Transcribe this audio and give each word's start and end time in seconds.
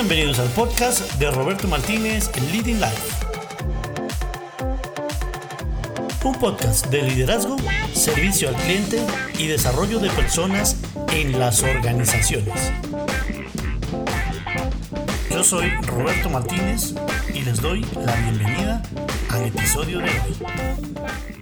Bienvenidos 0.00 0.38
al 0.38 0.48
podcast 0.50 1.14
de 1.14 1.28
Roberto 1.28 1.66
Martínez 1.66 2.30
Leading 2.52 2.80
Life. 2.80 3.26
Un 6.22 6.36
podcast 6.36 6.86
de 6.86 7.02
liderazgo, 7.02 7.56
servicio 7.94 8.48
al 8.48 8.54
cliente 8.54 9.04
y 9.40 9.48
desarrollo 9.48 9.98
de 9.98 10.08
personas 10.10 10.76
en 11.12 11.40
las 11.40 11.64
organizaciones. 11.64 12.72
Yo 15.32 15.42
soy 15.42 15.68
Roberto 15.82 16.30
Martínez 16.30 16.94
y 17.34 17.40
les 17.40 17.60
doy 17.60 17.84
la 18.06 18.14
bienvenida 18.14 18.80
al 19.30 19.46
episodio 19.46 19.98
de 19.98 20.10
hoy. 20.10 20.36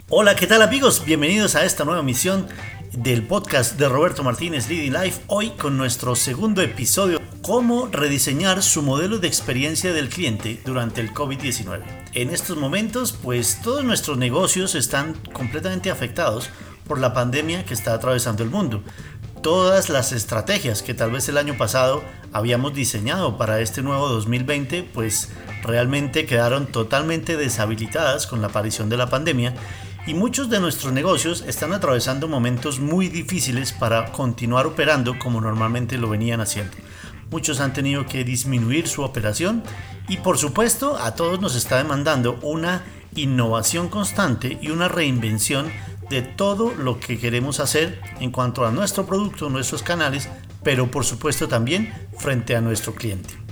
Hola, 0.08 0.34
¿qué 0.34 0.46
tal 0.46 0.62
amigos? 0.62 1.04
Bienvenidos 1.04 1.56
a 1.56 1.66
esta 1.66 1.84
nueva 1.84 2.02
misión 2.02 2.48
del 2.96 3.22
podcast 3.22 3.78
de 3.78 3.88
Roberto 3.88 4.22
Martínez 4.22 4.70
Leading 4.70 4.94
Life. 4.94 5.20
Hoy 5.26 5.50
con 5.50 5.76
nuestro 5.76 6.16
segundo 6.16 6.62
episodio, 6.62 7.20
cómo 7.46 7.86
rediseñar 7.86 8.60
su 8.60 8.82
modelo 8.82 9.20
de 9.20 9.28
experiencia 9.28 9.92
del 9.92 10.08
cliente 10.08 10.60
durante 10.64 11.00
el 11.00 11.14
COVID-19. 11.14 11.80
En 12.12 12.30
estos 12.30 12.56
momentos, 12.56 13.12
pues 13.12 13.60
todos 13.62 13.84
nuestros 13.84 14.18
negocios 14.18 14.74
están 14.74 15.14
completamente 15.32 15.92
afectados 15.92 16.50
por 16.88 16.98
la 16.98 17.14
pandemia 17.14 17.64
que 17.64 17.72
está 17.72 17.94
atravesando 17.94 18.42
el 18.42 18.50
mundo. 18.50 18.82
Todas 19.42 19.90
las 19.90 20.10
estrategias 20.10 20.82
que 20.82 20.92
tal 20.92 21.12
vez 21.12 21.28
el 21.28 21.38
año 21.38 21.56
pasado 21.56 22.02
habíamos 22.32 22.74
diseñado 22.74 23.38
para 23.38 23.60
este 23.60 23.80
nuevo 23.80 24.08
2020, 24.08 24.82
pues 24.82 25.28
realmente 25.62 26.26
quedaron 26.26 26.66
totalmente 26.66 27.36
deshabilitadas 27.36 28.26
con 28.26 28.40
la 28.40 28.48
aparición 28.48 28.88
de 28.88 28.96
la 28.96 29.08
pandemia 29.08 29.54
y 30.04 30.14
muchos 30.14 30.50
de 30.50 30.58
nuestros 30.58 30.92
negocios 30.92 31.44
están 31.46 31.72
atravesando 31.72 32.26
momentos 32.26 32.80
muy 32.80 33.08
difíciles 33.08 33.72
para 33.72 34.10
continuar 34.10 34.66
operando 34.66 35.16
como 35.20 35.40
normalmente 35.40 35.96
lo 35.96 36.08
venían 36.08 36.40
haciendo. 36.40 36.76
Muchos 37.30 37.60
han 37.60 37.72
tenido 37.72 38.06
que 38.06 38.24
disminuir 38.24 38.86
su 38.86 39.02
operación 39.02 39.62
y 40.08 40.18
por 40.18 40.38
supuesto 40.38 40.96
a 40.96 41.14
todos 41.14 41.40
nos 41.40 41.56
está 41.56 41.78
demandando 41.78 42.38
una 42.42 42.84
innovación 43.14 43.88
constante 43.88 44.58
y 44.60 44.70
una 44.70 44.88
reinvención 44.88 45.70
de 46.08 46.22
todo 46.22 46.72
lo 46.74 47.00
que 47.00 47.18
queremos 47.18 47.58
hacer 47.60 48.00
en 48.20 48.30
cuanto 48.30 48.64
a 48.64 48.70
nuestro 48.70 49.06
producto, 49.06 49.50
nuestros 49.50 49.82
canales, 49.82 50.28
pero 50.62 50.90
por 50.90 51.04
supuesto 51.04 51.48
también 51.48 51.92
frente 52.18 52.54
a 52.54 52.60
nuestro 52.60 52.94
cliente. 52.94 53.45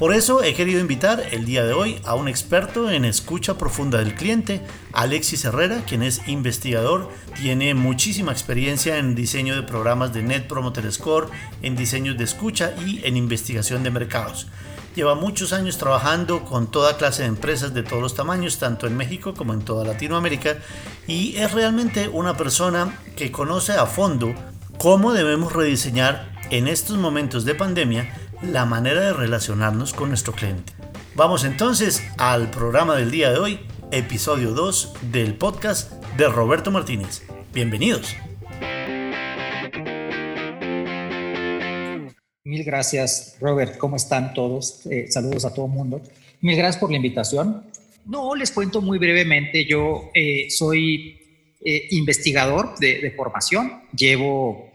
Por 0.00 0.14
eso 0.14 0.42
he 0.42 0.54
querido 0.54 0.80
invitar 0.80 1.22
el 1.30 1.44
día 1.44 1.62
de 1.62 1.74
hoy 1.74 2.00
a 2.06 2.14
un 2.14 2.26
experto 2.26 2.90
en 2.90 3.04
escucha 3.04 3.58
profunda 3.58 3.98
del 3.98 4.14
cliente, 4.14 4.62
Alexis 4.94 5.44
Herrera, 5.44 5.84
quien 5.86 6.02
es 6.02 6.26
investigador, 6.26 7.10
tiene 7.38 7.74
muchísima 7.74 8.32
experiencia 8.32 8.96
en 8.96 9.14
diseño 9.14 9.54
de 9.54 9.62
programas 9.62 10.14
de 10.14 10.22
Net 10.22 10.46
Promoter 10.46 10.90
Score, 10.90 11.28
en 11.60 11.76
diseños 11.76 12.16
de 12.16 12.24
escucha 12.24 12.72
y 12.86 13.02
en 13.04 13.18
investigación 13.18 13.82
de 13.82 13.90
mercados. 13.90 14.46
Lleva 14.96 15.16
muchos 15.16 15.52
años 15.52 15.76
trabajando 15.76 16.46
con 16.46 16.70
toda 16.70 16.96
clase 16.96 17.24
de 17.24 17.28
empresas 17.28 17.74
de 17.74 17.82
todos 17.82 18.00
los 18.00 18.14
tamaños, 18.14 18.58
tanto 18.58 18.86
en 18.86 18.96
México 18.96 19.34
como 19.34 19.52
en 19.52 19.60
toda 19.60 19.84
Latinoamérica, 19.84 20.56
y 21.06 21.36
es 21.36 21.52
realmente 21.52 22.08
una 22.08 22.38
persona 22.38 22.98
que 23.16 23.30
conoce 23.30 23.74
a 23.74 23.84
fondo 23.84 24.34
cómo 24.78 25.12
debemos 25.12 25.52
rediseñar 25.52 26.40
en 26.48 26.68
estos 26.68 26.96
momentos 26.96 27.44
de 27.44 27.54
pandemia 27.54 28.29
la 28.42 28.64
manera 28.64 29.02
de 29.02 29.12
relacionarnos 29.12 29.92
con 29.92 30.08
nuestro 30.08 30.32
cliente. 30.32 30.72
Vamos 31.14 31.44
entonces 31.44 32.02
al 32.16 32.50
programa 32.50 32.96
del 32.96 33.10
día 33.10 33.30
de 33.30 33.38
hoy, 33.38 33.60
episodio 33.90 34.52
2 34.52 34.94
del 35.12 35.34
podcast 35.34 35.92
de 36.16 36.28
Roberto 36.28 36.70
Martínez. 36.70 37.22
Bienvenidos. 37.52 38.16
Mil 42.44 42.64
gracias, 42.64 43.36
Robert. 43.40 43.76
¿Cómo 43.76 43.96
están 43.96 44.32
todos? 44.32 44.86
Eh, 44.86 45.06
saludos 45.10 45.44
a 45.44 45.52
todo 45.52 45.66
el 45.66 45.72
mundo. 45.72 46.00
Mil 46.40 46.56
gracias 46.56 46.80
por 46.80 46.90
la 46.90 46.96
invitación. 46.96 47.64
No, 48.06 48.34
les 48.34 48.50
cuento 48.50 48.80
muy 48.80 48.98
brevemente. 48.98 49.66
Yo 49.66 50.10
eh, 50.14 50.48
soy 50.48 51.18
eh, 51.62 51.88
investigador 51.90 52.78
de, 52.78 53.00
de, 53.00 53.10
formación. 53.10 53.82
Llevo 53.94 54.70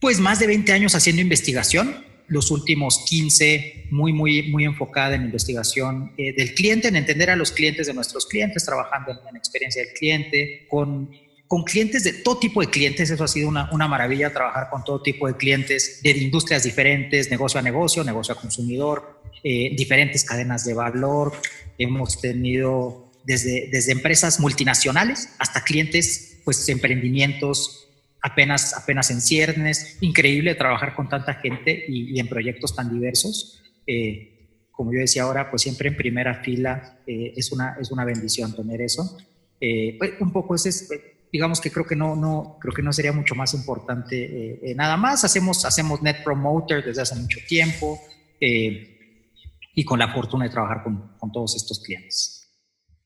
pues 0.00 0.18
más 0.18 0.40
de 0.40 0.48
20 0.48 0.72
años 0.72 0.94
haciendo 0.96 1.22
investigación 1.22 2.07
los 2.28 2.50
últimos 2.50 3.04
15 3.06 3.86
muy, 3.90 4.12
muy, 4.12 4.50
muy 4.50 4.64
enfocada 4.64 5.14
en 5.14 5.22
investigación 5.24 6.12
eh, 6.18 6.34
del 6.34 6.54
cliente, 6.54 6.88
en 6.88 6.96
entender 6.96 7.30
a 7.30 7.36
los 7.36 7.52
clientes 7.52 7.86
de 7.86 7.94
nuestros 7.94 8.26
clientes, 8.26 8.64
trabajando 8.64 9.12
en, 9.12 9.18
la 9.32 9.38
experiencia 9.38 9.82
del 9.82 9.92
cliente, 9.94 10.66
con, 10.68 11.10
con 11.46 11.64
clientes 11.64 12.04
de 12.04 12.12
todo 12.12 12.38
tipo 12.38 12.60
de 12.60 12.68
clientes. 12.68 13.10
Eso 13.10 13.24
ha 13.24 13.28
sido 13.28 13.48
una, 13.48 13.70
una 13.72 13.88
maravilla, 13.88 14.32
trabajar 14.32 14.68
con 14.70 14.84
todo 14.84 15.02
tipo 15.02 15.26
de 15.26 15.36
clientes 15.36 16.00
de 16.02 16.10
industrias 16.10 16.62
diferentes, 16.62 17.30
negocio 17.30 17.58
a 17.58 17.62
negocio, 17.62 18.04
negocio 18.04 18.34
a 18.34 18.40
consumidor, 18.40 19.20
eh, 19.42 19.74
diferentes 19.74 20.24
cadenas 20.24 20.64
de 20.64 20.74
valor. 20.74 21.32
Hemos 21.78 22.20
tenido 22.20 23.10
desde, 23.24 23.68
desde 23.72 23.92
empresas 23.92 24.38
multinacionales 24.38 25.30
hasta 25.38 25.64
clientes, 25.64 26.38
pues 26.44 26.68
emprendimientos 26.68 27.87
apenas, 28.30 28.74
apenas 28.76 29.10
en 29.10 29.20
ciernes. 29.20 29.98
Increíble 30.00 30.54
trabajar 30.54 30.94
con 30.94 31.08
tanta 31.08 31.34
gente 31.34 31.84
y, 31.88 32.18
en 32.18 32.28
proyectos 32.28 32.74
tan 32.74 32.92
diversos. 32.92 33.62
Eh, 33.86 34.68
como 34.70 34.92
yo 34.92 35.00
decía 35.00 35.24
ahora, 35.24 35.50
pues 35.50 35.62
siempre 35.62 35.88
en 35.88 35.96
primera 35.96 36.42
fila 36.42 37.00
eh, 37.06 37.32
es, 37.36 37.50
una, 37.50 37.76
es 37.80 37.90
una 37.90 38.04
bendición 38.04 38.54
tener 38.54 38.80
eso. 38.80 39.18
Eh, 39.60 39.96
pues 39.98 40.12
un 40.20 40.32
poco 40.32 40.54
ese 40.54 40.68
es, 40.68 40.88
digamos 41.32 41.60
que 41.60 41.70
creo 41.70 41.84
que 41.84 41.96
no, 41.96 42.14
no, 42.14 42.58
creo 42.60 42.72
que 42.72 42.82
no 42.82 42.92
sería 42.92 43.12
mucho 43.12 43.34
más 43.34 43.54
importante 43.54 44.74
nada 44.76 44.96
más. 44.96 45.24
Hacemos, 45.24 45.64
hacemos 45.64 46.00
Net 46.02 46.22
Promoter 46.22 46.84
desde 46.84 47.02
hace 47.02 47.16
mucho 47.16 47.40
tiempo 47.48 48.00
y 48.40 49.84
con 49.84 49.98
la 49.98 50.12
fortuna 50.12 50.44
de 50.44 50.50
trabajar 50.50 50.82
con, 50.84 51.16
con 51.18 51.32
todos 51.32 51.56
estos 51.56 51.80
clientes. 51.80 52.38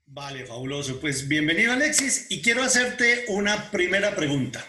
Vale, 0.07 0.45
fabuloso. 0.45 1.01
Pues 1.01 1.27
bienvenido 1.27 1.73
Alexis 1.73 2.27
y 2.29 2.43
quiero 2.43 2.63
hacerte 2.63 3.25
una 3.29 3.71
primera 3.71 4.15
pregunta. 4.15 4.63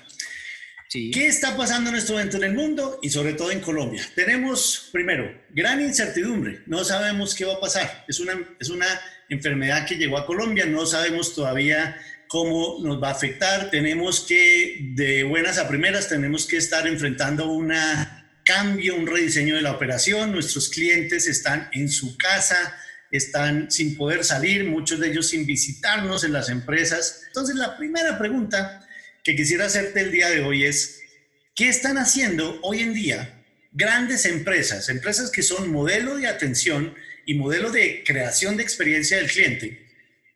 ¿Qué 0.94 1.28
está 1.28 1.58
pasando 1.58 1.90
en 1.90 1.96
este 1.96 2.12
momento 2.12 2.38
en 2.38 2.44
el 2.44 2.54
mundo 2.54 3.00
y 3.02 3.10
sobre 3.10 3.34
todo 3.34 3.50
en 3.50 3.62
Colombia? 3.62 4.08
Tenemos, 4.16 4.90
primero, 4.92 5.42
gran 5.50 5.82
incertidumbre. 5.82 6.62
No 6.68 6.84
sabemos 6.84 7.34
qué 7.34 7.46
va 7.46 7.56
a 7.56 7.60
pasar. 7.60 8.06
Es 8.08 8.20
una, 8.20 8.34
es 8.60 8.70
una 8.70 8.86
enfermedad 9.28 9.88
que 9.88 9.96
llegó 9.96 10.20
a 10.20 10.28
Colombia. 10.28 10.68
No 10.68 10.86
sabemos 10.86 11.34
todavía 11.34 11.98
cómo 12.28 12.78
nos 12.84 13.02
va 13.02 13.10
a 13.10 13.14
afectar. 13.14 13.72
Tenemos 13.72 14.20
que, 14.20 14.92
de 14.94 15.24
buenas 15.24 15.58
a 15.58 15.68
primeras, 15.68 16.10
tenemos 16.10 16.46
que 16.46 16.58
estar 16.58 16.86
enfrentando 16.86 17.50
un 17.50 17.74
cambio, 18.46 18.96
un 18.96 19.08
rediseño 19.08 19.56
de 19.56 19.64
la 19.64 19.72
operación. 19.72 20.32
Nuestros 20.32 20.70
clientes 20.70 21.28
están 21.28 21.70
en 21.74 21.90
su 21.90 22.16
casa, 22.18 22.76
están 23.10 23.72
sin 23.72 23.98
poder 23.98 24.24
salir, 24.24 24.66
muchos 24.66 25.00
de 25.00 25.10
ellos 25.10 25.30
sin 25.30 25.48
visitarnos 25.48 26.24
en 26.24 26.34
las 26.34 26.50
empresas. 26.50 27.24
Entonces, 27.26 27.56
la 27.56 27.78
primera 27.78 28.20
pregunta 28.20 28.83
que 29.24 29.36
quisiera 29.36 29.66
hacerte 29.66 30.02
el 30.02 30.12
día 30.12 30.30
de 30.30 30.42
hoy 30.42 30.66
es, 30.66 31.02
¿qué 31.56 31.70
están 31.70 31.98
haciendo 31.98 32.60
hoy 32.62 32.82
en 32.82 32.94
día 32.94 33.40
grandes 33.72 34.26
empresas, 34.26 34.90
empresas 34.90 35.32
que 35.32 35.42
son 35.42 35.72
modelo 35.72 36.18
de 36.18 36.28
atención 36.28 36.94
y 37.26 37.34
modelo 37.36 37.72
de 37.72 38.04
creación 38.06 38.58
de 38.58 38.64
experiencia 38.64 39.18
del 39.18 39.32
cliente 39.32 39.88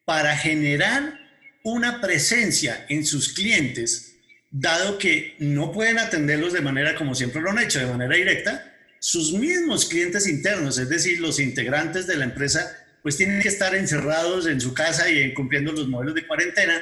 para 0.05 0.35
generar 0.37 1.19
una 1.63 1.99
presencia 1.99 2.85
en 2.87 3.05
sus 3.05 3.33
clientes, 3.33 4.15
dado 4.49 4.97
que 4.97 5.35
no 5.39 5.73
pueden 5.73 5.99
atenderlos 5.99 6.53
de 6.53 6.61
manera 6.61 6.95
como 6.95 7.13
siempre 7.13 7.41
lo 7.41 7.51
han 7.51 7.59
hecho, 7.59 7.79
de 7.79 7.87
manera 7.87 8.15
directa, 8.15 8.73
sus 8.99 9.33
mismos 9.33 9.85
clientes 9.85 10.27
internos, 10.27 10.77
es 10.77 10.89
decir, 10.89 11.19
los 11.19 11.39
integrantes 11.39 12.07
de 12.07 12.15
la 12.15 12.25
empresa, 12.25 12.73
pues 13.03 13.17
tienen 13.17 13.41
que 13.41 13.49
estar 13.49 13.75
encerrados 13.75 14.47
en 14.47 14.61
su 14.61 14.73
casa 14.73 15.09
y 15.09 15.33
cumpliendo 15.33 15.73
los 15.73 15.87
modelos 15.89 16.15
de 16.15 16.25
cuarentena 16.25 16.81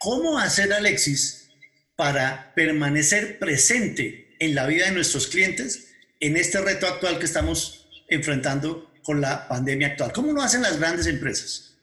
¿Cómo 0.00 0.38
hacer, 0.38 0.72
Alexis, 0.72 1.50
para 1.94 2.54
permanecer 2.54 3.38
presente 3.38 4.34
en 4.38 4.54
la 4.54 4.66
vida 4.66 4.86
de 4.86 4.92
nuestros 4.92 5.26
clientes 5.26 5.92
en 6.20 6.38
este 6.38 6.58
reto 6.58 6.86
actual 6.86 7.18
que 7.18 7.26
estamos 7.26 7.86
enfrentando 8.08 8.90
con 9.02 9.20
la 9.20 9.46
pandemia 9.46 9.88
actual? 9.88 10.10
¿Cómo 10.14 10.32
lo 10.32 10.40
hacen 10.40 10.62
las 10.62 10.78
grandes 10.78 11.06
empresas? 11.06 11.76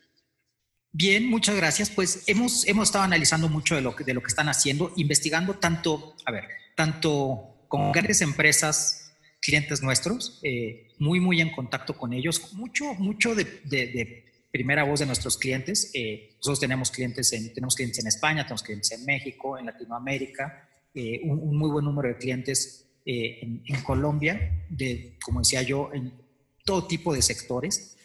Bien, 0.92 1.28
muchas 1.30 1.58
gracias. 1.58 1.92
Pues 1.92 2.24
hemos, 2.26 2.68
hemos 2.68 2.88
estado 2.88 3.04
analizando 3.04 3.50
mucho 3.50 3.76
de 3.76 3.82
lo, 3.82 3.96
que, 3.96 4.04
de 4.04 4.16
lo 4.16 4.22
que 4.22 4.30
están 4.30 4.50
haciendo, 4.50 4.94
investigando 4.96 5.54
tanto, 5.54 6.16
a 6.26 6.32
ver, 6.32 6.46
tanto 6.76 7.68
con 7.68 7.92
grandes 7.92 8.22
empresas, 8.22 9.12
clientes 9.40 9.84
nuestros, 9.84 10.40
eh, 10.42 10.88
muy, 10.98 11.20
muy 11.20 11.40
en 11.40 11.52
contacto 11.52 11.96
con 11.96 12.14
ellos, 12.14 12.52
mucho, 12.54 12.96
mucho 12.96 13.36
de, 13.36 13.44
de 13.66 14.26
primera 14.52 14.84
voz 14.84 15.00
de 15.00 15.06
nuestros 15.06 15.38
clientes. 15.38 15.92
Eh, 15.94 16.36
nosotros 16.38 16.60
tenemos 16.60 16.92
clientes, 16.92 17.32
en, 17.34 17.54
tenemos 17.54 17.76
clientes 17.76 18.00
en 18.00 18.08
España, 18.08 18.44
tenemos 18.44 18.64
clientes 18.64 18.92
en 18.92 19.06
México, 19.06 19.58
en 19.58 19.66
Latinoamérica, 19.66 20.70
eh, 20.94 21.22
un, 21.24 21.58
muy 21.58 21.70
buen 21.70 21.86
número 21.86 22.10
de 22.10 22.18
clientes 22.18 22.86
eh, 23.06 23.40
en, 23.42 23.82
Colombia, 23.84 24.66
de, 24.70 25.18
como 25.24 25.40
decía 25.40 25.62
yo, 25.62 25.90
en 25.94 26.14
todo 26.66 26.88
tipo 26.88 27.14
de 27.14 27.22
sectores. 27.22 27.96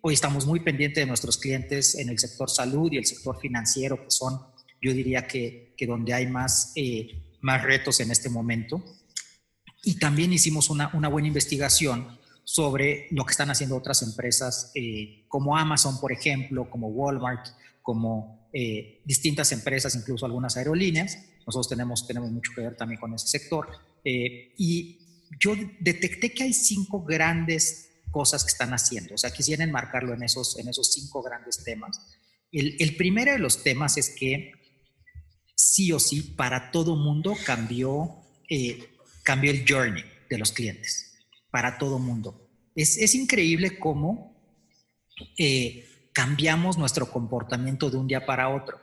hoy 0.00 0.14
estamos 0.14 0.46
muy 0.46 0.60
pendientes 0.60 1.02
de 1.02 1.06
nuestros 1.06 1.38
clientes 1.38 1.94
en 1.94 2.08
el 2.08 2.18
sector 2.18 2.50
salud 2.50 2.90
y 2.92 2.96
el 2.96 3.04
sector 3.04 3.38
financiero, 3.38 4.02
que 4.02 4.10
son, 4.10 4.40
yo 4.80 4.92
diría 4.92 5.26
que, 5.26 5.74
que 5.76 5.86
donde 5.86 6.12
hay 6.12 6.26
más, 6.26 6.74
más 7.40 7.62
retos 7.62 8.00
en 8.00 8.10
este 8.10 8.28
momento. 8.28 8.82
Y 9.84 9.98
también 9.98 10.32
hicimos 10.32 10.70
una, 10.70 10.90
una 10.94 11.08
buena 11.08 11.28
investigación 11.28 12.17
sobre 12.50 13.08
lo 13.10 13.26
que 13.26 13.32
están 13.32 13.50
haciendo 13.50 13.76
otras 13.76 14.00
empresas 14.00 14.72
eh, 14.74 15.26
como 15.28 15.54
Amazon, 15.54 16.00
por 16.00 16.12
ejemplo, 16.12 16.70
como 16.70 16.88
Walmart, 16.88 17.46
como 17.82 18.48
eh, 18.54 19.02
distintas 19.04 19.52
empresas, 19.52 19.94
incluso 19.94 20.24
algunas 20.24 20.56
aerolíneas. 20.56 21.18
Nosotros 21.46 21.68
tenemos, 21.68 22.06
tenemos 22.06 22.30
mucho 22.30 22.52
que 22.54 22.62
ver 22.62 22.74
también 22.74 22.98
con 22.98 23.12
ese 23.12 23.26
sector. 23.28 23.68
Eh, 24.02 24.54
y 24.56 25.26
yo 25.38 25.52
detecté 25.80 26.32
que 26.32 26.44
hay 26.44 26.54
cinco 26.54 27.04
grandes 27.04 27.90
cosas 28.10 28.44
que 28.44 28.52
están 28.52 28.72
haciendo. 28.72 29.16
O 29.16 29.18
sea, 29.18 29.30
quisiera 29.30 29.62
enmarcarlo 29.62 30.14
en 30.14 30.22
esos, 30.22 30.58
en 30.58 30.68
esos 30.68 30.90
cinco 30.90 31.22
grandes 31.22 31.62
temas. 31.64 32.00
El, 32.50 32.76
el 32.78 32.96
primero 32.96 33.30
de 33.30 33.40
los 33.40 33.62
temas 33.62 33.98
es 33.98 34.08
que 34.08 34.52
sí 35.54 35.92
o 35.92 35.98
sí, 35.98 36.22
para 36.22 36.70
todo 36.70 36.96
mundo 36.96 37.34
cambió, 37.44 38.22
cambió 39.22 39.50
el 39.50 39.66
journey 39.68 40.04
de 40.30 40.38
los 40.38 40.52
clientes 40.52 41.07
para 41.58 41.76
todo 41.76 41.98
mundo. 41.98 42.48
Es, 42.76 43.16
increíble 43.16 43.80
cómo 43.80 44.32
eh, 45.36 45.88
cambiamos 46.12 46.78
nuestro 46.78 47.10
comportamiento 47.10 47.90
de 47.90 47.96
un 47.96 48.06
día 48.06 48.24
para 48.24 48.48
otro. 48.48 48.78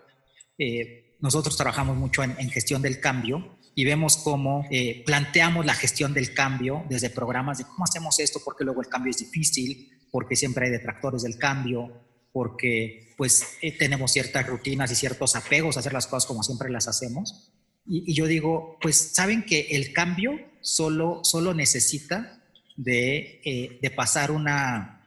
Eh, 0.57 1.15
nosotros 1.21 1.55
trabajamos 1.55 1.95
mucho 1.95 2.21
en, 2.21 2.49
gestión 2.49 2.81
del 2.81 2.99
cambio 2.99 3.57
y 3.75 3.85
vemos 3.85 4.17
cómo 4.17 4.67
eh, 4.71 5.03
planteamos 5.05 5.65
la 5.65 5.73
gestión 5.73 6.13
del 6.13 6.33
cambio 6.33 6.83
desde 6.89 7.09
programas 7.09 7.59
de 7.59 7.63
cómo 7.63 7.85
hacemos 7.85 8.19
esto, 8.19 8.41
porque 8.43 8.65
luego 8.65 8.81
el 8.81 8.89
cambio 8.89 9.11
es 9.11 9.19
difícil, 9.19 9.89
porque 10.11 10.35
siempre 10.35 10.65
hay 10.65 10.71
detractores 10.73 11.21
del 11.21 11.37
cambio, 11.37 11.93
porque 12.33 13.13
pues 13.15 13.57
tenemos 13.79 14.11
ciertas 14.11 14.45
rutinas 14.47 14.91
y 14.91 14.95
ciertos 14.95 15.37
apegos 15.37 15.77
a 15.77 15.79
hacer 15.79 15.93
las 15.93 16.07
cosas 16.07 16.27
como 16.27 16.43
siempre 16.43 16.69
las 16.69 16.89
hacemos. 16.89 17.53
Y, 17.85 18.13
yo 18.13 18.25
digo, 18.25 18.77
pues 18.81 18.97
saben 19.13 19.45
que 19.45 19.61
el 19.71 19.93
cambio 19.93 20.33
solo, 20.59 21.21
solo 21.23 21.53
necesita 21.53 22.34
eh, 22.83 23.79
de, 23.81 23.91
pasar 23.91 24.31
una, 24.31 25.01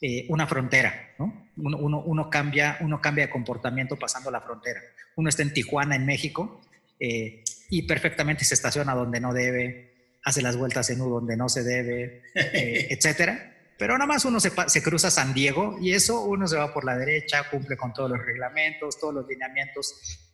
eh, 0.00 0.26
una 0.28 0.46
frontera, 0.46 1.14
¿no? 1.18 1.50
Uno, 1.56 2.02
uno, 2.02 2.30
cambia, 2.30 2.78
uno 2.80 3.00
cambia 3.00 3.26
de 3.26 3.32
comportamiento 3.32 3.96
pasando 3.96 4.30
la 4.30 4.40
frontera. 4.40 4.80
Uno 5.16 5.28
está 5.28 5.42
en 5.42 5.52
Tijuana, 5.52 5.96
en 5.96 6.06
México, 6.06 6.60
eh, 7.00 7.42
y 7.68 7.82
perfectamente 7.82 8.44
se 8.44 8.54
estaciona 8.54 8.94
donde 8.94 9.20
no 9.20 9.32
debe, 9.32 10.18
hace 10.24 10.40
las 10.40 10.56
vueltas 10.56 10.88
en 10.90 11.00
U 11.00 11.10
donde 11.10 11.36
no 11.36 11.48
se 11.48 11.64
debe, 11.64 12.22
etcétera. 12.34 13.56
Pero 13.76 13.94
nada 13.94 14.06
más 14.06 14.24
uno 14.24 14.38
se, 14.38 14.52
se, 14.68 14.82
cruza 14.82 15.10
San 15.10 15.34
Diego 15.34 15.78
y 15.80 15.92
eso 15.94 16.22
uno 16.22 16.46
se 16.46 16.56
va 16.56 16.72
por 16.72 16.84
la 16.84 16.96
derecha, 16.96 17.50
cumple 17.50 17.76
con 17.76 17.92
todos 17.92 18.10
los 18.10 18.24
reglamentos, 18.24 19.00
todos 19.00 19.14
los 19.14 19.26
lineamientos, 19.26 20.28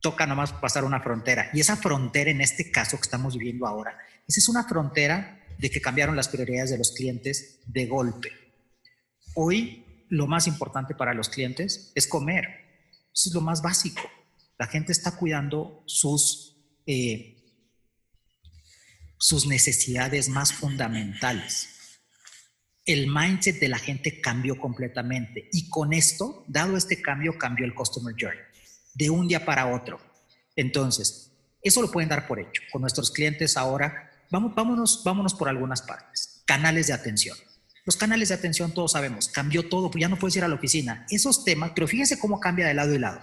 toca 0.00 0.26
nada 0.26 0.36
más 0.36 0.52
pasar 0.52 0.84
una 0.84 1.00
frontera. 1.00 1.48
Y 1.54 1.60
esa 1.60 1.76
frontera 1.76 2.30
en 2.30 2.42
este 2.42 2.70
caso 2.70 2.98
que 2.98 3.04
estamos 3.04 3.38
viviendo 3.38 3.66
ahora, 3.66 3.96
esa 4.26 4.40
es 4.40 4.48
una 4.48 4.64
frontera 4.64 5.38
de 5.58 5.70
que 5.70 5.80
cambiaron 5.80 6.16
las 6.16 6.28
prioridades 6.28 6.70
de 6.70 6.78
los 6.78 6.92
clientes 6.92 7.60
de 7.66 7.86
golpe. 7.86 8.30
Hoy 9.34 10.06
lo 10.08 10.26
más 10.26 10.46
importante 10.46 10.94
para 10.94 11.14
los 11.14 11.28
clientes 11.28 11.92
es 11.94 12.06
comer. 12.06 12.44
Eso 13.12 13.28
es 13.28 13.34
lo 13.34 13.40
más 13.40 13.60
básico. 13.60 14.02
La 14.58 14.66
gente 14.66 14.92
está 14.92 15.16
cuidando 15.16 15.82
sus, 15.86 16.56
eh, 16.86 17.36
sus 19.18 19.46
necesidades 19.46 20.28
más 20.28 20.52
fundamentales. 20.52 21.68
El 22.84 23.08
mindset 23.08 23.60
de 23.60 23.68
la 23.68 23.78
gente 23.78 24.20
cambió 24.20 24.58
completamente 24.58 25.48
y 25.52 25.68
con 25.68 25.92
esto, 25.92 26.44
dado 26.48 26.76
este 26.76 27.02
cambio, 27.02 27.36
cambió 27.36 27.66
el 27.66 27.74
Customer 27.74 28.14
Journey 28.18 28.40
de 28.94 29.10
un 29.10 29.28
día 29.28 29.44
para 29.44 29.74
otro. 29.74 30.00
Entonces, 30.56 31.32
eso 31.62 31.82
lo 31.82 31.90
pueden 31.90 32.08
dar 32.08 32.26
por 32.26 32.40
hecho. 32.40 32.62
Con 32.72 32.80
nuestros 32.80 33.10
clientes 33.10 33.56
ahora 33.56 34.07
Vamos, 34.30 34.54
vámonos, 34.54 35.02
vámonos 35.04 35.34
por 35.34 35.48
algunas 35.48 35.82
partes. 35.82 36.42
Canales 36.46 36.88
de 36.88 36.92
atención. 36.92 37.36
Los 37.84 37.96
canales 37.96 38.28
de 38.28 38.34
atención, 38.34 38.72
todos 38.72 38.92
sabemos, 38.92 39.28
cambió 39.28 39.68
todo, 39.68 39.90
ya 39.98 40.08
no 40.08 40.18
puedes 40.18 40.36
ir 40.36 40.44
a 40.44 40.48
la 40.48 40.56
oficina. 40.56 41.06
Esos 41.10 41.44
temas, 41.44 41.72
pero 41.74 41.88
fíjense 41.88 42.18
cómo 42.18 42.38
cambia 42.38 42.66
de 42.66 42.74
lado 42.74 42.94
y 42.94 42.98
lado. 42.98 43.20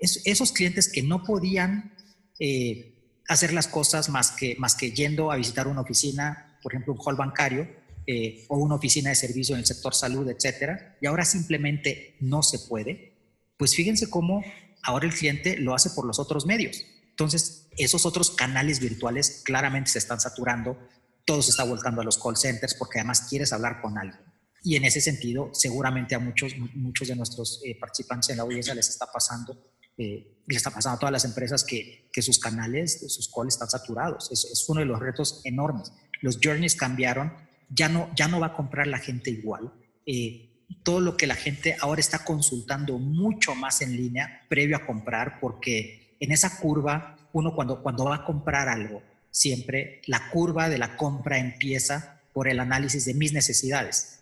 esos 0.00 0.52
clientes 0.52 0.88
que 0.88 1.02
no 1.02 1.22
podían 1.22 1.94
eh, 2.40 2.94
hacer 3.28 3.52
las 3.52 3.68
cosas 3.68 4.08
más 4.08 4.32
que, 4.32 4.56
más 4.58 4.74
que 4.74 4.90
yendo 4.90 5.30
a 5.30 5.36
visitar 5.36 5.68
una 5.68 5.82
oficina, 5.82 6.58
por 6.62 6.72
ejemplo, 6.72 6.94
un 6.94 7.00
hall 7.00 7.14
bancario, 7.14 7.68
eh, 8.06 8.46
o 8.48 8.56
una 8.56 8.76
oficina 8.76 9.10
de 9.10 9.16
servicio 9.16 9.54
en 9.54 9.60
el 9.60 9.66
sector 9.66 9.94
salud, 9.94 10.28
etcétera, 10.28 10.96
y 11.00 11.06
ahora 11.06 11.24
simplemente 11.24 12.16
no 12.20 12.42
se 12.42 12.58
puede, 12.58 13.12
pues 13.58 13.74
fíjense 13.74 14.08
cómo 14.08 14.42
ahora 14.82 15.06
el 15.06 15.12
cliente 15.12 15.58
lo 15.58 15.74
hace 15.74 15.90
por 15.90 16.06
los 16.06 16.18
otros 16.18 16.46
medios. 16.46 16.84
Entonces, 17.18 17.66
esos 17.76 18.06
otros 18.06 18.30
canales 18.30 18.78
virtuales 18.78 19.42
claramente 19.44 19.90
se 19.90 19.98
están 19.98 20.20
saturando, 20.20 20.78
todo 21.24 21.42
se 21.42 21.50
está 21.50 21.64
volcando 21.64 22.00
a 22.00 22.04
los 22.04 22.16
call 22.16 22.36
centers 22.36 22.74
porque 22.74 23.00
además 23.00 23.26
quieres 23.28 23.52
hablar 23.52 23.80
con 23.82 23.98
alguien. 23.98 24.22
Y 24.62 24.76
en 24.76 24.84
ese 24.84 25.00
sentido, 25.00 25.50
seguramente 25.52 26.14
a 26.14 26.20
muchos, 26.20 26.56
muchos 26.76 27.08
de 27.08 27.16
nuestros 27.16 27.60
eh, 27.64 27.76
participantes 27.76 28.30
en 28.30 28.36
la 28.36 28.44
audiencia 28.44 28.72
les 28.72 28.88
está 28.88 29.06
pasando, 29.12 29.60
eh, 29.96 30.44
les 30.46 30.58
está 30.58 30.70
pasando 30.70 30.94
a 30.94 31.00
todas 31.00 31.12
las 31.12 31.24
empresas 31.24 31.64
que, 31.64 32.08
que 32.12 32.22
sus 32.22 32.38
canales, 32.38 33.00
sus 33.12 33.28
calls 33.34 33.54
están 33.54 33.68
saturados. 33.68 34.30
Es, 34.30 34.44
es, 34.44 34.68
uno 34.68 34.78
de 34.78 34.86
los 34.86 35.00
retos 35.00 35.40
enormes. 35.42 35.92
Los 36.20 36.38
journeys 36.40 36.76
cambiaron, 36.76 37.32
ya 37.68 37.88
no, 37.88 38.12
ya 38.14 38.28
no 38.28 38.38
va 38.38 38.48
a 38.48 38.54
comprar 38.54 38.86
la 38.86 38.98
gente 38.98 39.32
igual. 39.32 39.72
Eh, 40.06 40.66
todo 40.84 41.00
lo 41.00 41.16
que 41.16 41.26
la 41.26 41.34
gente 41.34 41.76
ahora 41.80 41.98
está 41.98 42.24
consultando 42.24 42.96
mucho 43.00 43.56
más 43.56 43.82
en 43.82 43.96
línea 43.96 44.46
previo 44.48 44.76
a 44.76 44.86
comprar 44.86 45.40
porque 45.40 46.07
en 46.20 46.32
esa 46.32 46.58
curva, 46.58 47.16
uno 47.32 47.54
cuando, 47.54 47.82
cuando 47.82 48.04
va 48.04 48.16
a 48.16 48.24
comprar 48.24 48.68
algo, 48.68 49.02
siempre 49.30 50.02
la 50.06 50.30
curva 50.30 50.68
de 50.68 50.78
la 50.78 50.96
compra 50.96 51.38
empieza 51.38 52.20
por 52.32 52.48
el 52.48 52.60
análisis 52.60 53.04
de 53.04 53.14
mis 53.14 53.32
necesidades. 53.32 54.20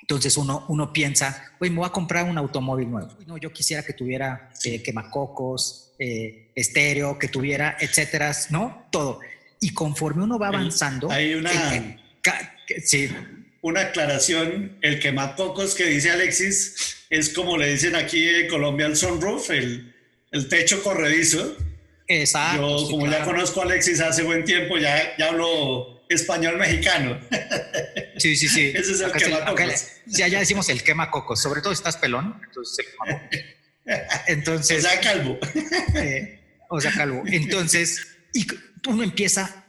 Entonces 0.00 0.36
uno, 0.36 0.64
uno 0.68 0.92
piensa, 0.92 1.52
oye, 1.60 1.70
me 1.70 1.78
voy 1.78 1.86
a 1.86 1.92
comprar 1.92 2.24
un 2.24 2.38
automóvil 2.38 2.90
nuevo. 2.90 3.10
No, 3.26 3.36
yo 3.36 3.52
quisiera 3.52 3.82
que 3.82 3.92
tuviera 3.92 4.50
eh, 4.64 4.82
quemacocos, 4.82 5.92
eh, 5.98 6.50
estéreo, 6.54 7.18
que 7.18 7.28
tuviera, 7.28 7.76
etcétera, 7.78 8.34
¿no? 8.50 8.86
Todo. 8.90 9.20
Y 9.60 9.74
conforme 9.74 10.24
uno 10.24 10.38
va 10.38 10.48
avanzando... 10.48 11.10
Hay 11.10 11.34
una... 11.34 11.50
sí. 12.84 13.10
Una 13.60 13.80
aclaración, 13.80 14.78
el 14.80 15.00
quemacocos 15.00 15.74
que 15.74 15.84
dice 15.86 16.10
Alexis 16.10 17.04
es 17.10 17.30
como 17.30 17.56
le 17.56 17.72
dicen 17.72 17.96
aquí 17.96 18.26
en 18.28 18.48
Colombia 18.48 18.86
el 18.86 18.96
sunroof, 18.96 19.50
el, 19.50 19.94
el 20.30 20.48
techo 20.48 20.82
corredizo. 20.82 21.56
Exacto. 22.06 22.78
Yo, 22.78 22.90
como 22.90 23.06
ya 23.06 23.24
conozco 23.24 23.60
a 23.60 23.64
Alexis 23.64 24.00
hace 24.00 24.22
buen 24.22 24.44
tiempo, 24.44 24.78
ya, 24.78 25.16
ya 25.18 25.28
hablo 25.28 25.98
español 26.08 26.56
mexicano. 26.56 27.20
Sí, 28.16 28.36
sí, 28.36 28.48
sí. 28.48 28.66
Ese 28.74 28.92
es 28.92 29.00
el 29.00 29.12
quemacocos. 29.12 29.86
Sí, 30.06 30.22
allá 30.22 30.38
decimos 30.38 30.68
el 30.68 30.82
quemacocos, 30.82 31.40
sobre 31.40 31.60
todo 31.60 31.74
si 31.74 31.78
estás 31.78 31.96
pelón, 31.96 32.40
entonces 32.46 32.86
Entonces. 34.26 34.84
O 34.84 34.88
sea, 34.88 35.00
calvo. 35.00 35.38
Eh, 35.94 36.40
o 36.70 36.80
sea, 36.80 36.92
calvo. 36.92 37.22
Entonces, 37.26 38.06
y 38.34 38.46
uno 38.86 39.02
empieza 39.02 39.64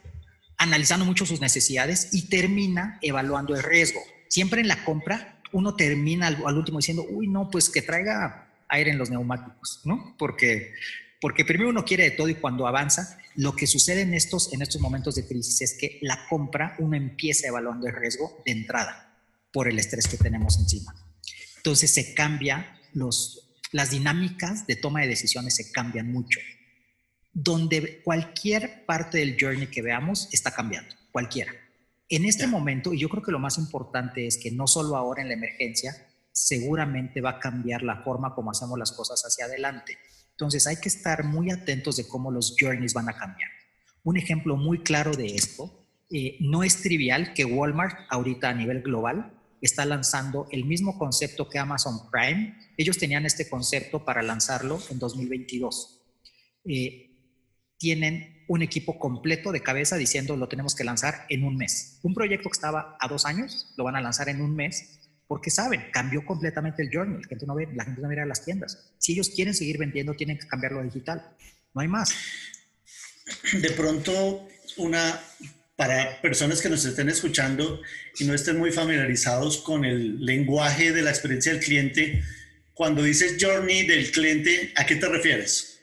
analizando 0.58 1.06
mucho 1.06 1.26
sus 1.26 1.40
necesidades 1.40 2.10
y 2.12 2.28
termina 2.30 3.00
evaluando 3.02 3.56
el 3.56 3.64
riesgo. 3.64 4.02
Siempre 4.28 4.62
en 4.62 4.68
la 4.68 4.84
compra, 4.84 5.42
uno 5.54 5.76
termina 5.76 6.28
al, 6.28 6.38
al 6.46 6.58
último 6.58 6.80
diciendo, 6.80 7.06
uy, 7.10 7.28
no, 7.28 7.50
pues 7.50 7.70
que 7.70 7.82
traiga 7.82 8.49
aire 8.70 8.92
en 8.92 8.98
los 8.98 9.10
neumáticos, 9.10 9.82
¿no? 9.86 10.16
Porque, 10.18 10.74
porque 11.20 11.46
primero 11.46 11.70
uno 11.70 11.84
quiere 11.84 12.04
de 12.04 12.12
todo 12.12 12.30
y 12.30 12.36
cuando 12.36 12.68
avanza, 12.68 13.18
lo 13.36 13.56
que 13.56 13.68
sucede 13.68 14.02
en 14.02 14.14
estos, 14.14 14.54
en 14.54 14.62
estos 14.62 14.82
momentos 14.82 15.16
de 15.16 15.28
crisis 15.28 15.62
es 15.62 15.78
que 15.78 16.00
la 16.02 16.28
compra 16.30 16.76
uno 16.80 16.96
empieza 16.96 17.48
evaluando 17.48 17.88
el 17.88 17.96
riesgo 17.96 18.42
de 18.46 18.52
entrada 18.52 19.24
por 19.52 19.68
el 19.68 19.80
estrés 19.80 20.08
que 20.08 20.18
tenemos 20.18 20.60
encima. 20.60 20.94
Entonces 21.58 21.94
se 21.94 22.14
cambia 22.14 22.80
los, 22.94 23.58
las 23.72 23.92
dinámicas 23.92 24.66
de 24.68 24.76
toma 24.76 25.02
de 25.02 25.08
decisiones 25.08 25.56
se 25.56 25.72
cambian 25.72 26.12
mucho. 26.12 26.40
Donde 27.34 28.02
cualquier 28.04 28.86
parte 28.86 29.20
del 29.20 29.38
journey 29.40 29.68
que 29.68 29.82
veamos 29.82 30.30
está 30.32 30.52
cambiando, 30.52 30.96
cualquiera. 31.12 31.54
En 32.10 32.26
este 32.26 32.48
momento, 32.48 32.94
y 32.94 33.00
yo 33.00 33.08
creo 33.08 33.22
que 33.22 33.32
lo 33.32 33.40
más 33.40 33.58
importante 33.60 34.26
es 34.26 34.38
que 34.38 34.52
no 34.52 34.66
solo 34.66 34.96
ahora 34.96 35.22
en 35.22 35.28
la 35.28 35.36
emergencia, 35.36 36.09
seguramente 36.40 37.20
va 37.20 37.32
a 37.32 37.40
cambiar 37.40 37.84
la 37.84 38.02
forma 38.02 38.34
como 38.34 38.52
hacemos 38.52 38.80
las 38.80 38.94
cosas 38.94 39.22
hacia 39.24 39.46
adelante. 39.46 39.98
Entonces 40.32 40.68
hay 40.68 40.78
que 40.78 40.88
estar 40.88 41.26
muy 41.26 41.52
atentos 41.52 41.98
de 41.98 42.08
cómo 42.08 42.32
los 42.32 42.56
journeys 42.58 42.94
van 42.94 43.10
a 43.10 43.18
cambiar. 43.18 43.50
Un 44.04 44.16
ejemplo 44.16 44.56
muy 44.56 44.82
claro 44.82 45.12
de 45.12 45.36
esto, 45.36 45.86
eh, 46.10 46.38
no 46.40 46.64
es 46.64 46.82
trivial 46.82 47.34
que 47.34 47.44
Walmart 47.44 48.08
ahorita 48.10 48.50
a 48.50 48.54
nivel 48.54 48.82
global 48.82 49.38
está 49.62 49.86
lanzando 49.86 50.48
el 50.52 50.64
mismo 50.64 50.98
concepto 50.98 51.50
que 51.50 51.60
Amazon 51.60 52.10
Prime. 52.10 52.56
Ellos 52.78 52.98
tenían 52.98 53.26
este 53.26 53.50
concepto 53.50 54.06
para 54.06 54.24
lanzarlo 54.24 54.80
en 54.90 54.98
2022. 54.98 56.02
Eh, 56.66 57.06
tienen 57.78 58.46
un 58.48 58.62
equipo 58.62 58.98
completo 58.98 59.52
de 59.52 59.62
cabeza 59.62 59.98
diciendo 59.98 60.38
lo 60.38 60.48
tenemos 60.48 60.74
que 60.74 60.86
lanzar 60.86 61.26
en 61.28 61.44
un 61.44 61.58
mes. 61.58 62.00
Un 62.02 62.14
proyecto 62.14 62.50
que 62.50 62.56
estaba 62.56 62.98
a 63.00 63.08
dos 63.10 63.26
años, 63.26 63.74
lo 63.78 63.84
van 63.84 63.98
a 63.98 64.02
lanzar 64.02 64.30
en 64.30 64.42
un 64.42 64.56
mes 64.56 64.99
porque 65.30 65.52
saben, 65.52 65.92
cambió 65.94 66.26
completamente 66.26 66.82
el 66.82 66.90
journey. 66.92 67.22
La 67.22 67.28
gente 67.28 67.46
no 67.46 67.54
ve, 67.54 67.70
la 67.76 67.86
gente 67.86 68.02
no 68.02 68.08
mira 68.08 68.26
las 68.26 68.44
tiendas. 68.44 68.90
Si 68.98 69.14
ellos 69.14 69.30
quieren 69.30 69.54
seguir 69.54 69.78
vendiendo, 69.78 70.16
tienen 70.16 70.40
que 70.40 70.48
cambiarlo 70.48 70.80
a 70.80 70.84
digital. 70.84 71.24
No 71.76 71.82
hay 71.82 71.88
más. 71.88 72.12
De 73.54 73.70
pronto, 73.74 74.48
una 74.78 75.22
para 75.76 76.20
personas 76.20 76.62
que 76.62 76.70
nos 76.70 76.84
estén 76.84 77.10
escuchando 77.10 77.80
y 78.18 78.26
no 78.26 78.34
estén 78.34 78.58
muy 78.58 78.72
familiarizados 78.72 79.60
con 79.60 79.86
el 79.86 80.26
lenguaje 80.26 80.92
de 80.94 81.04
la 81.04 81.12
experiencia 81.12 81.54
del 81.54 81.64
cliente, 81.64 82.24
cuando 82.74 83.04
dices 83.04 83.38
journey 83.40 83.86
del 83.86 84.10
cliente, 84.10 84.74
¿a 84.78 84.88
qué 84.88 84.96
te 84.96 85.08
refieres? 85.10 85.80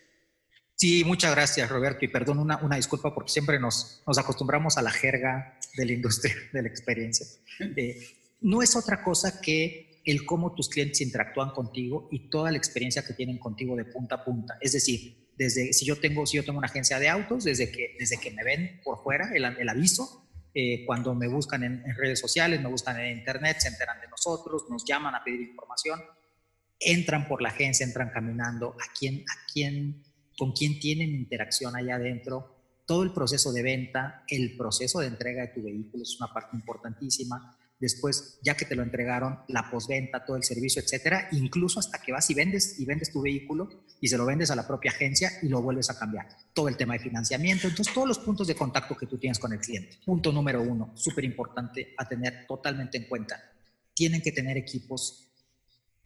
Sí, 0.75 1.05
muchas 1.05 1.31
gracias, 1.31 1.71
Roberto. 1.71 2.05
Y 2.05 2.09
perdón, 2.09 2.41
una, 2.41 2.57
una 2.57 2.75
disculpa 2.75 3.15
porque 3.15 3.31
siempre 3.31 3.61
nos, 3.61 4.03
nos, 4.09 4.19
acostumbramos 4.19 4.77
a 4.77 4.83
la 4.83 4.91
jerga 4.91 5.57
de 5.77 5.87
la 5.87 5.93
industria 5.93 6.35
de 6.53 6.63
la 6.63 6.69
experiencia. 6.69 7.25
Eh, 7.61 8.26
no 8.47 8.63
es 8.63 8.77
otra 8.77 9.03
cosa 9.03 9.41
que 9.41 10.01
el 10.05 10.25
cómo 10.25 10.55
tus 10.55 10.69
clientes 10.69 11.01
interactúan 11.01 11.51
contigo 11.51 12.09
y 12.13 12.31
toda 12.31 12.53
la 12.53 12.57
experiencia 12.57 13.05
que 13.05 13.13
tienen 13.13 13.39
contigo 13.39 13.75
de 13.75 13.85
punta 13.85 14.15
a 14.15 14.25
punta. 14.25 14.57
Es 14.61 14.73
decir, 14.73 15.33
desde 15.37 15.73
si 15.73 15.85
yo 15.85 15.99
tengo, 15.99 16.25
si 16.27 16.37
yo 16.37 16.45
tengo 16.45 16.59
una 16.59 16.69
agencia 16.69 17.01
de 17.01 17.09
autos, 17.09 17.43
desde 17.43 17.73
que, 17.73 17.97
desde 17.99 18.19
que 18.19 18.31
me 18.31 18.45
ven 18.45 18.81
por 18.85 19.03
fuera, 19.03 19.33
el, 19.35 19.45
el 19.45 19.69
aviso, 19.69 20.29
eh, 20.55 20.85
cuando 20.87 21.13
me 21.17 21.27
buscan 21.27 21.65
en, 21.65 21.83
redes 21.97 22.21
sociales, 22.21 22.63
me 22.63 22.69
buscan 22.69 23.01
en 23.01 23.19
internet, 23.19 23.57
se 23.59 23.67
enteran 23.67 24.01
de 24.01 24.07
nosotros, 24.07 24.67
nos 24.71 24.85
llaman 24.85 25.17
a 25.17 25.25
pedir 25.25 25.41
información, 25.41 26.01
entran 26.79 27.27
por 27.27 27.43
la 27.43 27.49
agencia, 27.49 27.85
entran 27.85 28.11
caminando, 28.11 28.77
a 28.81 28.93
quién, 28.97 29.25
a 29.29 29.53
quién, 29.53 30.05
con 30.39 30.53
quién 30.53 30.79
tienen 30.79 31.17
interacción 31.17 31.75
allá 31.75 31.97
adentro, 31.97 32.55
todo 32.87 33.03
el 33.03 33.13
proceso 33.13 33.53
de 33.53 33.65
venta, 33.65 34.23
el 34.29 34.57
proceso 34.57 35.01
de 35.01 35.09
entrega 35.09 35.43
de 35.43 35.49
tu 35.49 35.65
vehículo 35.65 36.05
es 36.05 36.17
una 36.21 36.33
parte 36.33 36.55
importantísima 36.55 37.59
después, 37.79 38.39
ya 38.43 38.57
que 38.57 38.65
te 38.65 38.75
lo 38.75 38.83
entregaron, 38.83 39.41
la 39.49 39.71
postventa, 39.71 40.25
todo 40.25 40.37
el 40.37 40.45
servicio, 40.45 40.81
etcétera, 40.81 41.29
incluso 41.33 41.79
hasta 41.79 41.99
que 41.99 42.13
vas 42.13 42.31
y 42.31 42.35
vendes 42.35 42.79
y 42.81 42.85
vendes 42.85 43.13
tu 43.13 43.23
vehículo 43.23 43.69
y 44.01 44.09
se 44.09 44.17
lo 44.17 44.25
vendes 44.25 44.51
a 44.51 44.57
la 44.57 44.67
propia 44.67 44.91
agencia 44.91 45.31
y 45.43 45.49
lo 45.49 45.63
vuelves 45.63 45.91
a 45.91 45.99
cambiar. 45.99 46.29
Todo 46.55 46.69
el 46.69 46.77
tema 46.77 46.95
de 46.95 47.01
financiamiento, 47.01 47.69
entonces 47.69 47.93
todos 47.93 48.09
los 48.09 48.19
puntos 48.19 48.47
de 48.47 48.55
contacto 48.55 48.97
que 48.97 49.07
tú 49.07 49.19
tienes 49.19 49.39
con 49.39 49.53
el 49.53 49.61
cliente. 49.61 49.99
Punto 50.05 50.33
número 50.33 50.63
uno, 50.63 50.93
súper 50.95 51.25
importante 51.25 51.95
a 51.97 52.09
tener 52.09 52.47
totalmente 52.47 52.99
en 52.99 53.05
cuenta. 53.05 53.41
Tienen 53.95 54.23
que 54.23 54.33
tener 54.33 54.57
equipos 54.57 55.29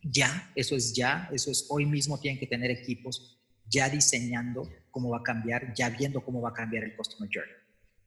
ya, 0.03 0.51
eso 0.55 0.77
es 0.77 0.95
ya, 0.95 1.29
eso 1.33 1.51
es 1.51 1.67
hoy 1.69 1.87
mismo 1.87 2.19
tienen 2.19 2.41
que 2.41 2.47
tener 2.47 2.71
equipos 2.71 3.39
ya 3.69 3.89
diseñando 3.89 4.69
cómo 4.91 5.11
va 5.11 5.19
a 5.19 5.23
cambiar, 5.23 5.73
ya 5.75 5.91
viendo 5.91 6.25
cómo 6.25 6.41
va 6.41 6.51
a 6.51 6.55
cambiar 6.55 6.85
el 6.85 6.97
Customer 6.97 7.31
Journey. 7.33 7.55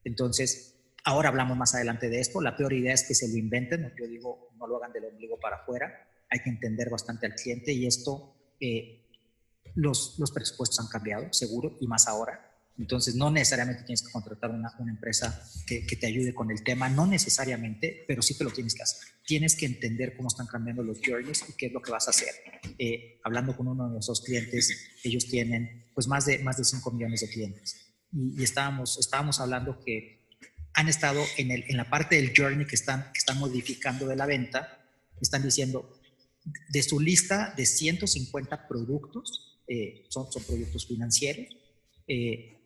Entonces, 0.04 0.73
Ahora 1.06 1.30
hablamos 1.30 1.58
más 1.58 1.76
adelante 1.76 2.10
de 2.10 2.20
esto. 2.20 2.42
La 2.42 2.56
peor 2.56 2.74
idea 2.74 2.94
es 2.94 3.04
que 3.04 3.14
se 3.14 3.28
lo 3.28 3.36
inventen. 3.36 3.94
Yo 4.00 4.08
digo, 4.08 4.50
no 4.58 4.68
lo 4.68 4.78
hagan 4.78 4.94
del 4.94 5.06
ombligo 5.06 5.38
para 5.40 5.58
afuera. 5.58 6.08
Hay 6.30 6.40
que 6.40 6.50
entender 6.50 6.90
bastante 6.90 7.26
al 7.26 7.36
cliente 7.36 7.74
y 7.74 7.86
esto, 7.86 8.36
eh, 8.60 9.06
los, 9.76 10.16
los 10.18 10.32
presupuestos 10.32 10.80
han 10.80 10.88
cambiado, 10.88 11.32
seguro, 11.34 11.78
y 11.82 11.88
más 11.88 12.08
ahora. 12.08 12.50
Entonces, 12.78 13.16
no 13.16 13.30
necesariamente 13.30 13.84
tienes 13.84 14.02
que 14.02 14.12
contratar 14.12 14.50
una, 14.50 14.74
una 14.80 14.92
empresa 14.92 15.44
que, 15.68 15.86
que, 15.86 15.96
te 15.96 16.08
ayude 16.08 16.34
con 16.34 16.50
el 16.50 16.64
tema, 16.64 16.90
no 16.90 17.06
necesariamente, 17.06 18.04
pero 18.08 18.24
sí 18.24 18.36
te 18.36 18.44
lo 18.44 18.50
tienes 18.50 18.74
que 18.74 18.82
hacer. 18.82 19.10
Tienes 19.26 19.56
que 19.56 19.68
entender 19.68 20.16
cómo 20.16 20.30
están 20.30 20.48
cambiando 20.48 20.84
los 20.84 21.00
journeys 21.06 21.44
y 21.50 21.54
qué 21.54 21.68
es 21.68 21.74
lo 21.74 21.82
que 21.82 21.92
vas 21.92 22.08
a 22.08 22.12
hacer. 22.12 22.34
Eh, 22.80 23.20
hablando 23.24 23.56
con 23.56 23.68
uno 23.68 23.86
de 23.88 23.94
nuestros 23.94 24.22
clientes, 24.22 24.90
ellos 25.04 25.28
tienen 25.28 25.86
pues 25.94 26.08
más 26.08 26.26
de, 26.26 26.40
más 26.40 26.58
de 26.58 26.64
5 26.64 26.92
millones 26.92 27.22
de 27.22 27.30
clientes. 27.30 27.94
Y, 28.12 28.42
y 28.42 28.44
estábamos, 28.44 28.98
estábamos 28.98 29.40
hablando 29.40 29.80
que 29.86 30.23
han 30.74 30.88
estado 30.88 31.24
en, 31.38 31.52
el, 31.52 31.66
en 31.68 31.78
la 31.78 31.90
parte 31.90 32.16
del 32.16 32.34
journey 32.36 32.66
que 32.66 32.76
están, 32.76 33.12
que 33.14 33.20
están 33.20 33.40
modificando 33.40 34.08
de 34.08 34.16
la 34.16 34.26
venta, 34.26 34.80
están 35.22 35.44
diciendo, 35.44 36.00
de 36.70 36.84
su 36.84 37.00
lista 37.00 37.54
de 37.56 37.66
150 37.66 38.68
productos, 38.68 39.62
eh, 39.68 40.06
son, 40.10 40.32
son 40.32 40.44
productos 40.44 40.88
financieros, 40.88 41.56
eh, 42.08 42.58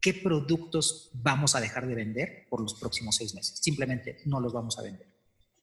¿qué 0.00 0.14
productos 0.14 1.10
vamos 1.14 1.54
a 1.54 1.60
dejar 1.60 1.86
de 1.86 1.94
vender 1.94 2.46
por 2.48 2.60
los 2.60 2.74
próximos 2.74 3.16
seis 3.16 3.34
meses? 3.34 3.58
Simplemente 3.58 4.18
no 4.24 4.40
los 4.40 4.52
vamos 4.52 4.78
a 4.78 4.82
vender. 4.82 5.06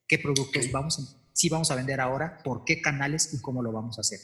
¿Qué 0.07 0.17
productos 0.17 0.71
vamos 0.71 0.99
a, 0.99 1.31
sí 1.33 1.49
vamos 1.49 1.69
a 1.71 1.75
vender 1.75 1.99
ahora? 1.99 2.41
¿Por 2.43 2.63
qué 2.63 2.81
canales 2.81 3.33
y 3.33 3.41
cómo 3.41 3.61
lo 3.61 3.71
vamos 3.71 3.97
a 3.97 4.01
hacer? 4.01 4.19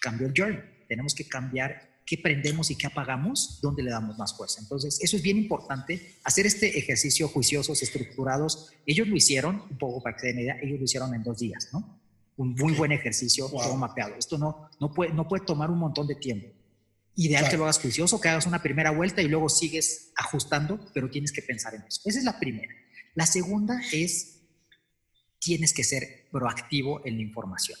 Cambio 0.00 0.28
el 0.28 0.34
journey. 0.36 0.60
Tenemos 0.88 1.14
que 1.14 1.26
cambiar 1.26 1.97
qué 2.08 2.16
prendemos 2.16 2.70
y 2.70 2.76
qué 2.76 2.86
apagamos, 2.86 3.60
dónde 3.60 3.82
le 3.82 3.90
damos 3.90 4.16
más 4.16 4.34
fuerza. 4.34 4.62
Entonces, 4.62 4.98
eso 5.02 5.16
es 5.16 5.22
bien 5.22 5.36
importante, 5.36 6.14
hacer 6.24 6.46
este 6.46 6.78
ejercicio 6.78 7.28
juiciosos, 7.28 7.82
estructurados. 7.82 8.70
Ellos 8.86 9.06
lo 9.08 9.14
hicieron, 9.14 9.62
un 9.70 9.76
poco 9.76 10.02
para 10.02 10.16
que 10.16 10.20
se 10.22 10.26
den 10.28 10.38
idea, 10.40 10.58
ellos 10.62 10.78
lo 10.78 10.84
hicieron 10.86 11.14
en 11.14 11.22
dos 11.22 11.38
días, 11.38 11.68
¿no? 11.70 12.00
Un 12.38 12.54
muy 12.54 12.72
buen 12.72 12.92
ejercicio, 12.92 13.48
todo 13.50 13.76
mapeado. 13.76 14.14
Esto 14.14 14.38
no, 14.38 14.70
no, 14.80 14.94
puede, 14.94 15.12
no 15.12 15.28
puede 15.28 15.44
tomar 15.44 15.70
un 15.70 15.78
montón 15.78 16.06
de 16.06 16.14
tiempo. 16.14 16.48
Ideal 17.14 17.50
que 17.50 17.58
lo 17.58 17.64
hagas 17.64 17.78
juicioso, 17.78 18.20
que 18.20 18.28
hagas 18.28 18.46
una 18.46 18.62
primera 18.62 18.90
vuelta 18.90 19.20
y 19.20 19.28
luego 19.28 19.50
sigues 19.50 20.12
ajustando, 20.16 20.80
pero 20.94 21.10
tienes 21.10 21.30
que 21.30 21.42
pensar 21.42 21.74
en 21.74 21.82
eso. 21.82 22.00
Esa 22.06 22.20
es 22.20 22.24
la 22.24 22.38
primera. 22.38 22.72
La 23.14 23.26
segunda 23.26 23.82
es, 23.92 24.40
tienes 25.38 25.74
que 25.74 25.84
ser 25.84 26.28
proactivo 26.30 27.04
en 27.04 27.16
la 27.16 27.22
información 27.22 27.78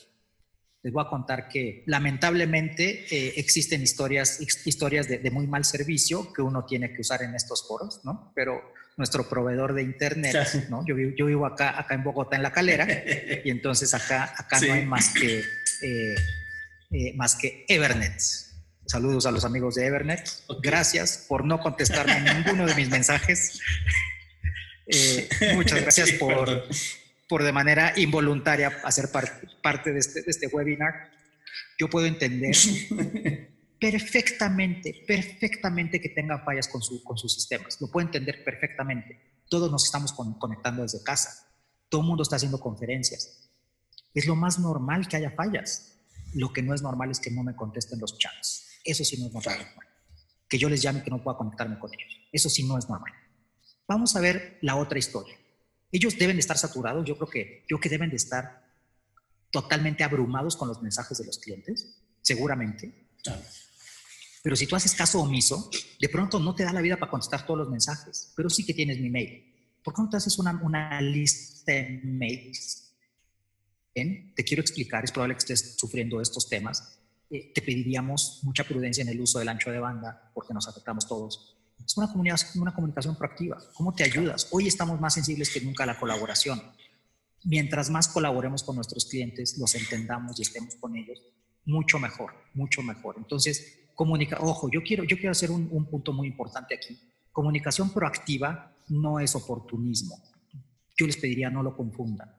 les 0.82 0.92
voy 0.92 1.04
a 1.04 1.08
contar 1.08 1.48
que 1.48 1.82
lamentablemente 1.86 3.06
eh, 3.10 3.34
existen 3.36 3.82
historias, 3.82 4.40
historias 4.64 5.08
de, 5.08 5.30
muy 5.30 5.46
mal 5.46 5.64
servicio 5.64 6.32
que 6.32 6.40
uno 6.40 6.64
tiene 6.64 6.92
que 6.92 7.00
usar 7.00 7.22
en 7.22 7.34
estos 7.34 7.66
foros, 7.66 8.00
¿no? 8.04 8.32
Pero 8.34 8.72
nuestro 8.96 9.28
proveedor 9.28 9.74
de 9.74 9.82
internet, 9.82 10.36
¿no? 10.70 10.84
Yo, 10.86 10.94
yo, 11.16 11.26
vivo 11.26 11.46
acá, 11.46 11.78
acá 11.78 11.94
en 11.94 12.04
Bogotá, 12.04 12.36
en 12.36 12.42
La 12.42 12.52
Calera, 12.52 12.86
y 13.44 13.50
entonces 13.50 13.92
acá, 13.92 14.32
acá 14.36 14.60
no 14.60 14.72
hay 14.72 14.86
más 14.86 15.08
que, 15.10 15.40
eh, 15.40 16.14
eh, 16.90 17.12
más 17.16 17.34
que 17.34 17.64
Evernet. 17.68 18.20
Saludos 18.86 19.26
a 19.26 19.30
los 19.30 19.44
amigos 19.44 19.74
de 19.74 19.86
Evernet. 19.86 20.26
Gracias 20.62 21.26
por 21.28 21.44
no 21.44 21.60
contestarme 21.60 22.20
ninguno 22.20 22.66
de 22.66 22.74
mis 22.74 22.88
mensajes. 22.88 23.60
muchas 25.54 25.82
gracias 25.82 26.12
por, 26.12 26.66
por 27.28 27.42
de 27.42 27.52
manera 27.52 27.92
involuntaria 27.96 28.80
hacer 28.84 29.10
parte 29.62 29.92
de 29.92 29.98
este, 29.98 30.22
de 30.22 30.30
este 30.30 30.46
webinar, 30.46 31.10
yo 31.78 31.88
puedo 31.88 32.06
entender 32.06 32.56
perfectamente, 33.80 35.04
perfectamente 35.06 36.00
que 36.00 36.08
tengan 36.08 36.44
fallas 36.44 36.68
con, 36.68 36.82
su, 36.82 37.02
con 37.04 37.18
sus 37.18 37.34
sistemas. 37.34 37.80
Lo 37.80 37.88
puedo 37.88 38.06
entender 38.06 38.42
perfectamente. 38.44 39.42
Todos 39.48 39.70
nos 39.70 39.84
estamos 39.84 40.12
conectando 40.12 40.82
desde 40.82 41.02
casa. 41.02 41.46
Todo 41.88 42.02
el 42.02 42.06
mundo 42.08 42.22
está 42.22 42.36
haciendo 42.36 42.60
conferencias. 42.60 43.50
Es 44.14 44.26
lo 44.26 44.34
más 44.34 44.58
normal 44.58 45.08
que 45.08 45.16
haya 45.16 45.30
fallas. 45.30 45.94
Lo 46.34 46.52
que 46.52 46.62
no 46.62 46.74
es 46.74 46.82
normal 46.82 47.10
es 47.10 47.20
que 47.20 47.30
no 47.30 47.42
me 47.42 47.54
contesten 47.54 48.00
los 48.00 48.18
chats. 48.18 48.80
Eso 48.84 49.04
sí 49.04 49.18
no 49.20 49.28
es 49.28 49.32
normal. 49.32 49.66
Que 50.48 50.58
yo 50.58 50.68
les 50.68 50.82
llame 50.82 51.00
y 51.00 51.02
que 51.02 51.10
no 51.10 51.22
pueda 51.22 51.38
conectarme 51.38 51.78
con 51.78 51.92
ellos. 51.92 52.28
Eso 52.32 52.50
sí 52.50 52.66
no 52.66 52.78
es 52.78 52.88
normal. 52.88 53.12
Vamos 53.86 54.16
a 54.16 54.20
ver 54.20 54.58
la 54.60 54.76
otra 54.76 54.98
historia. 54.98 55.36
Ellos 55.90 56.18
deben 56.18 56.36
de 56.36 56.40
estar 56.40 56.58
saturados, 56.58 57.04
yo 57.06 57.16
creo 57.16 57.28
que, 57.28 57.64
yo 57.68 57.80
que 57.80 57.88
deben 57.88 58.10
de 58.10 58.16
estar 58.16 58.66
totalmente 59.50 60.04
abrumados 60.04 60.56
con 60.56 60.68
los 60.68 60.82
mensajes 60.82 61.18
de 61.18 61.24
los 61.24 61.38
clientes, 61.38 62.02
seguramente. 62.20 63.08
Pero 64.42 64.56
si 64.56 64.66
tú 64.66 64.76
haces 64.76 64.94
caso 64.94 65.20
omiso, 65.20 65.70
de 65.98 66.08
pronto 66.08 66.38
no 66.38 66.54
te 66.54 66.64
da 66.64 66.72
la 66.72 66.82
vida 66.82 66.96
para 66.96 67.10
contestar 67.10 67.46
todos 67.46 67.60
los 67.60 67.70
mensajes, 67.70 68.32
pero 68.36 68.50
sí 68.50 68.64
que 68.64 68.74
tienes 68.74 69.00
mi 69.00 69.10
mail. 69.10 69.78
¿Por 69.82 69.94
qué 69.94 70.02
no 70.02 70.10
te 70.10 70.18
haces 70.18 70.38
una, 70.38 70.60
una 70.62 71.00
lista 71.00 71.72
de 71.72 72.00
mails? 72.04 72.92
¿Bien? 73.94 74.34
Te 74.34 74.44
quiero 74.44 74.60
explicar, 74.60 75.04
es 75.04 75.10
probable 75.10 75.34
que 75.34 75.38
estés 75.38 75.76
sufriendo 75.76 76.20
estos 76.20 76.48
temas. 76.48 77.00
Eh, 77.30 77.52
te 77.54 77.62
pediríamos 77.62 78.40
mucha 78.42 78.64
prudencia 78.64 79.02
en 79.02 79.08
el 79.08 79.20
uso 79.20 79.38
del 79.38 79.48
ancho 79.48 79.70
de 79.70 79.80
banda, 79.80 80.30
porque 80.34 80.54
nos 80.54 80.68
afectamos 80.68 81.08
todos 81.08 81.57
es 81.84 81.96
una, 81.96 82.72
comunicación, 82.74 83.16
proactiva. 83.16 83.58
¿Cómo 83.74 83.94
te 83.94 84.04
ayudas? 84.04 84.48
Hoy 84.50 84.66
estamos 84.66 85.00
más 85.00 85.14
sensibles 85.14 85.50
que 85.50 85.60
nunca 85.60 85.84
a 85.84 85.86
la 85.86 85.98
colaboración. 85.98 86.60
Mientras 87.44 87.88
más 87.90 88.08
colaboremos 88.08 88.62
con 88.62 88.76
nuestros 88.76 89.06
clientes, 89.06 89.56
los 89.58 89.74
entendamos 89.74 90.38
y 90.38 90.42
estemos 90.42 90.74
con 90.76 90.96
ellos, 90.96 91.22
mucho 91.64 91.98
mejor, 91.98 92.32
mucho 92.54 92.82
mejor. 92.82 93.14
Entonces, 93.18 93.80
comunica, 93.94 94.38
ojo, 94.40 94.68
yo 94.70 94.82
quiero, 94.82 95.04
yo 95.04 95.16
quiero 95.16 95.30
hacer 95.32 95.50
un 95.50 95.86
punto 95.86 96.12
muy 96.12 96.28
importante 96.28 96.74
aquí. 96.74 96.98
Comunicación 97.32 97.90
proactiva 97.90 98.74
no 98.88 99.20
es 99.20 99.34
oportunismo. 99.34 100.16
Yo 100.96 101.06
les 101.06 101.16
pediría 101.16 101.50
no 101.50 101.62
lo 101.62 101.76
confundan. 101.76 102.34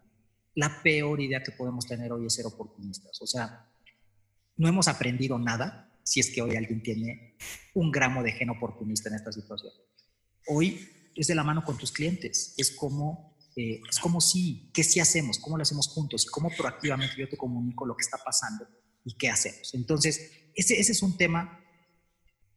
La 0.56 0.82
peor 0.84 1.22
idea 1.22 1.42
que 1.42 1.54
podemos 1.54 1.88
tener 1.88 2.12
hoy 2.12 2.26
es 2.26 2.34
ser 2.34 2.46
oportunistas. 2.46 3.22
O 3.22 3.28
sea, 3.28 3.66
no 4.58 4.68
hemos 4.68 4.90
aprendido 4.90 5.40
nada 5.40 5.89
si 6.10 6.20
es 6.20 6.32
que 6.32 6.42
hoy 6.42 6.56
alguien 6.56 6.82
tiene 6.82 7.38
un 7.76 7.92
gramo 7.92 8.24
de 8.24 8.32
gen 8.32 8.50
oportunista 8.50 9.10
en 9.10 9.16
esta 9.16 9.32
situación. 9.32 9.72
Hoy 10.48 10.90
es 11.14 11.28
de 11.28 11.36
la 11.36 11.44
mano 11.44 11.64
con 11.64 11.78
tus 11.78 11.92
clientes, 11.92 12.56
es 12.58 12.72
como, 12.72 13.38
eh, 13.56 13.80
es 13.88 14.00
como 14.00 14.20
si, 14.20 14.72
¿qué 14.74 14.84
si 14.84 15.00
hacemos? 15.00 15.38
¿Cómo 15.38 15.56
lo 15.56 15.62
hacemos 15.62 15.88
juntos? 15.88 16.26
Cómo 16.26 16.50
proactivamente 16.50 17.14
yo 17.16 17.30
te 17.30 17.38
comunico 17.38 17.86
lo 17.86 17.96
que 17.96 18.02
está 18.02 18.18
pasando 18.26 18.68
y 19.06 19.16
qué 19.18 19.30
hacemos. 19.30 19.72
Entonces, 19.76 20.50
ese, 20.56 20.80
ese 20.80 20.94
es 20.94 21.04
un 21.04 21.16
tema. 21.16 21.64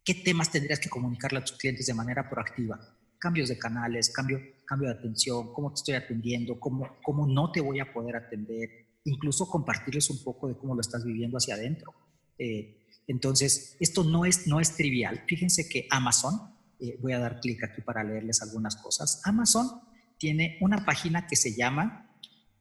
¿Qué 0.03 0.15
temas 0.15 0.51
tendrías 0.51 0.81
que 0.81 0.89
comunicarle 0.89 1.41
a 1.41 1.45
tus 1.45 1.59
clientes 1.59 1.85
de 1.85 1.93
manera 1.93 2.31
proactiva? 2.31 2.81
Cambios 3.19 3.51
de 3.51 3.59
canales, 3.59 4.11
cambio, 4.11 4.41
cambio 4.65 4.89
de 4.89 4.95
atención, 4.95 5.53
cómo 5.53 5.75
te 5.75 5.81
estoy 5.81 5.95
atendiendo, 5.95 6.59
cómo, 6.59 6.97
cómo 7.05 7.27
no 7.27 7.53
te 7.53 7.61
voy 7.61 7.81
a 7.81 7.93
poder 7.93 8.17
atender, 8.17 8.89
incluso 9.05 9.47
compartirles 9.47 10.09
un 10.09 10.25
poco 10.25 10.49
de 10.49 10.57
cómo 10.57 10.75
lo 10.75 10.81
estás 10.81 11.05
viviendo 11.05 11.37
hacia 11.37 11.55
adentro. 11.55 11.93
Eh, 12.39 12.82
entonces, 13.07 13.77
esto 13.81 14.05
no 14.05 14.25
es, 14.25 14.47
no 14.47 14.61
es 14.61 14.77
trivial. 14.77 15.25
Fíjense 15.27 15.69
que 15.69 15.87
Amazon 15.91 16.55
eh, 16.81 16.99
voy 17.01 17.13
a 17.13 17.19
dar 17.19 17.41
clic 17.41 17.63
aquí 17.65 17.83
para 17.83 18.05
leerles 18.05 18.43
algunas 18.43 18.77
cosas. 18.77 19.21
Amazon 19.25 19.81
tiene 20.19 20.59
una 20.61 20.85
página 20.85 21.27
que 21.27 21.37
se 21.37 21.55
llama 21.55 22.17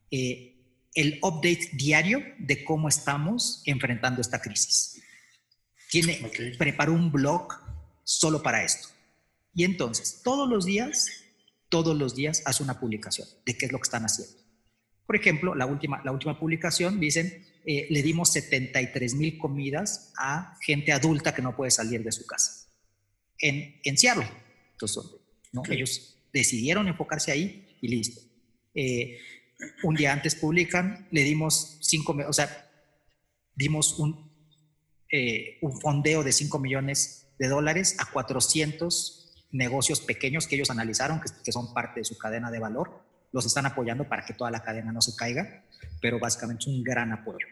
eh, 0.09 0.57
el 0.93 1.19
update 1.21 1.69
diario 1.73 2.21
de 2.39 2.63
cómo 2.63 2.89
estamos 2.89 3.61
enfrentando 3.65 4.21
esta 4.21 4.41
crisis. 4.41 5.01
Tiene, 5.89 6.31
preparó 6.57 6.93
un 6.93 7.11
blog 7.11 7.53
solo 8.03 8.41
para 8.41 8.63
esto. 8.63 8.89
Y 9.53 9.63
entonces, 9.63 10.21
todos 10.23 10.49
los 10.49 10.65
días, 10.65 11.07
todos 11.69 11.97
los 11.97 12.15
días 12.15 12.41
hace 12.45 12.63
una 12.63 12.79
publicación 12.79 13.27
de 13.45 13.57
qué 13.57 13.65
es 13.65 13.71
lo 13.71 13.77
que 13.79 13.83
están 13.83 14.03
haciendo. 14.03 14.33
Por 15.05 15.15
ejemplo, 15.15 15.55
la 15.55 15.65
última, 15.65 16.01
la 16.03 16.11
última 16.11 16.39
publicación 16.39 16.99
dicen, 16.99 17.45
eh, 17.65 17.87
le 17.89 18.01
dimos 18.01 18.31
73 18.31 19.15
mil 19.15 19.37
comidas 19.37 20.11
a 20.17 20.57
gente 20.61 20.91
adulta 20.91 21.35
que 21.35 21.41
no 21.41 21.55
puede 21.55 21.71
salir 21.71 22.03
de 22.03 22.11
su 22.11 22.25
casa 22.25 22.67
en, 23.39 23.79
en 23.83 23.97
Seattle. 23.97 24.27
Entonces, 24.71 25.03
¿no? 25.51 25.63
ellos 25.69 26.17
decidieron 26.33 26.87
enfocarse 26.87 27.31
ahí 27.31 27.77
y 27.81 27.87
listo. 27.89 28.21
Eh, 28.73 29.17
un 29.83 29.95
día 29.95 30.13
antes 30.13 30.35
publican, 30.35 31.07
le 31.11 31.23
dimos 31.23 31.77
5, 31.81 32.17
o 32.27 32.33
sea, 32.33 32.69
dimos 33.55 33.99
un, 33.99 34.31
eh, 35.11 35.57
un 35.61 35.79
fondeo 35.79 36.23
de 36.23 36.31
5 36.31 36.57
millones 36.59 37.27
de 37.37 37.47
dólares 37.47 37.95
a 37.99 38.09
400 38.11 39.47
negocios 39.51 40.01
pequeños 40.01 40.47
que 40.47 40.55
ellos 40.55 40.69
analizaron, 40.69 41.19
que, 41.19 41.29
que 41.43 41.51
son 41.51 41.73
parte 41.73 41.99
de 41.99 42.05
su 42.05 42.17
cadena 42.17 42.49
de 42.49 42.59
valor. 42.59 43.05
Los 43.31 43.45
están 43.45 43.65
apoyando 43.65 44.07
para 44.07 44.25
que 44.25 44.33
toda 44.33 44.51
la 44.51 44.61
cadena 44.61 44.91
no 44.91 45.01
se 45.01 45.15
caiga, 45.15 45.63
pero 46.01 46.19
básicamente 46.19 46.61
es 46.61 46.67
un 46.67 46.83
gran 46.83 47.11
apoyo. 47.11 47.45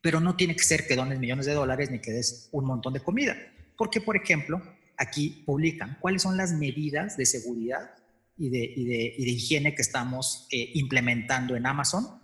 Pero 0.00 0.20
no 0.20 0.36
tiene 0.36 0.54
que 0.54 0.64
ser 0.64 0.86
que 0.86 0.96
dones 0.96 1.18
millones 1.18 1.46
de 1.46 1.54
dólares 1.54 1.90
ni 1.90 2.00
que 2.00 2.12
des 2.12 2.48
un 2.52 2.64
montón 2.64 2.92
de 2.92 3.00
comida, 3.00 3.36
porque, 3.76 4.00
por 4.00 4.16
ejemplo, 4.16 4.62
aquí 4.96 5.42
publican 5.44 5.98
cuáles 6.00 6.22
son 6.22 6.36
las 6.36 6.52
medidas 6.52 7.16
de 7.16 7.26
seguridad 7.26 7.90
y 8.38 8.50
de, 8.50 8.72
y 8.76 8.84
de, 8.84 9.30
higiene 9.30 9.74
que 9.74 9.82
estamos 9.82 10.46
eh, 10.50 10.70
implementando 10.74 11.56
en 11.56 11.66
Amazon 11.66 12.20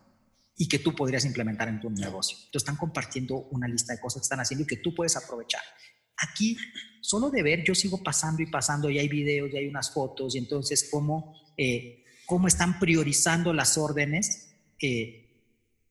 y 0.56 0.68
que 0.68 0.78
tú 0.78 0.94
podrías 0.94 1.24
implementar 1.24 1.68
en 1.68 1.80
tu 1.80 1.90
negocio. 1.90 2.36
Entonces 2.36 2.62
están 2.62 2.76
compartiendo 2.76 3.48
una 3.50 3.66
lista 3.66 3.94
de 3.94 4.00
cosas 4.00 4.20
que 4.20 4.24
están 4.24 4.40
haciendo 4.40 4.64
y 4.64 4.66
que 4.66 4.76
tú 4.76 4.94
puedes 4.94 5.16
aprovechar. 5.16 5.62
Aquí, 6.18 6.56
solo 7.00 7.30
de 7.30 7.42
ver, 7.42 7.64
yo 7.64 7.74
sigo 7.74 8.02
pasando 8.02 8.42
y 8.42 8.46
pasando 8.46 8.90
y 8.90 8.98
hay 8.98 9.08
videos 9.08 9.50
y 9.52 9.56
hay 9.56 9.66
unas 9.66 9.92
fotos 9.92 10.34
y 10.34 10.38
entonces 10.38 10.88
cómo, 10.90 11.34
eh, 11.56 12.01
cómo 12.32 12.48
están 12.48 12.78
priorizando 12.78 13.52
las 13.52 13.76
órdenes 13.76 14.54
eh, 14.80 15.28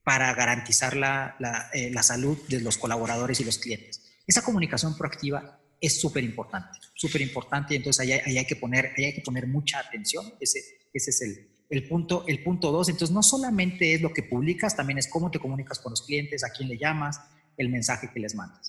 para 0.02 0.34
garantizar 0.34 0.96
la, 0.96 1.36
la, 1.38 1.70
la 1.72 2.02
salud 2.02 2.36
de 2.48 2.60
los 2.60 2.78
colaboradores 2.78 3.38
y 3.38 3.44
los 3.44 3.58
clientes. 3.58 4.02
Esa 4.26 4.42
comunicación 4.42 4.98
proactiva 4.98 5.60
es 5.80 6.00
súper 6.00 6.24
importante, 6.24 6.80
súper 6.94 7.20
importante 7.20 7.74
y 7.74 7.76
entonces 7.76 8.00
ahí, 8.00 8.36
hay 8.36 8.44
que 8.44 8.56
poner, 8.56 8.90
ahí 8.96 9.04
hay 9.04 9.14
que 9.14 9.20
poner 9.20 9.46
mucha 9.46 9.78
atención, 9.78 10.34
ese, 10.40 10.58
ese 10.92 11.10
es 11.10 11.22
el, 11.22 11.48
el, 11.70 11.86
punto, 11.86 12.24
el 12.26 12.42
punto 12.42 12.72
dos, 12.72 12.88
entonces 12.88 13.14
no 13.14 13.22
solamente 13.22 13.94
es 13.94 14.00
lo 14.00 14.12
que 14.12 14.24
publicas, 14.24 14.74
también 14.74 14.98
es 14.98 15.06
cómo 15.06 15.30
te 15.30 15.38
comunicas 15.38 15.78
con 15.78 15.90
los 15.90 16.02
clientes, 16.02 16.42
a 16.42 16.50
quién 16.50 16.68
le 16.68 16.76
llamas, 16.76 17.20
el 17.56 17.68
mensaje 17.68 18.10
que 18.12 18.18
les 18.18 18.34
mandas. 18.34 18.68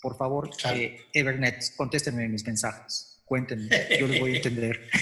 Por 0.00 0.16
favor, 0.16 0.48
eh, 0.72 1.02
Evernet, 1.12 1.76
contéstenme 1.76 2.26
mis 2.30 2.46
mensajes, 2.46 3.20
cuéntenme, 3.26 3.68
yo 4.00 4.08
les 4.08 4.20
voy 4.20 4.32
a 4.32 4.36
entender. 4.36 4.88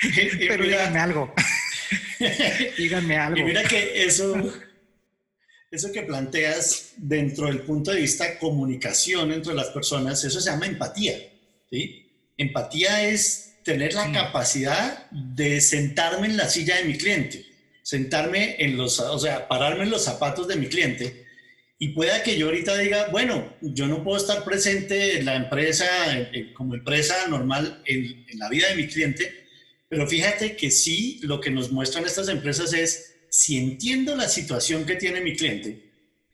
Pero 0.48 0.64
díganme 0.64 0.98
algo. 0.98 1.32
díganme 2.78 3.16
algo. 3.16 3.38
Y 3.38 3.44
mira 3.44 3.62
que 3.64 4.04
eso 4.04 4.34
eso 5.70 5.92
que 5.92 6.02
planteas 6.02 6.94
dentro 6.96 7.46
del 7.46 7.60
punto 7.60 7.92
de 7.92 8.00
vista 8.00 8.38
comunicación 8.38 9.32
entre 9.32 9.54
las 9.54 9.68
personas, 9.68 10.24
eso 10.24 10.40
se 10.40 10.50
llama 10.50 10.66
empatía. 10.66 11.14
¿sí? 11.70 12.10
Empatía 12.36 13.08
es 13.08 13.54
tener 13.62 13.94
la 13.94 14.10
capacidad 14.10 15.08
de 15.10 15.60
sentarme 15.60 16.26
en 16.26 16.36
la 16.36 16.48
silla 16.48 16.76
de 16.76 16.84
mi 16.84 16.98
cliente, 16.98 17.46
sentarme 17.82 18.56
en 18.58 18.76
los, 18.76 18.98
o 18.98 19.18
sea, 19.18 19.46
pararme 19.46 19.84
en 19.84 19.90
los 19.90 20.04
zapatos 20.04 20.48
de 20.48 20.56
mi 20.56 20.66
cliente 20.66 21.26
y 21.78 21.90
pueda 21.90 22.22
que 22.22 22.36
yo 22.36 22.46
ahorita 22.46 22.76
diga, 22.76 23.08
bueno, 23.12 23.56
yo 23.60 23.86
no 23.86 24.02
puedo 24.02 24.16
estar 24.16 24.44
presente 24.44 25.18
en 25.18 25.24
la 25.24 25.36
empresa 25.36 25.86
como 26.54 26.74
empresa 26.74 27.14
normal 27.28 27.80
en, 27.86 28.26
en 28.28 28.38
la 28.38 28.48
vida 28.48 28.68
de 28.68 28.74
mi 28.74 28.88
cliente, 28.88 29.39
pero 29.90 30.06
fíjate 30.06 30.54
que 30.54 30.70
sí, 30.70 31.18
lo 31.24 31.40
que 31.40 31.50
nos 31.50 31.72
muestran 31.72 32.06
estas 32.06 32.28
empresas 32.28 32.72
es 32.72 33.16
si 33.28 33.58
entiendo 33.58 34.14
la 34.14 34.28
situación 34.28 34.86
que 34.86 34.94
tiene 34.94 35.20
mi 35.20 35.34
cliente, 35.34 35.90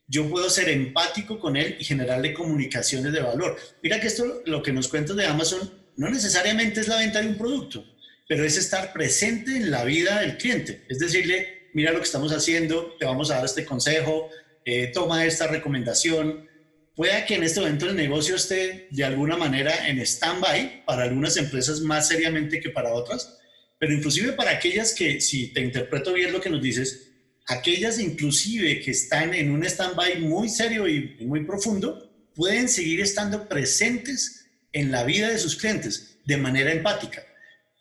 yo 0.07 0.29
puedo 0.29 0.51
ser 0.51 0.69
empático 0.69 1.41
con 1.41 1.57
él 1.57 1.79
y 1.81 1.85
generarle 1.85 2.35
comunicaciones 2.35 3.15
de 3.15 3.23
valor. 3.23 3.57
Mira 3.83 3.99
que 3.99 4.09
esto, 4.09 4.43
lo 4.45 4.63
que 4.63 4.75
nos 4.75 4.89
cuentas 4.89 5.17
de 5.17 5.25
Amazon, 5.25 5.73
no 5.97 6.11
necesariamente 6.11 6.81
es 6.81 6.89
la 6.89 6.99
venta 6.99 7.23
de 7.23 7.29
un 7.29 7.39
producto, 7.39 7.83
pero 8.29 8.45
es 8.45 8.59
estar 8.59 8.93
presente 8.93 9.57
en 9.57 9.71
la 9.71 9.85
vida 9.85 10.21
del 10.21 10.37
cliente. 10.37 10.85
Es 10.91 10.99
decirle, 10.99 11.71
mira 11.73 11.93
lo 11.93 11.99
que 11.99 12.05
estamos 12.05 12.33
haciendo, 12.33 12.95
te 12.99 13.07
vamos 13.07 13.31
a 13.31 13.37
dar 13.37 13.47
este 13.47 13.65
consejo, 13.65 14.29
eh, 14.67 14.91
toma 14.93 15.25
esta 15.25 15.47
recomendación. 15.47 16.47
Pueda 16.95 17.25
que 17.25 17.37
en 17.37 17.43
este 17.43 17.61
momento 17.61 17.89
el 17.89 17.97
negocio 17.97 18.37
esté 18.37 18.89
de 18.91 19.05
alguna 19.05 19.39
manera 19.39 19.89
en 19.89 19.99
stand-by 19.99 20.85
para 20.85 21.05
algunas 21.05 21.39
empresas 21.39 21.81
más 21.81 22.07
seriamente 22.09 22.61
que 22.61 22.69
para 22.69 22.93
otras, 22.93 23.39
pero 23.79 23.93
inclusive 23.93 24.33
para 24.33 24.53
aquellas 24.53 24.95
que, 24.95 25.21
si 25.21 25.49
te 25.49 25.61
interpreto 25.61 26.13
bien 26.13 26.33
lo 26.33 26.41
que 26.41 26.51
nos 26.51 26.63
dices, 26.63 27.11
aquellas 27.47 27.99
inclusive 27.99 28.81
que 28.81 28.91
están 28.91 29.35
en 29.35 29.51
un 29.51 29.65
stand-by 29.65 30.21
muy 30.21 30.49
serio 30.49 30.89
y 30.89 31.17
muy 31.21 31.45
profundo, 31.45 32.11
pueden 32.35 32.69
seguir 32.69 33.01
estando 33.01 33.49
presentes 33.49 34.47
en 34.73 34.91
la 34.91 35.05
vida 35.05 35.31
de 35.31 35.39
sus 35.39 35.57
clientes 35.57 36.19
de 36.25 36.37
manera 36.37 36.73
empática. 36.73 37.25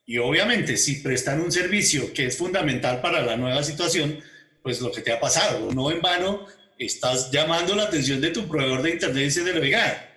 Y 0.06 0.18
obviamente, 0.18 0.78
si 0.78 0.96
prestan 0.98 1.42
un 1.42 1.52
servicio 1.52 2.14
que 2.14 2.28
es 2.28 2.38
fundamental 2.38 3.02
para 3.02 3.22
la 3.26 3.36
nueva 3.36 3.64
situación, 3.64 4.20
pues 4.62 4.80
lo 4.80 4.92
que 4.92 5.02
te 5.02 5.12
ha 5.12 5.20
pasado, 5.20 5.72
no 5.74 5.92
en 5.92 6.02
vano, 6.02 6.46
estás 6.78 7.32
llamando 7.32 7.76
la 7.76 7.84
atención 7.84 8.22
de 8.22 8.30
tu 8.30 8.48
proveedor 8.48 8.84
de 8.84 8.92
internet 8.92 9.22
y 9.22 9.26
dices, 9.26 9.56
oiga, 9.56 10.10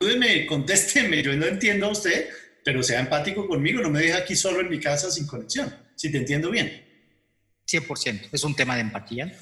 ayúdeme, 0.00 0.46
contésteme, 0.46 1.22
yo 1.24 1.34
no 1.34 1.46
entiendo 1.46 1.86
a 1.86 1.90
usted, 1.90 2.28
pero 2.64 2.82
sea 2.82 3.00
empático 3.00 3.46
conmigo, 3.46 3.80
no 3.80 3.90
me 3.90 4.00
deja 4.00 4.18
aquí 4.18 4.36
solo 4.36 4.60
en 4.60 4.68
mi 4.68 4.80
casa 4.80 5.10
sin 5.10 5.26
conexión, 5.26 5.74
si 5.96 6.10
te 6.10 6.18
entiendo 6.18 6.50
bien. 6.50 6.84
100%, 7.66 8.28
es 8.32 8.44
un 8.44 8.54
tema 8.54 8.74
de 8.74 8.82
empatía, 8.82 9.32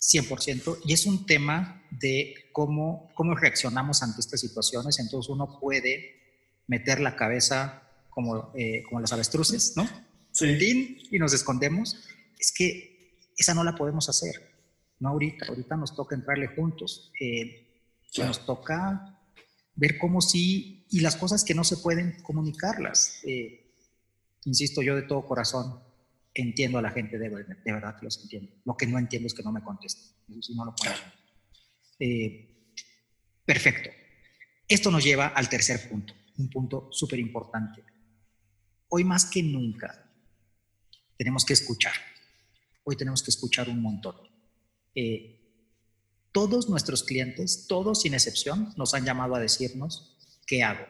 100%, 0.00 0.80
y 0.84 0.92
es 0.92 1.06
un 1.06 1.26
tema 1.26 1.84
de 1.90 2.34
cómo, 2.52 3.10
cómo 3.14 3.34
reaccionamos 3.34 4.02
ante 4.02 4.20
estas 4.20 4.40
situaciones, 4.40 4.98
entonces 4.98 5.30
uno 5.30 5.58
puede 5.60 6.62
meter 6.66 7.00
la 7.00 7.16
cabeza 7.16 7.82
como, 8.10 8.52
eh, 8.56 8.82
como 8.84 9.00
los 9.00 9.12
avestruces, 9.12 9.74
¿no? 9.76 9.88
Sí. 10.32 10.98
Y 11.10 11.18
nos 11.18 11.32
escondemos, 11.32 11.96
es 12.38 12.52
que 12.52 13.20
esa 13.36 13.54
no 13.54 13.64
la 13.64 13.74
podemos 13.74 14.08
hacer, 14.08 14.34
no 14.98 15.10
ahorita, 15.10 15.46
ahorita 15.48 15.76
nos 15.76 15.94
toca 15.94 16.14
entrarle 16.14 16.48
juntos, 16.48 17.12
eh, 17.20 17.66
nos 18.18 18.44
toca 18.46 19.15
ver 19.76 19.98
cómo 19.98 20.20
sí, 20.20 20.86
y 20.90 21.00
las 21.00 21.16
cosas 21.16 21.44
que 21.44 21.54
no 21.54 21.64
se 21.64 21.76
pueden 21.76 22.22
comunicarlas. 22.22 23.20
Eh, 23.24 23.72
insisto, 24.44 24.82
yo 24.82 24.96
de 24.96 25.02
todo 25.02 25.26
corazón 25.26 25.80
entiendo 26.34 26.78
a 26.78 26.82
la 26.82 26.90
gente, 26.90 27.18
de, 27.18 27.28
verdad 27.28 27.98
que 27.98 28.04
los 28.04 28.22
entiendo. 28.22 28.52
Lo 28.64 28.76
que 28.76 28.86
no 28.86 28.98
entiendo 28.98 29.26
es 29.26 29.34
que 29.34 29.42
no 29.42 29.52
me 29.52 29.62
contesten. 29.62 30.16
eh, 31.98 32.72
perfecto. 33.44 33.90
Esto 34.68 34.90
nos 34.90 35.04
lleva 35.04 35.28
al 35.28 35.48
tercer 35.48 35.88
punto, 35.88 36.14
un 36.38 36.50
punto 36.50 36.88
súper 36.90 37.18
importante. 37.20 37.84
Hoy 38.88 39.04
más 39.04 39.26
que 39.26 39.42
nunca 39.42 40.10
tenemos 41.16 41.44
que 41.44 41.52
escuchar. 41.52 41.94
Hoy 42.84 42.96
tenemos 42.96 43.22
que 43.22 43.30
escuchar 43.30 43.68
un 43.68 43.80
montón. 43.80 44.16
Eh, 44.94 45.45
todos 46.36 46.68
nuestros 46.68 47.02
clientes, 47.02 47.64
todos 47.66 48.02
sin 48.02 48.12
excepción, 48.12 48.74
nos 48.76 48.92
han 48.92 49.06
llamado 49.06 49.34
a 49.36 49.40
decirnos, 49.40 50.18
¿qué 50.46 50.62
hago? 50.62 50.84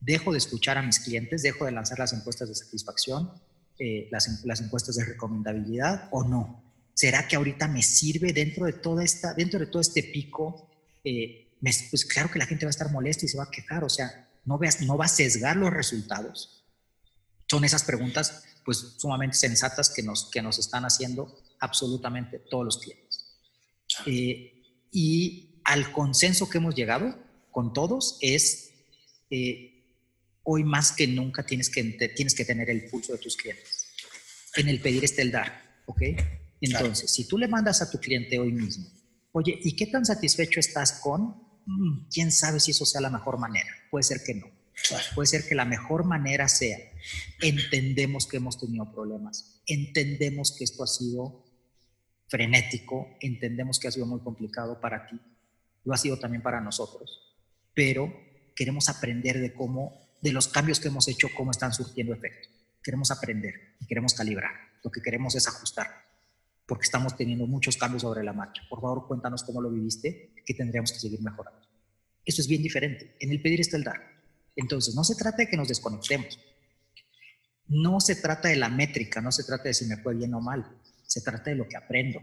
Dejo 0.00 0.32
de 0.32 0.38
escuchar 0.38 0.76
a 0.76 0.82
mis 0.82 0.98
clientes, 0.98 1.44
dejo 1.44 1.66
de 1.66 1.70
lanzar 1.70 2.00
las 2.00 2.12
encuestas 2.12 2.48
de 2.48 2.56
satisfacción, 2.56 3.30
eh, 3.78 4.08
las, 4.10 4.60
encuestas 4.60 4.96
de 4.96 5.04
recomendabilidad 5.04 6.08
o 6.10 6.24
no. 6.24 6.64
¿Será 6.94 7.28
que 7.28 7.36
ahorita 7.36 7.68
me 7.68 7.84
sirve 7.84 8.32
dentro 8.32 8.66
de 8.66 8.72
toda 8.72 9.04
esta, 9.04 9.34
dentro 9.34 9.60
de 9.60 9.66
todo 9.66 9.80
este 9.80 10.02
pico? 10.02 10.68
Eh, 11.04 11.54
pues 11.60 12.04
claro 12.04 12.28
que 12.28 12.40
la 12.40 12.46
gente 12.46 12.66
va 12.66 12.70
a 12.70 12.76
estar 12.76 12.90
molesta 12.90 13.26
y 13.26 13.28
se 13.28 13.38
va 13.38 13.44
a 13.44 13.50
quejar, 13.52 13.84
o 13.84 13.88
sea, 13.88 14.28
no, 14.46 14.58
veas, 14.58 14.80
no 14.80 14.96
va 14.96 15.04
a 15.04 15.08
sesgar 15.08 15.56
los 15.58 15.72
resultados. 15.72 16.64
Son 17.48 17.62
esas 17.62 17.84
preguntas 17.84 18.42
pues 18.64 18.96
sumamente 18.98 19.36
sensatas 19.36 19.90
que 19.90 20.02
nos, 20.02 20.28
que 20.28 20.42
nos 20.42 20.58
están 20.58 20.84
haciendo 20.84 21.38
absolutamente 21.60 22.40
todos 22.40 22.64
los 22.64 22.78
clientes. 22.78 23.09
Eh, 24.06 24.62
y 24.92 25.60
al 25.64 25.92
consenso 25.92 26.48
que 26.48 26.58
hemos 26.58 26.74
llegado 26.74 27.18
con 27.50 27.72
todos 27.72 28.18
es, 28.20 28.70
eh, 29.30 29.84
hoy 30.42 30.64
más 30.64 30.92
que 30.92 31.06
nunca 31.06 31.44
tienes 31.44 31.70
que, 31.70 31.82
tienes 32.14 32.34
que 32.34 32.44
tener 32.44 32.70
el 32.70 32.86
pulso 32.86 33.12
de 33.12 33.18
tus 33.18 33.36
clientes. 33.36 33.86
En 34.56 34.68
el 34.68 34.80
pedir 34.80 35.04
está 35.04 35.22
el 35.22 35.30
dar, 35.30 35.82
¿ok? 35.86 36.02
Entonces, 36.60 37.10
si 37.10 37.26
tú 37.26 37.38
le 37.38 37.48
mandas 37.48 37.82
a 37.82 37.90
tu 37.90 37.98
cliente 37.98 38.38
hoy 38.38 38.52
mismo, 38.52 38.86
oye, 39.32 39.58
¿y 39.62 39.76
qué 39.76 39.86
tan 39.86 40.04
satisfecho 40.04 40.60
estás 40.60 40.92
con? 40.92 41.36
Mm, 41.66 42.08
¿Quién 42.12 42.32
sabe 42.32 42.60
si 42.60 42.72
eso 42.72 42.84
sea 42.84 43.00
la 43.00 43.10
mejor 43.10 43.38
manera? 43.38 43.70
Puede 43.90 44.02
ser 44.02 44.22
que 44.24 44.34
no. 44.34 44.46
Puede 45.14 45.26
ser 45.26 45.46
que 45.46 45.54
la 45.54 45.64
mejor 45.64 46.04
manera 46.04 46.48
sea, 46.48 46.78
entendemos 47.40 48.26
que 48.26 48.38
hemos 48.38 48.58
tenido 48.58 48.90
problemas, 48.90 49.60
entendemos 49.66 50.56
que 50.56 50.64
esto 50.64 50.82
ha 50.82 50.86
sido 50.86 51.44
frenético, 52.30 53.08
entendemos 53.20 53.80
que 53.80 53.88
ha 53.88 53.90
sido 53.90 54.06
muy 54.06 54.20
complicado 54.20 54.80
para 54.80 55.06
ti, 55.06 55.20
lo 55.84 55.92
ha 55.92 55.96
sido 55.96 56.18
también 56.18 56.42
para 56.42 56.60
nosotros, 56.60 57.36
pero 57.74 58.12
queremos 58.54 58.88
aprender 58.88 59.40
de 59.40 59.52
cómo, 59.52 59.92
de 60.22 60.32
los 60.32 60.48
cambios 60.48 60.78
que 60.78 60.88
hemos 60.88 61.08
hecho, 61.08 61.28
cómo 61.36 61.50
están 61.50 61.74
surtiendo 61.74 62.14
efecto. 62.14 62.48
Queremos 62.82 63.10
aprender 63.10 63.76
y 63.80 63.86
queremos 63.86 64.14
calibrar. 64.14 64.52
Lo 64.84 64.90
que 64.90 65.02
queremos 65.02 65.34
es 65.34 65.48
ajustar, 65.48 65.88
porque 66.66 66.84
estamos 66.84 67.16
teniendo 67.16 67.46
muchos 67.46 67.76
cambios 67.76 68.02
sobre 68.02 68.22
la 68.22 68.32
marcha. 68.32 68.62
Por 68.70 68.80
favor, 68.80 69.06
cuéntanos 69.08 69.42
cómo 69.42 69.60
lo 69.60 69.70
viviste, 69.70 70.34
qué 70.46 70.54
tendríamos 70.54 70.92
que 70.92 71.00
seguir 71.00 71.20
mejorando. 71.20 71.66
Eso 72.24 72.40
es 72.42 72.48
bien 72.48 72.62
diferente. 72.62 73.16
En 73.18 73.32
el 73.32 73.42
pedir 73.42 73.60
está 73.60 73.76
el 73.76 73.84
dar. 73.84 74.00
Entonces, 74.54 74.94
no 74.94 75.02
se 75.04 75.16
trata 75.16 75.38
de 75.38 75.48
que 75.48 75.56
nos 75.56 75.68
desconectemos. 75.68 76.38
No 77.66 78.00
se 78.00 78.16
trata 78.16 78.48
de 78.48 78.56
la 78.56 78.68
métrica, 78.68 79.20
no 79.20 79.32
se 79.32 79.44
trata 79.44 79.64
de 79.64 79.74
si 79.74 79.86
me 79.86 79.96
fue 79.96 80.14
bien 80.14 80.34
o 80.34 80.40
mal. 80.40 80.79
Se 81.10 81.22
trata 81.22 81.50
de 81.50 81.56
lo 81.56 81.66
que 81.68 81.76
aprendo. 81.76 82.20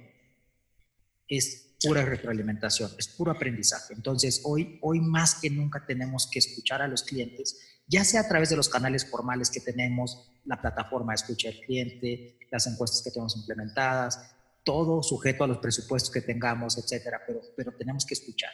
Es 1.27 1.75
pura 1.83 2.05
retroalimentación, 2.05 2.89
es 2.97 3.09
puro 3.09 3.31
aprendizaje. 3.31 3.93
Entonces, 3.93 4.41
hoy, 4.45 4.79
hoy 4.81 5.01
más 5.01 5.35
que 5.35 5.49
nunca 5.49 5.85
tenemos 5.85 6.29
que 6.31 6.39
escuchar 6.39 6.81
a 6.81 6.87
los 6.87 7.03
clientes, 7.03 7.81
ya 7.85 8.05
sea 8.05 8.21
a 8.21 8.27
través 8.29 8.49
de 8.49 8.55
los 8.55 8.69
canales 8.69 9.05
formales 9.05 9.49
que 9.49 9.59
tenemos, 9.59 10.31
la 10.45 10.61
plataforma 10.61 11.11
de 11.11 11.17
escucha 11.17 11.49
del 11.49 11.59
cliente, 11.59 12.39
las 12.49 12.65
encuestas 12.67 13.01
que 13.01 13.11
tenemos 13.11 13.35
implementadas, 13.35 14.31
todo 14.63 15.03
sujeto 15.03 15.43
a 15.43 15.47
los 15.47 15.57
presupuestos 15.57 16.09
que 16.09 16.21
tengamos, 16.21 16.77
etcétera, 16.77 17.21
pero, 17.27 17.41
pero 17.57 17.73
tenemos 17.73 18.05
que 18.05 18.13
escuchar. 18.13 18.51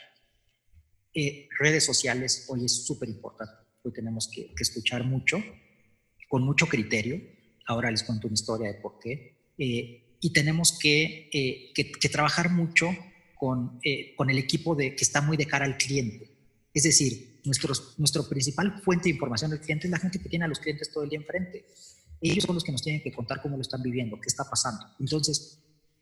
Eh, 1.13 1.47
redes 1.59 1.85
sociales 1.85 2.47
hoy 2.49 2.65
es 2.65 2.87
súper 2.87 3.07
importante. 3.07 3.53
Hoy 3.83 3.93
tenemos 3.93 4.27
que, 4.27 4.51
escuchar 4.59 5.03
mucho, 5.03 5.37
con 6.27 6.41
mucho 6.41 6.65
criterio. 6.65 7.21
Ahora 7.67 7.91
les 7.91 8.01
cuento 8.01 8.27
una 8.27 8.33
historia 8.33 8.73
de 8.73 8.79
por 8.79 8.97
qué. 8.97 9.53
Eh, 9.57 10.02
y 10.23 10.33
tenemos 10.33 10.77
que, 10.79 11.29
eh, 11.31 11.71
que, 11.75 11.91
que, 11.91 12.09
trabajar 12.09 12.49
mucho 12.49 12.89
con, 13.35 13.79
con 14.15 14.29
el 14.29 14.37
equipo 14.37 14.73
de, 14.73 14.95
que 14.95 15.03
está 15.03 15.21
muy 15.21 15.37
de 15.37 15.45
cara 15.45 15.65
al 15.65 15.77
cliente. 15.77 16.31
Es 16.73 16.83
decir, 16.83 17.41
nuestros, 17.43 17.99
nuestro 17.99 18.27
principal 18.27 18.81
fuente 18.81 19.03
de 19.03 19.11
información 19.11 19.51
del 19.51 19.59
cliente 19.59 19.87
es 19.87 19.91
la 19.91 19.99
gente 19.99 20.19
que 20.19 20.29
tiene 20.29 20.45
a 20.45 20.47
los 20.47 20.59
clientes 20.59 20.91
todo 20.91 21.03
el 21.03 21.09
día 21.09 21.19
enfrente. 21.19 21.65
Ellos 22.21 22.45
son 22.45 22.55
los 22.55 22.63
que 22.63 22.71
nos 22.71 22.81
tienen 22.81 23.03
que 23.03 23.11
contar 23.11 23.41
cómo 23.41 23.57
lo 23.57 23.61
están 23.61 23.83
viviendo, 23.83 24.19
qué 24.19 24.27
está 24.27 24.49
pasando. 24.49 24.85
Entonces, 24.99 25.59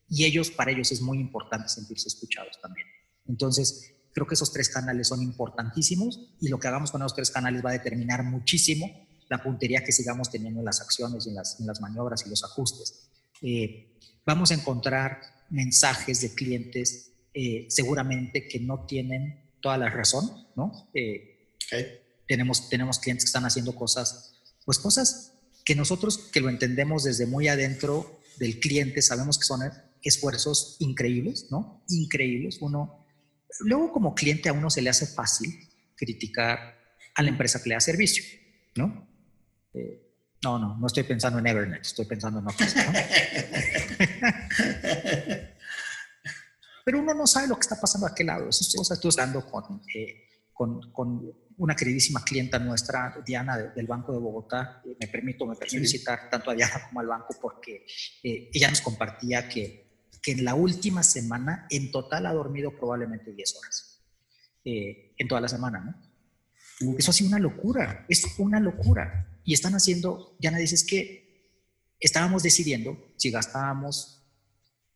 y 0.07 0.23
ellos, 0.23 0.51
para 0.51 0.71
ellos 0.71 0.91
es 0.91 1.01
muy 1.01 1.19
importante 1.19 1.67
sentirse 1.67 2.07
escuchados 2.07 2.61
también. 2.61 2.85
Entonces, 3.27 3.95
Creo 4.13 4.27
que 4.27 4.35
esos 4.35 4.51
tres 4.51 4.69
canales 4.69 5.07
son 5.07 5.21
importantísimos 5.21 6.19
y 6.41 6.49
lo 6.49 6.59
que 6.59 6.67
hagamos 6.67 6.91
con 6.91 7.01
esos 7.01 7.15
tres 7.15 7.31
canales 7.31 7.63
va 7.63 7.69
a 7.69 7.73
determinar 7.73 8.23
muchísimo 8.23 9.07
la 9.29 9.41
puntería 9.41 9.83
que 9.83 9.93
sigamos 9.93 10.29
teniendo 10.29 10.59
en 10.59 10.65
las 10.65 10.81
acciones 10.81 11.25
en 11.27 11.35
las, 11.35 11.59
en 11.59 11.67
las 11.67 11.79
maniobras 11.79 12.25
y 12.25 12.29
los 12.29 12.43
ajustes. 12.43 13.09
Eh, 13.41 13.90
vamos 14.25 14.51
a 14.51 14.55
encontrar 14.55 15.21
mensajes 15.49 16.21
de 16.21 16.33
clientes 16.33 17.11
eh, 17.33 17.65
seguramente 17.69 18.47
que 18.47 18.59
no 18.59 18.85
tienen 18.85 19.41
toda 19.61 19.77
la 19.77 19.89
razón, 19.89 20.47
¿no? 20.55 20.89
Eh, 20.93 21.55
tenemos, 22.27 22.69
tenemos 22.69 22.99
clientes 22.99 23.25
que 23.25 23.29
están 23.29 23.45
haciendo 23.45 23.75
cosas, 23.75 24.41
pues 24.65 24.79
cosas 24.79 25.33
que 25.63 25.75
nosotros 25.75 26.17
que 26.17 26.41
lo 26.41 26.49
entendemos 26.49 27.03
desde 27.03 27.25
muy 27.25 27.47
adentro 27.47 28.19
del 28.37 28.59
cliente, 28.59 29.01
sabemos 29.01 29.37
que 29.37 29.45
son 29.45 29.61
esfuerzos 30.01 30.77
increíbles, 30.79 31.47
¿no? 31.51 31.83
Increíbles. 31.87 32.57
Uno 32.61 33.01
Luego, 33.59 33.91
como 33.91 34.15
cliente, 34.15 34.49
a 34.49 34.53
uno 34.53 34.69
se 34.69 34.81
le 34.81 34.89
hace 34.89 35.05
fácil 35.05 35.67
criticar 35.95 36.77
a 37.15 37.23
la 37.23 37.29
empresa 37.29 37.61
que 37.61 37.69
le 37.69 37.75
da 37.75 37.81
servicio, 37.81 38.23
¿no? 38.75 39.07
Eh, 39.73 40.07
no, 40.43 40.57
no, 40.57 40.77
no 40.77 40.87
estoy 40.87 41.03
pensando 41.03 41.39
en 41.39 41.47
Evernet, 41.47 41.81
estoy 41.81 42.05
pensando 42.05 42.39
en 42.39 42.47
otras. 42.47 42.75
¿no? 42.75 42.81
Pero 46.85 46.99
uno 46.99 47.13
no 47.13 47.27
sabe 47.27 47.47
lo 47.47 47.55
que 47.55 47.61
está 47.61 47.79
pasando 47.79 48.07
a 48.07 48.09
aquel 48.09 48.27
lado. 48.27 48.49
Eso, 48.49 48.81
estoy 48.81 49.11
hablando 49.11 49.45
con, 49.45 49.81
eh, 49.93 50.23
con, 50.51 50.91
con, 50.91 51.31
una 51.57 51.75
queridísima 51.75 52.23
clienta 52.23 52.57
nuestra, 52.57 53.21
Diana, 53.23 53.57
del 53.57 53.85
Banco 53.85 54.13
de 54.13 54.19
Bogotá. 54.19 54.81
Me 54.99 55.07
permito, 55.07 55.45
me 55.45 55.55
permito 55.55 55.87
citar 55.87 56.29
tanto 56.29 56.49
a 56.49 56.55
Diana 56.55 56.87
como 56.87 57.01
al 57.01 57.07
banco 57.07 57.35
porque 57.39 57.85
eh, 58.23 58.49
ella 58.51 58.69
nos 58.69 58.81
compartía 58.81 59.47
que 59.47 59.91
que 60.21 60.31
en 60.31 60.45
la 60.45 60.55
última 60.55 61.03
semana 61.03 61.65
en 61.69 61.91
total 61.91 62.25
ha 62.27 62.33
dormido 62.33 62.77
probablemente 62.77 63.33
10 63.33 63.55
horas. 63.57 64.03
Eh, 64.63 65.15
en 65.17 65.27
toda 65.27 65.41
la 65.41 65.47
semana, 65.47 65.79
¿no? 65.79 66.97
Eso 66.97 67.11
ha 67.11 67.13
sido 67.13 67.29
una 67.29 67.39
locura, 67.39 68.05
es 68.07 68.23
una 68.37 68.59
locura. 68.59 69.39
Y 69.43 69.53
están 69.53 69.73
haciendo, 69.73 70.35
nadie 70.41 70.61
dice, 70.61 70.75
es 70.75 70.83
que 70.83 71.30
estábamos 72.01 72.43
decidiendo 72.43 73.13
si 73.15 73.31
gastábamos, 73.31 74.23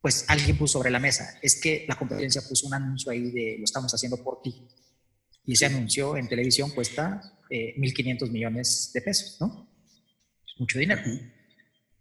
pues 0.01 0.25
alguien 0.27 0.57
puso 0.57 0.73
sobre 0.73 0.91
la 0.91 0.99
mesa, 0.99 1.39
es 1.41 1.59
que 1.59 1.85
la 1.87 1.95
competencia 1.95 2.41
puso 2.47 2.67
un 2.67 2.73
anuncio 2.73 3.11
ahí 3.11 3.31
de 3.31 3.55
lo 3.57 3.63
estamos 3.63 3.93
haciendo 3.93 4.21
por 4.23 4.41
ti. 4.41 4.67
Y 5.45 5.53
ese 5.53 5.67
anuncio 5.67 6.17
en 6.17 6.27
televisión 6.27 6.71
cuesta 6.71 7.21
eh, 7.49 7.75
1.500 7.77 8.29
millones 8.31 8.91
de 8.93 9.01
pesos, 9.01 9.37
¿no? 9.39 9.69
mucho 10.57 10.79
dinero. 10.79 11.01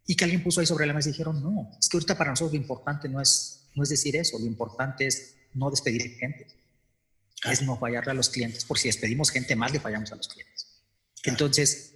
Y 0.07 0.17
que 0.17 0.25
alguien 0.25 0.43
puso 0.43 0.61
ahí 0.61 0.67
sobre 0.67 0.87
la 0.87 0.93
mesa 0.93 1.09
y 1.09 1.13
dijeron, 1.13 1.43
no, 1.43 1.71
es 1.79 1.89
que 1.89 1.97
ahorita 1.97 2.17
para 2.17 2.31
nosotros 2.31 2.53
lo 2.53 2.61
importante 2.61 3.09
no 3.09 3.21
es, 3.21 3.71
no 3.75 3.83
es 3.83 3.89
decir 3.89 4.17
eso, 4.17 4.39
lo 4.39 4.47
importante 4.47 5.07
es 5.07 5.37
no 5.55 5.71
despedir 5.71 6.17
gente, 6.17 6.47
es 7.51 7.63
no 7.63 7.79
fallarle 7.79 8.13
a 8.13 8.15
los 8.15 8.29
clientes, 8.29 8.65
por 8.65 8.79
si 8.79 8.89
despedimos 8.89 9.31
gente 9.31 9.57
más 9.57 9.73
le 9.73 9.81
fallamos 9.81 10.13
a 10.13 10.17
los 10.17 10.29
clientes. 10.29 10.85
Entonces, 11.25 11.94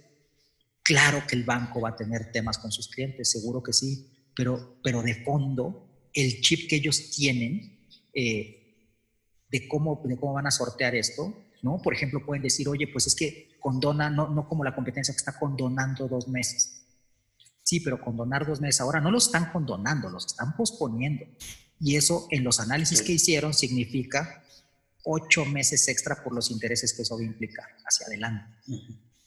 claro 0.89 1.21
que 1.27 1.35
el 1.35 1.43
banco 1.43 1.81
va 1.81 1.89
a 1.89 1.95
tener 1.95 2.31
temas 2.31 2.57
con 2.57 2.71
sus 2.71 2.87
clientes, 2.87 3.29
seguro 3.29 3.61
que 3.61 3.73
sí, 3.73 4.09
pero, 4.35 4.79
pero 4.83 5.03
de 5.03 5.23
fondo, 5.23 6.09
el 6.11 6.41
chip 6.41 6.67
que 6.67 6.77
ellos 6.77 7.11
tienen 7.11 7.85
eh, 8.11 8.87
de, 9.51 9.67
cómo, 9.67 10.01
de 10.03 10.17
cómo 10.17 10.33
van 10.33 10.47
a 10.47 10.51
sortear 10.51 10.95
esto, 10.95 11.31
¿no? 11.61 11.79
Por 11.79 11.93
ejemplo, 11.93 12.25
pueden 12.25 12.41
decir, 12.41 12.67
oye, 12.67 12.87
pues 12.87 13.05
es 13.05 13.13
que 13.13 13.51
condona, 13.59 14.09
no, 14.09 14.29
no 14.29 14.49
como 14.49 14.63
la 14.63 14.73
competencia 14.73 15.13
que 15.13 15.19
está 15.19 15.37
condonando 15.37 16.07
dos 16.07 16.27
meses 16.27 16.79
Sí, 17.69 17.81
pero 17.81 18.01
condonar 18.01 18.47
dos 18.47 18.61
meses 18.61 18.81
ahora 18.81 18.99
no 18.99 19.11
los 19.11 19.27
están 19.27 19.51
condonando, 19.51 20.09
los 20.09 20.25
están 20.25 20.55
posponiendo. 20.55 21.23
Y 21.79 21.97
eso 21.97 22.25
en 22.31 22.43
los 22.43 22.59
análisis 22.59 23.03
que 23.03 23.11
hicieron 23.11 23.53
significa 23.53 24.43
ocho 25.03 25.45
meses 25.45 25.87
extra 25.87 26.23
por 26.23 26.33
los 26.33 26.49
intereses 26.49 26.95
que 26.95 27.03
eso 27.03 27.15
va 27.15 27.21
a 27.21 27.25
implicar 27.25 27.67
hacia 27.85 28.07
adelante. 28.07 28.55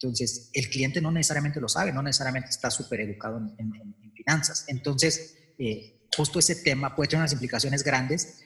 Entonces, 0.03 0.51
el 0.53 0.69
cliente 0.69 1.01
no 1.01 1.13
necesariamente 1.13 1.61
lo 1.61 1.69
sabe, 1.69 1.93
no 1.93 2.03
necesariamente 2.03 2.51
está 2.51 2.71
súper 2.71 3.01
educado 3.03 3.39
en, 3.39 3.95
finanzas. 4.15 4.65
Entonces, 4.69 5.37
eh, 5.59 6.09
justo 6.17 6.39
ese 6.39 6.57
tema 6.57 6.95
puede 6.95 7.09
tener 7.09 7.23
unas 7.23 7.33
implicaciones 7.33 7.83
grandes 7.85 8.41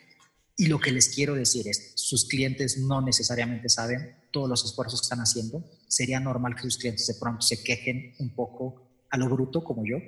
y 0.56 0.66
lo 0.66 0.78
que 0.78 0.92
les 0.92 1.08
quiero 1.08 1.34
decir 1.34 1.68
es, 1.68 1.92
sus 1.96 2.26
clientes 2.26 2.78
no 2.78 3.00
necesariamente 3.00 3.68
saben 3.68 4.16
todos 4.30 4.48
los 4.48 4.64
esfuerzos 4.64 5.00
que 5.00 5.04
están 5.04 5.20
haciendo. 5.20 5.64
Sería 5.88 6.20
normal 6.20 6.54
que 6.54 6.62
sus 6.62 6.78
clientes 6.78 7.06
de 7.06 7.14
pronto 7.14 7.42
se 7.42 7.62
quejen 7.62 8.14
un 8.18 8.34
poco 8.34 9.04
a 9.10 9.16
lo 9.16 9.28
bruto 9.28 9.62
como 9.64 9.84
yo, 9.86 9.98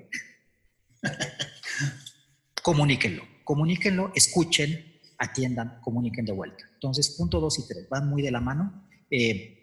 comuníquenlo, 2.62 3.22
comuníquenlo, 3.44 4.12
escuchen, 4.14 5.00
atiendan, 5.18 5.80
comuniquen 5.82 6.24
de 6.24 6.32
vuelta. 6.32 6.64
Entonces, 6.74 7.10
punto 7.10 7.40
dos 7.40 7.58
y 7.58 7.66
tres 7.66 7.88
van 7.88 8.08
muy 8.08 8.22
de 8.22 8.30
la 8.30 8.40
mano. 8.40 8.88
Eh, 9.10 9.57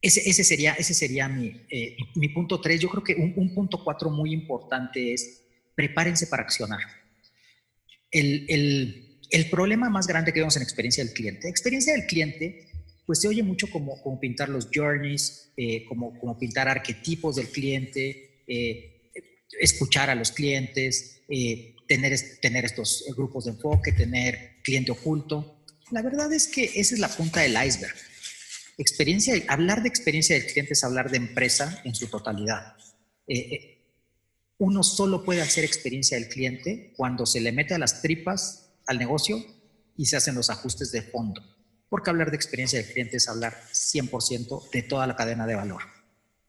ese, 0.00 0.28
ese, 0.28 0.44
sería, 0.44 0.74
ese 0.74 0.94
sería 0.94 1.28
mi, 1.28 1.48
eh, 1.70 1.96
mi 2.14 2.28
punto 2.28 2.60
tres. 2.60 2.80
Yo 2.80 2.88
creo 2.88 3.02
que 3.02 3.14
un, 3.14 3.54
punto 3.54 3.82
cuatro 3.82 4.10
muy 4.10 4.32
importante 4.32 5.12
es 5.12 5.42
prepárense 5.74 6.26
para 6.28 6.42
accionar. 6.42 6.80
El, 8.10 8.46
el, 8.48 9.20
el, 9.30 9.50
problema 9.50 9.90
más 9.90 10.06
grande 10.06 10.32
que 10.32 10.40
vemos 10.40 10.56
en 10.56 10.62
experiencia 10.62 11.04
del 11.04 11.12
cliente, 11.12 11.48
experiencia 11.48 11.92
del 11.92 12.06
cliente 12.06 12.66
pues 13.06 13.20
se 13.20 13.28
oye 13.28 13.42
mucho 13.42 13.70
como, 13.70 14.00
como 14.02 14.20
pintar 14.20 14.50
los 14.50 14.68
journeys, 14.72 15.50
eh, 15.56 15.84
como, 15.86 16.18
como 16.18 16.38
pintar 16.38 16.68
arquetipos 16.68 17.36
del 17.36 17.48
cliente, 17.48 18.42
eh, 18.46 19.10
escuchar 19.60 20.10
a 20.10 20.14
los 20.14 20.30
clientes, 20.30 21.22
tener, 21.86 22.18
tener 22.42 22.66
estos 22.66 23.06
grupos 23.16 23.46
de 23.46 23.52
enfoque, 23.52 23.92
tener 23.92 24.60
cliente 24.62 24.92
oculto. 24.92 25.64
La 25.90 26.02
verdad 26.02 26.30
es 26.34 26.48
que 26.48 26.64
esa 26.64 26.94
es 26.94 27.00
la 27.00 27.08
punta 27.08 27.40
del 27.40 27.52
iceberg. 27.52 27.96
Experiencia, 28.78 29.34
hablar 29.48 29.82
de 29.82 29.88
experiencia 29.88 30.36
del 30.36 30.46
cliente 30.46 30.72
es 30.72 30.84
hablar 30.84 31.10
de 31.10 31.18
empresa 31.18 31.82
en 31.84 31.94
su 31.94 32.06
totalidad. 32.08 32.74
uno 34.58 34.82
solo 34.82 35.24
puede 35.24 35.42
hacer 35.42 35.64
experiencia 35.64 36.18
del 36.18 36.28
cliente 36.28 36.94
cuando 36.96 37.26
se 37.26 37.40
le 37.40 37.52
mete 37.52 37.74
a 37.74 37.78
las 37.78 38.00
tripas 38.00 38.70
al 38.86 38.98
negocio 38.98 39.44
y 39.96 40.06
se 40.06 40.16
hacen 40.16 40.34
los 40.34 40.48
ajustes 40.48 40.90
de 40.92 41.02
fondo 41.02 41.42
porque 41.88 42.10
hablar 42.10 42.30
de 42.30 42.36
experiencia 42.36 42.80
del 42.80 42.90
cliente 42.92 43.16
es 43.16 43.28
hablar 43.28 43.56
100% 43.72 44.70
de 44.70 44.82
toda 44.82 45.06
la 45.06 45.16
cadena 45.16 45.46
de 45.46 45.54
valor. 45.54 45.82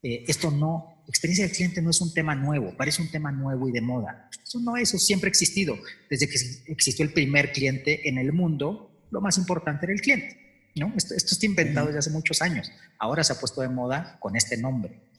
Eh, 0.02 0.26
esto 0.28 0.52
no, 0.52 1.04
experiencia 1.08 1.46
del 1.46 1.56
cliente 1.56 1.82
no 1.82 1.90
es 1.90 2.02
un 2.02 2.14
tema 2.14 2.36
nuevo, 2.36 2.76
parece 2.76 3.02
un 3.02 3.12
tema 3.12 3.32
nuevo 3.32 3.68
y 3.68 3.72
de 3.72 3.82
moda. 3.82 4.30
Eso 4.44 4.60
no 4.60 4.78
es, 4.78 4.90
eso 4.90 5.00
siempre 5.00 5.28
ha 5.28 5.32
existido. 5.32 5.78
Desde 6.10 6.28
que 6.28 6.38
existió 6.72 7.06
el 7.06 7.14
primer 7.14 7.52
cliente 7.52 8.08
en 8.08 8.18
el 8.18 8.34
mundo, 8.34 9.08
lo 9.12 9.22
más 9.22 9.38
importante 9.38 9.86
era 9.86 9.94
el 9.94 10.02
cliente. 10.02 10.49
¿No? 10.76 10.94
Esto, 10.96 11.14
esto 11.16 11.34
está 11.34 11.46
inventado 11.46 11.88
desde 11.88 12.00
hace 12.00 12.10
muchos 12.12 12.42
años. 12.42 12.72
Ahora 12.98 13.24
se 13.24 13.34
ha 13.34 13.40
puesto 13.40 13.62
de 13.62 13.70
moda 13.70 14.18
con 14.20 14.36
este 14.36 14.58
nombre. 14.58 15.10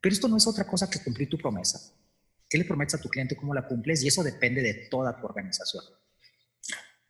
Pero 0.00 0.12
esto 0.12 0.28
no 0.28 0.36
es 0.36 0.46
otra 0.46 0.66
cosa 0.66 0.88
que 0.88 1.02
cumplir 1.02 1.28
tu 1.28 1.38
promesa. 1.38 1.80
¿Qué 2.48 2.58
le 2.58 2.64
prometes 2.64 2.94
a 2.94 3.00
tu 3.00 3.08
cliente? 3.08 3.36
¿Cómo 3.36 3.54
la 3.54 3.66
cumples? 3.66 4.02
Y 4.02 4.08
eso 4.08 4.22
depende 4.22 4.62
de 4.62 4.74
toda 4.90 5.18
tu 5.18 5.26
organización. 5.26 5.84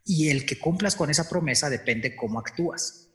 Y 0.04 0.30
el 0.30 0.46
que 0.46 0.58
cumplas 0.58 0.96
con 0.96 1.10
esa 1.10 1.28
promesa 1.28 1.70
depende 1.70 2.16
cómo 2.16 2.38
actúas. 2.38 3.10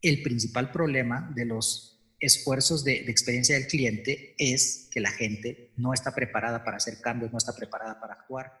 El 0.00 0.22
principal 0.22 0.70
problema 0.70 1.30
de 1.34 1.44
los 1.44 2.14
esfuerzos 2.20 2.84
de, 2.84 3.02
de, 3.02 3.10
experiencia 3.10 3.56
del 3.56 3.66
cliente 3.66 4.34
es 4.38 4.88
que 4.92 5.00
la 5.00 5.10
gente 5.10 5.72
no 5.76 5.92
está 5.92 6.14
preparada 6.14 6.64
para 6.64 6.76
hacer 6.76 7.00
cambios, 7.00 7.32
no 7.32 7.38
está 7.38 7.54
preparada 7.54 8.00
para 8.00 8.14
actuar. 8.14 8.60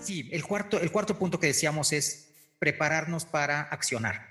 Sí, 0.00 0.28
el 0.32 0.44
cuarto, 0.44 0.80
el 0.80 0.90
cuarto 0.90 1.18
punto 1.18 1.38
que 1.38 1.48
decíamos 1.48 1.92
es 1.92 2.30
prepararnos 2.58 3.24
para 3.24 3.62
accionar. 3.62 4.30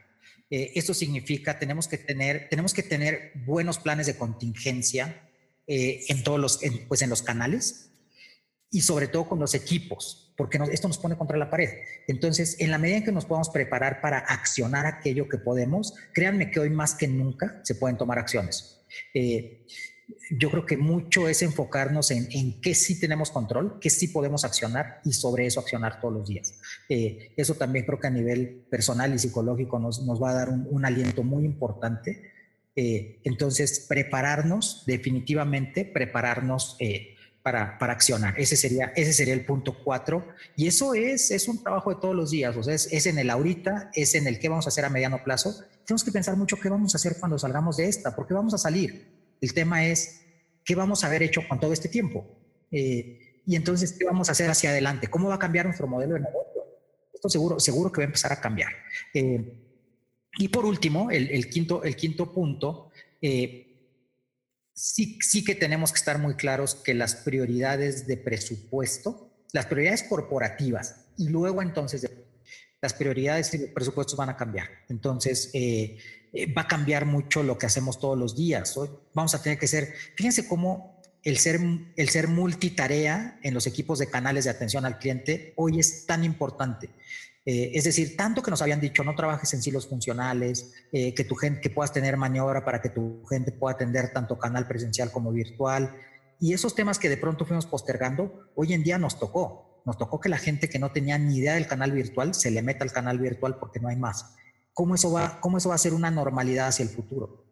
Eh, 0.49 0.71
esto 0.75 0.93
significa 0.93 1.59
tenemos 1.59 1.87
que 1.87 1.97
tener, 1.97 2.47
tenemos 2.49 2.73
que 2.73 2.81
tener 2.81 3.33
buenos 3.45 3.77
planes 3.77 4.07
de 4.07 4.17
contingencia 4.17 5.29
eh, 5.67 6.05
en 6.07 6.23
todos 6.23 6.39
los, 6.39 6.63
en, 6.63 6.87
pues 6.87 7.03
en 7.03 7.09
los 7.11 7.21
canales 7.21 7.91
y 8.71 8.81
sobre 8.81 9.07
todo 9.07 9.27
con 9.27 9.39
los 9.39 9.53
equipos, 9.53 10.33
porque 10.35 10.57
nos, 10.57 10.69
esto 10.69 10.87
nos 10.87 10.97
pone 10.97 11.17
contra 11.17 11.37
la 11.37 11.49
pared. 11.51 11.69
Entonces, 12.07 12.59
en 12.59 12.71
la 12.71 12.79
medida 12.79 12.97
en 12.97 13.03
que 13.03 13.11
nos 13.11 13.25
podamos 13.25 13.49
preparar 13.49 14.01
para 14.01 14.19
accionar 14.19 14.87
aquello 14.87 15.29
que 15.29 15.37
podemos, 15.37 15.93
créanme 16.13 16.49
que 16.49 16.59
hoy 16.59 16.69
más 16.71 16.95
que 16.95 17.07
nunca 17.07 17.61
se 17.63 17.75
pueden 17.75 17.97
tomar 17.97 18.17
acciones. 18.17 18.81
Eh, 19.13 19.65
yo 20.31 20.51
creo 20.51 20.65
que 20.65 20.77
mucho 20.77 21.27
es 21.27 21.41
enfocarnos 21.41 22.11
en, 22.11 22.27
en 22.31 22.61
qué 22.61 22.75
sí 22.75 22.99
tenemos 22.99 23.31
control, 23.31 23.79
qué 23.79 23.89
sí 23.89 24.09
podemos 24.09 24.45
accionar 24.45 25.01
y 25.03 25.13
sobre 25.13 25.45
eso 25.45 25.59
accionar 25.59 25.99
todos 25.99 26.13
los 26.13 26.27
días. 26.27 26.53
Eh, 26.87 27.33
eso 27.35 27.55
también 27.55 27.85
creo 27.85 27.99
que 27.99 28.07
a 28.07 28.11
nivel 28.11 28.65
personal 28.69 29.13
y 29.13 29.19
psicológico 29.19 29.79
nos, 29.79 30.03
nos 30.03 30.21
va 30.21 30.31
a 30.31 30.33
dar 30.35 30.49
un, 30.49 30.67
un 30.69 30.85
aliento 30.85 31.23
muy 31.23 31.45
importante. 31.45 32.31
Eh, 32.75 33.19
entonces, 33.23 33.85
prepararnos, 33.89 34.83
definitivamente 34.85 35.83
prepararnos 35.85 36.75
eh, 36.79 37.15
para, 37.41 37.77
para, 37.79 37.93
accionar. 37.93 38.39
Ese 38.39 38.55
sería, 38.55 38.93
ese 38.95 39.13
sería 39.13 39.33
el 39.33 39.45
punto 39.45 39.77
cuatro. 39.83 40.27
Y 40.55 40.67
eso 40.67 40.93
es, 40.93 41.31
es 41.31 41.47
un 41.47 41.63
trabajo 41.63 41.89
de 41.89 41.99
todos 41.99 42.15
los 42.15 42.31
días. 42.31 42.55
O 42.55 42.63
sea, 42.63 42.75
es, 42.75 42.87
es 42.91 43.05
en 43.07 43.17
el 43.17 43.29
ahorita, 43.29 43.89
es 43.93 44.15
en 44.15 44.27
el 44.27 44.39
qué 44.39 44.49
vamos 44.49 44.67
a 44.67 44.69
hacer 44.69 44.85
a 44.85 44.89
mediano 44.89 45.23
plazo. 45.23 45.55
Tenemos 45.85 46.03
que 46.03 46.11
pensar 46.11 46.37
mucho 46.37 46.57
qué 46.61 46.69
vamos 46.69 46.93
a 46.93 46.97
hacer 46.97 47.17
cuando 47.19 47.39
salgamos 47.39 47.77
de 47.77 47.87
esta, 47.87 48.15
porque 48.15 48.33
vamos 48.33 48.53
a 48.53 48.57
salir 48.57 49.18
el 49.41 49.53
tema 49.53 49.85
es 49.85 50.21
qué 50.65 50.75
vamos 50.75 51.03
a 51.03 51.07
haber 51.07 51.23
hecho 51.23 51.41
con 51.47 51.59
todo 51.59 51.73
este 51.73 51.89
tiempo. 51.89 52.25
Eh, 52.71 53.41
y 53.45 53.55
entonces, 53.55 53.93
¿qué 53.93 54.05
vamos 54.05 54.29
a 54.29 54.33
hacer 54.33 54.49
hacia 54.49 54.69
adelante? 54.69 55.07
¿Cómo 55.07 55.29
va 55.29 55.35
a 55.35 55.39
cambiar 55.39 55.65
nuestro 55.65 55.87
modelo 55.87 56.13
de 56.13 56.21
negocio? 56.21 56.63
Esto 57.13 57.29
seguro, 57.29 57.59
seguro 57.59 57.91
que 57.91 58.01
va 58.01 58.03
a 58.03 58.05
empezar 58.05 58.31
a 58.31 58.39
cambiar. 58.39 58.71
Eh, 59.13 59.51
y 60.37 60.47
por 60.49 60.65
último, 60.65 61.09
el, 61.09 61.49
quinto, 61.49 61.83
el 61.83 61.95
quinto 61.95 62.31
punto, 62.31 62.91
eh, 63.21 63.95
sí, 64.73 65.17
sí 65.21 65.43
que 65.43 65.55
tenemos 65.55 65.91
que 65.91 65.97
estar 65.97 66.19
muy 66.19 66.35
claros 66.35 66.75
que 66.75 66.93
las 66.93 67.15
prioridades 67.15 68.05
de 68.05 68.17
presupuesto, 68.17 69.31
las 69.51 69.65
prioridades 69.65 70.03
corporativas 70.03 71.07
y 71.17 71.29
luego 71.29 71.61
entonces 71.61 72.07
las 72.81 72.93
prioridades 72.93 73.51
de 73.51 73.67
presupuestos 73.67 74.15
van 74.15 74.29
a 74.29 74.37
cambiar. 74.37 74.69
Entonces, 74.87 75.51
eh, 76.31 76.51
va 76.53 76.63
a 76.63 76.67
cambiar 76.67 77.05
mucho 77.05 77.43
lo 77.43 77.57
que 77.57 77.65
hacemos 77.65 77.99
todos 77.99 78.17
los 78.17 78.35
días. 78.35 78.77
Hoy 78.77 78.89
vamos 79.13 79.33
a 79.33 79.41
tener 79.41 79.57
que 79.57 79.67
ser, 79.67 79.93
fíjense 80.15 80.47
cómo 80.47 80.99
el 81.23 81.37
ser, 81.37 81.59
el 81.95 82.09
ser 82.09 82.27
multitarea 82.27 83.39
en 83.43 83.53
los 83.53 83.67
equipos 83.67 83.99
de 83.99 84.09
canales 84.09 84.45
de 84.45 84.51
atención 84.51 84.85
al 84.85 84.99
cliente 84.99 85.53
hoy 85.57 85.79
es 85.79 86.05
tan 86.05 86.23
importante. 86.23 86.89
Eh, 87.45 87.71
es 87.73 87.85
decir, 87.85 88.15
tanto 88.15 88.43
que 88.43 88.51
nos 88.51 88.61
habían 88.61 88.79
dicho, 88.79 89.03
no 89.03 89.15
trabajes 89.15 89.53
en 89.53 89.61
silos 89.61 89.87
funcionales, 89.87 90.71
eh, 90.91 91.13
que 91.15 91.23
tu 91.23 91.35
gente, 91.35 91.61
que 91.61 91.69
puedas 91.69 91.91
tener 91.91 92.15
maniobra 92.15 92.63
para 92.63 92.81
que 92.81 92.89
tu 92.89 93.23
gente 93.27 93.51
pueda 93.51 93.73
atender 93.73 94.13
tanto 94.13 94.37
canal 94.37 94.67
presencial 94.67 95.11
como 95.11 95.31
virtual. 95.31 95.95
Y 96.39 96.53
esos 96.53 96.75
temas 96.75 96.99
que 96.99 97.09
de 97.09 97.17
pronto 97.17 97.45
fuimos 97.45 97.65
postergando, 97.65 98.51
hoy 98.55 98.73
en 98.73 98.83
día 98.83 98.99
nos 98.99 99.19
tocó. 99.19 99.81
Nos 99.85 99.97
tocó 99.97 100.19
que 100.19 100.29
la 100.29 100.37
gente 100.37 100.69
que 100.69 100.77
no 100.77 100.91
tenía 100.91 101.17
ni 101.17 101.37
idea 101.37 101.55
del 101.55 101.65
canal 101.65 101.91
virtual 101.91 102.35
se 102.35 102.51
le 102.51 102.61
meta 102.61 102.83
al 102.83 102.91
canal 102.91 103.17
virtual 103.17 103.57
porque 103.59 103.79
no 103.79 103.87
hay 103.87 103.95
más 103.95 104.35
cómo 104.73 104.95
eso 104.95 105.11
va, 105.11 105.39
cómo 105.41 105.57
eso 105.57 105.69
va 105.69 105.75
a 105.75 105.79
ser 105.79 105.93
una 105.93 106.11
normalidad 106.11 106.67
hacia 106.67 106.83
el 106.83 106.89
futuro. 106.89 107.45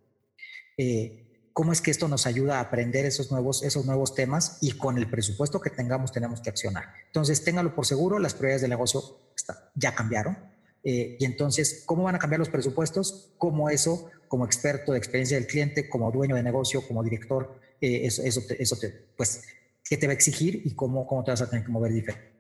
Eh, 0.78 1.28
cómo 1.58 1.72
es 1.72 1.82
que 1.82 1.90
esto 1.90 2.08
nos 2.08 2.28
ayuda 2.28 2.58
a 2.58 2.62
aprender 2.62 3.06
esos 3.08 3.32
nuevos, 3.32 3.64
esos 3.64 3.84
nuevos 3.86 4.14
temas 4.14 4.60
y 4.62 4.74
con 4.74 5.00
el 5.00 5.10
presupuesto 5.10 5.60
que 5.60 5.72
tengamos 5.72 6.12
tenemos 6.12 6.40
que 6.40 6.52
accionar. 6.52 6.86
Entonces, 7.08 7.44
téngalo 7.44 7.74
por 7.74 7.88
seguro, 7.88 8.20
las 8.20 8.36
prioridades 8.36 8.62
del 8.62 8.70
negocio 8.70 9.02
está, 9.36 9.72
ya 9.74 9.96
cambiaron. 9.96 10.38
Eh, 10.84 11.18
y 11.20 11.26
entonces, 11.26 11.84
¿cómo 11.88 12.04
van 12.04 12.14
a 12.14 12.20
cambiar 12.20 12.38
los 12.38 12.50
presupuestos? 12.50 13.34
¿Cómo 13.40 13.72
eso, 13.72 14.08
como 14.28 14.46
experto 14.46 14.92
de 14.92 15.00
experiencia 15.00 15.36
del 15.36 15.48
cliente, 15.48 15.90
como 15.90 16.12
dueño 16.12 16.36
de 16.36 16.44
negocio, 16.44 16.88
como 16.88 17.04
director, 17.04 17.60
eh, 17.82 18.02
eso, 18.06 18.22
eso, 18.22 18.42
te, 18.48 18.62
eso 18.62 18.76
te, 18.76 18.90
pues, 19.18 19.42
qué 19.84 19.98
te 19.98 20.06
va 20.06 20.12
a 20.12 20.16
exigir 20.16 20.62
y 20.64 20.76
cómo, 20.76 21.08
cómo 21.08 21.24
te 21.24 21.32
vas 21.32 21.42
a 21.42 21.50
tener 21.50 21.66
que 21.66 21.72
mover 21.72 21.92
diferente? 21.92 22.37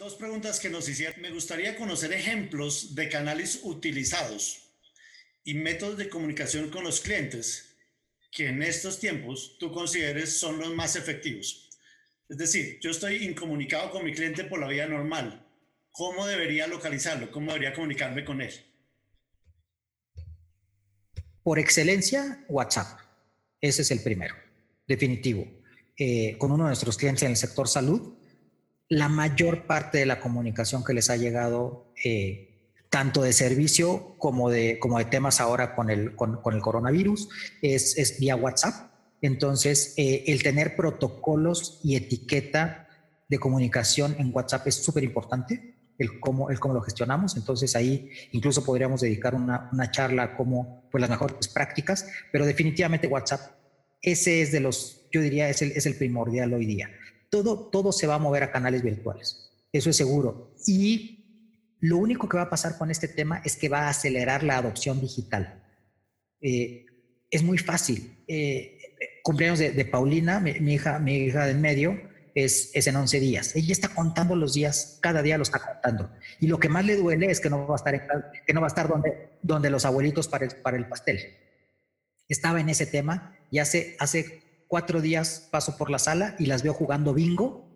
Dos 0.00 0.14
preguntas 0.14 0.58
que 0.58 0.70
nos 0.70 0.88
hicieron. 0.88 1.20
Me 1.20 1.30
gustaría 1.30 1.76
conocer 1.76 2.10
ejemplos 2.14 2.94
de 2.94 3.10
canales 3.10 3.60
utilizados 3.64 4.72
y 5.44 5.52
métodos 5.52 5.98
de 5.98 6.08
comunicación 6.08 6.70
con 6.70 6.84
los 6.84 7.02
clientes 7.02 7.76
que 8.32 8.46
en 8.46 8.62
estos 8.62 8.98
tiempos 8.98 9.58
tú 9.58 9.70
consideres 9.70 10.38
son 10.38 10.58
los 10.58 10.74
más 10.74 10.96
efectivos. 10.96 11.68
Es 12.30 12.38
decir, 12.38 12.78
yo 12.80 12.92
estoy 12.92 13.16
incomunicado 13.26 13.90
con 13.90 14.02
mi 14.02 14.14
cliente 14.14 14.44
por 14.44 14.58
la 14.58 14.68
vía 14.68 14.86
normal. 14.86 15.46
¿Cómo 15.90 16.26
debería 16.26 16.66
localizarlo? 16.66 17.30
¿Cómo 17.30 17.52
debería 17.52 17.74
comunicarme 17.74 18.24
con 18.24 18.40
él? 18.40 18.54
Por 21.42 21.58
excelencia, 21.58 22.42
WhatsApp. 22.48 23.00
Ese 23.60 23.82
es 23.82 23.90
el 23.90 24.02
primero, 24.02 24.34
definitivo. 24.88 25.46
Eh, 25.98 26.38
con 26.38 26.52
uno 26.52 26.64
de 26.64 26.68
nuestros 26.70 26.96
clientes 26.96 27.22
en 27.24 27.32
el 27.32 27.36
sector 27.36 27.68
salud, 27.68 28.14
la 28.90 29.08
mayor 29.08 29.66
parte 29.66 29.98
de 29.98 30.06
la 30.06 30.20
comunicación 30.20 30.84
que 30.84 30.92
les 30.92 31.10
ha 31.10 31.16
llegado, 31.16 31.92
eh, 32.04 32.48
tanto 32.90 33.22
de 33.22 33.32
servicio 33.32 34.16
como 34.18 34.50
de, 34.50 34.80
como 34.80 34.98
de 34.98 35.04
temas 35.04 35.40
ahora 35.40 35.76
con 35.76 35.90
el, 35.90 36.16
con, 36.16 36.40
el 36.52 36.60
coronavirus, 36.60 37.28
es, 37.62 37.96
es, 37.96 38.18
vía 38.18 38.34
WhatsApp. 38.34 38.90
Entonces, 39.22 39.94
eh, 39.96 40.24
el 40.26 40.42
tener 40.42 40.74
protocolos 40.74 41.78
y 41.84 41.94
etiqueta 41.94 42.88
de 43.28 43.38
comunicación 43.38 44.16
en 44.18 44.34
WhatsApp 44.34 44.66
es 44.66 44.74
súper 44.74 45.04
importante, 45.04 45.76
el 45.96 46.18
cómo, 46.18 46.50
el 46.50 46.58
cómo 46.58 46.74
lo 46.74 46.80
gestionamos. 46.80 47.36
Entonces, 47.36 47.76
ahí 47.76 48.10
incluso 48.32 48.64
podríamos 48.64 49.02
dedicar 49.02 49.36
una, 49.36 49.70
una 49.72 49.92
charla 49.92 50.24
a 50.24 50.36
cómo, 50.36 50.88
pues 50.90 51.00
las 51.00 51.10
mejores 51.10 51.46
prácticas, 51.46 52.08
pero 52.32 52.44
definitivamente 52.44 53.06
WhatsApp, 53.06 53.52
ese 54.02 54.42
es 54.42 54.50
de 54.50 54.58
los, 54.58 55.06
yo 55.12 55.20
diría, 55.20 55.48
es 55.48 55.62
el, 55.62 55.70
es 55.72 55.86
el 55.86 55.94
primordial 55.94 56.52
hoy 56.54 56.66
día 56.66 56.90
todo, 57.30 57.68
todo 57.70 57.92
se 57.92 58.06
va 58.06 58.16
a 58.16 58.18
mover 58.18 58.42
a 58.42 58.52
canales 58.52 58.82
virtuales. 58.82 59.50
Eso 59.72 59.90
es 59.90 59.96
seguro. 59.96 60.54
Y 60.66 61.20
lo 61.80 61.96
único 61.96 62.28
que 62.28 62.36
va 62.36 62.44
a 62.44 62.50
pasar 62.50 62.76
con 62.76 62.90
este 62.90 63.08
tema 63.08 63.40
es 63.44 63.56
que 63.56 63.68
va 63.68 63.82
a 63.82 63.90
acelerar 63.90 64.42
la 64.42 64.58
adopción 64.58 65.00
digital. 65.00 65.62
Eh, 66.40 66.86
es 67.30 67.42
muy 67.42 67.58
fácil. 67.58 68.24
Eh, 68.26 68.78
cumpleaños 69.22 69.58
de, 69.58 69.84
Paulina, 69.84 70.40
mi, 70.40 70.58
mi, 70.60 70.74
hija, 70.74 70.98
mi 70.98 71.16
hija 71.16 71.46
del 71.46 71.58
medio, 71.58 71.98
es, 72.34 72.70
es, 72.74 72.86
en 72.86 72.96
11 72.96 73.20
días. 73.20 73.56
Ella 73.56 73.72
está 73.72 73.88
contando 73.88 74.36
los 74.36 74.54
días, 74.54 74.98
cada 75.00 75.22
día 75.22 75.36
lo 75.36 75.42
está 75.42 75.58
contando. 75.58 76.10
Y 76.40 76.46
lo 76.48 76.58
que 76.58 76.68
más 76.68 76.84
le 76.84 76.96
duele 76.96 77.30
es 77.30 77.40
que 77.40 77.50
no 77.50 77.66
va 77.66 77.74
a 77.74 77.76
estar, 77.76 77.94
en, 77.94 78.02
que 78.46 78.52
no 78.52 78.60
va 78.60 78.66
a 78.66 78.68
estar 78.68 78.88
donde, 78.88 79.30
donde 79.42 79.70
los 79.70 79.84
abuelitos 79.84 80.28
para 80.28 80.44
el, 80.44 80.56
para 80.56 80.76
el 80.76 80.88
pastel. 80.88 81.20
Estaba 82.28 82.60
en 82.60 82.68
ese 82.68 82.86
tema 82.86 83.36
y 83.50 83.58
hace, 83.58 83.96
hace 83.98 84.39
cuatro 84.70 85.00
días 85.00 85.48
paso 85.50 85.76
por 85.76 85.90
la 85.90 85.98
sala 85.98 86.36
y 86.38 86.46
las 86.46 86.62
veo 86.62 86.72
jugando 86.72 87.12
bingo 87.12 87.68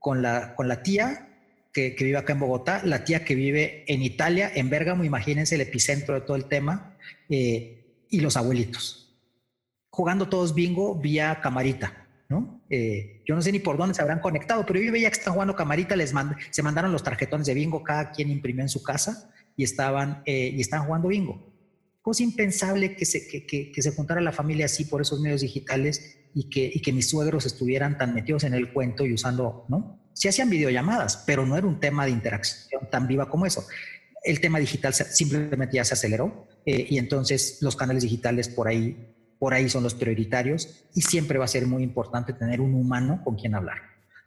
con 0.00 0.20
la, 0.20 0.56
con 0.56 0.66
la 0.66 0.82
tía 0.82 1.28
que, 1.72 1.94
que, 1.94 2.04
vive 2.04 2.18
acá 2.18 2.32
en 2.32 2.40
Bogotá, 2.40 2.82
la 2.84 3.04
tía 3.04 3.24
que 3.24 3.36
vive 3.36 3.84
en 3.86 4.02
Italia, 4.02 4.50
en 4.52 4.68
Bérgamo, 4.68 5.04
imagínense 5.04 5.54
el 5.54 5.60
epicentro 5.60 6.16
de 6.16 6.22
todo 6.22 6.36
el 6.36 6.46
tema, 6.46 6.96
eh, 7.28 8.04
y 8.10 8.18
los 8.18 8.36
abuelitos. 8.36 9.16
Jugando 9.90 10.28
todos 10.28 10.52
bingo 10.52 10.96
vía 10.96 11.38
camarita, 11.40 12.08
¿no? 12.28 12.60
Eh, 12.68 13.22
yo 13.24 13.36
no 13.36 13.42
sé 13.42 13.52
ni 13.52 13.60
por 13.60 13.76
dónde 13.76 13.94
se 13.94 14.02
habrán 14.02 14.18
conectado, 14.18 14.66
pero 14.66 14.80
yo 14.80 14.90
veía 14.90 15.08
que 15.08 15.18
están 15.18 15.34
jugando 15.34 15.54
camarita, 15.54 15.94
les 15.94 16.12
mand 16.12 16.34
se 16.50 16.64
mandaron 16.64 16.90
los 16.90 17.04
tarjetones 17.04 17.46
de 17.46 17.54
bingo, 17.54 17.84
cada 17.84 18.10
quien 18.10 18.28
imprimió 18.28 18.62
en 18.62 18.68
su 18.68 18.82
casa 18.82 19.30
y 19.56 19.62
estaban, 19.62 20.24
eh, 20.26 20.50
y 20.52 20.60
están 20.60 20.84
jugando 20.84 21.06
bingo. 21.06 21.48
Cosa 22.02 22.24
impensable 22.24 22.96
que 22.96 23.04
se, 23.04 23.28
que, 23.28 23.46
que, 23.46 23.70
que 23.70 23.82
se 23.82 23.92
juntara 23.92 24.20
la 24.20 24.32
familia 24.32 24.64
así 24.64 24.86
por 24.86 25.00
esos 25.00 25.20
medios 25.20 25.42
digitales 25.42 26.19
y 26.34 26.48
que, 26.48 26.70
y 26.72 26.80
que 26.80 26.92
mis 26.92 27.08
suegros 27.08 27.46
estuvieran 27.46 27.98
tan 27.98 28.14
metidos 28.14 28.44
en 28.44 28.54
el 28.54 28.72
cuento 28.72 29.04
y 29.04 29.12
usando, 29.12 29.64
¿no? 29.68 30.00
Sí 30.14 30.28
hacían 30.28 30.50
videollamadas, 30.50 31.24
pero 31.26 31.46
no 31.46 31.56
era 31.56 31.66
un 31.66 31.80
tema 31.80 32.04
de 32.04 32.12
interacción 32.12 32.88
tan 32.90 33.06
viva 33.06 33.28
como 33.28 33.46
eso. 33.46 33.66
El 34.22 34.40
tema 34.40 34.58
digital 34.58 34.92
simplemente 34.92 35.76
ya 35.76 35.84
se 35.84 35.94
aceleró 35.94 36.46
eh, 36.66 36.86
y 36.90 36.98
entonces 36.98 37.58
los 37.62 37.74
canales 37.74 38.02
digitales 38.02 38.48
por 38.48 38.68
ahí, 38.68 39.14
por 39.38 39.54
ahí 39.54 39.68
son 39.68 39.82
los 39.82 39.94
prioritarios 39.94 40.84
y 40.94 41.02
siempre 41.02 41.38
va 41.38 41.46
a 41.46 41.48
ser 41.48 41.66
muy 41.66 41.82
importante 41.82 42.34
tener 42.34 42.60
un 42.60 42.74
humano 42.74 43.22
con 43.24 43.36
quien 43.36 43.54
hablar. 43.54 43.78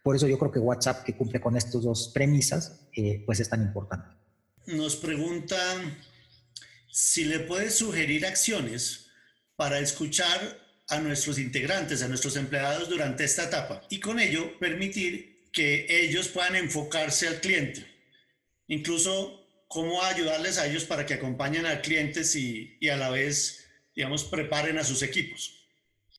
Por 0.01 0.15
eso 0.15 0.27
yo 0.27 0.37
creo 0.37 0.51
que 0.51 0.59
WhatsApp, 0.59 1.03
que 1.03 1.15
cumple 1.15 1.39
con 1.39 1.55
estas 1.55 1.81
dos 1.81 2.11
premisas, 2.13 2.87
eh, 2.95 3.23
pues 3.25 3.39
es 3.39 3.49
tan 3.49 3.61
importante. 3.61 4.07
Nos 4.65 4.95
preguntan 4.95 5.97
si 6.91 7.25
le 7.25 7.39
puedes 7.39 7.75
sugerir 7.75 8.25
acciones 8.25 9.07
para 9.55 9.79
escuchar 9.79 10.62
a 10.89 10.99
nuestros 10.99 11.39
integrantes, 11.39 12.03
a 12.03 12.07
nuestros 12.07 12.35
empleados 12.35 12.89
durante 12.89 13.23
esta 13.23 13.45
etapa 13.45 13.81
y 13.89 13.99
con 13.99 14.19
ello 14.19 14.57
permitir 14.59 15.49
que 15.51 15.85
ellos 15.89 16.27
puedan 16.27 16.55
enfocarse 16.55 17.27
al 17.27 17.39
cliente. 17.39 17.85
Incluso 18.67 19.39
cómo 19.67 20.01
ayudarles 20.03 20.57
a 20.57 20.67
ellos 20.67 20.83
para 20.85 21.05
que 21.05 21.13
acompañen 21.13 21.65
al 21.65 21.81
cliente 21.81 22.21
y, 22.35 22.77
y 22.79 22.89
a 22.89 22.97
la 22.97 23.09
vez, 23.09 23.65
digamos, 23.95 24.23
preparen 24.25 24.77
a 24.77 24.83
sus 24.83 25.03
equipos. 25.03 25.59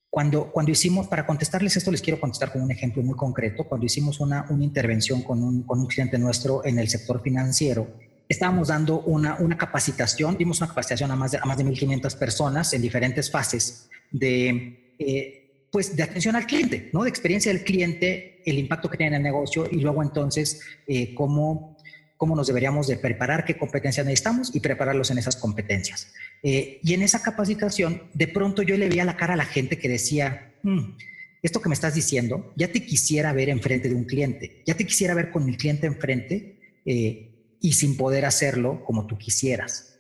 Cuando, 0.08 0.52
cuando 0.52 0.70
hicimos, 0.70 1.08
para 1.08 1.26
contestarles 1.26 1.76
esto, 1.76 1.90
les 1.90 2.00
quiero 2.00 2.20
contestar 2.20 2.52
con 2.52 2.62
un 2.62 2.70
ejemplo 2.70 3.02
muy 3.02 3.16
concreto. 3.16 3.64
Cuando 3.64 3.86
hicimos 3.86 4.20
una, 4.20 4.46
una 4.48 4.62
intervención 4.62 5.22
con 5.22 5.42
un, 5.42 5.64
con 5.64 5.80
un 5.80 5.86
cliente 5.86 6.18
nuestro 6.18 6.64
en 6.64 6.78
el 6.78 6.88
sector 6.88 7.20
financiero, 7.20 7.98
estábamos 8.28 8.68
dando 8.68 9.00
una, 9.00 9.36
una 9.40 9.58
capacitación, 9.58 10.36
dimos 10.36 10.60
una 10.60 10.68
capacitación 10.68 11.10
a 11.10 11.16
más 11.16 11.32
de, 11.32 11.38
a 11.38 11.44
más 11.44 11.58
de 11.58 11.64
1.500 11.64 12.16
personas 12.16 12.72
en 12.72 12.82
diferentes 12.82 13.28
fases 13.28 13.90
de, 14.14 14.94
eh, 14.98 15.66
pues 15.70 15.96
de 15.96 16.02
atención 16.04 16.36
al 16.36 16.46
cliente, 16.46 16.88
¿no? 16.92 17.02
de 17.02 17.10
experiencia 17.10 17.52
del 17.52 17.64
cliente, 17.64 18.40
el 18.46 18.58
impacto 18.58 18.88
que 18.88 18.96
tiene 18.96 19.16
en 19.16 19.20
el 19.20 19.22
negocio 19.24 19.66
y 19.70 19.80
luego 19.80 20.02
entonces 20.02 20.60
eh, 20.86 21.14
cómo 21.14 21.74
cómo 22.16 22.36
nos 22.36 22.46
deberíamos 22.46 22.86
de 22.86 22.96
preparar, 22.96 23.44
qué 23.44 23.58
competencias 23.58 24.06
necesitamos 24.06 24.54
y 24.54 24.60
prepararlos 24.60 25.10
en 25.10 25.18
esas 25.18 25.36
competencias. 25.36 26.12
Eh, 26.42 26.78
y 26.82 26.94
en 26.94 27.02
esa 27.02 27.20
capacitación, 27.20 28.04
de 28.14 28.28
pronto 28.28 28.62
yo 28.62 28.78
le 28.78 28.88
veía 28.88 29.04
la 29.04 29.16
cara 29.16 29.34
a 29.34 29.36
la 29.36 29.44
gente 29.44 29.78
que 29.78 29.88
decía, 29.88 30.54
mm, 30.62 30.96
esto 31.42 31.60
que 31.60 31.68
me 31.68 31.74
estás 31.74 31.94
diciendo, 31.94 32.54
ya 32.56 32.68
te 32.68 32.86
quisiera 32.86 33.32
ver 33.32 33.50
enfrente 33.50 33.88
de 33.88 33.96
un 33.96 34.04
cliente, 34.04 34.62
ya 34.64 34.74
te 34.74 34.86
quisiera 34.86 35.12
ver 35.12 35.32
con 35.32 35.46
el 35.48 35.56
cliente 35.56 35.86
enfrente 35.86 36.56
y 36.84 37.72
sin 37.72 37.96
poder 37.96 38.24
hacerlo 38.24 38.82
como 38.84 39.06
tú 39.06 39.18
quisieras. 39.18 39.93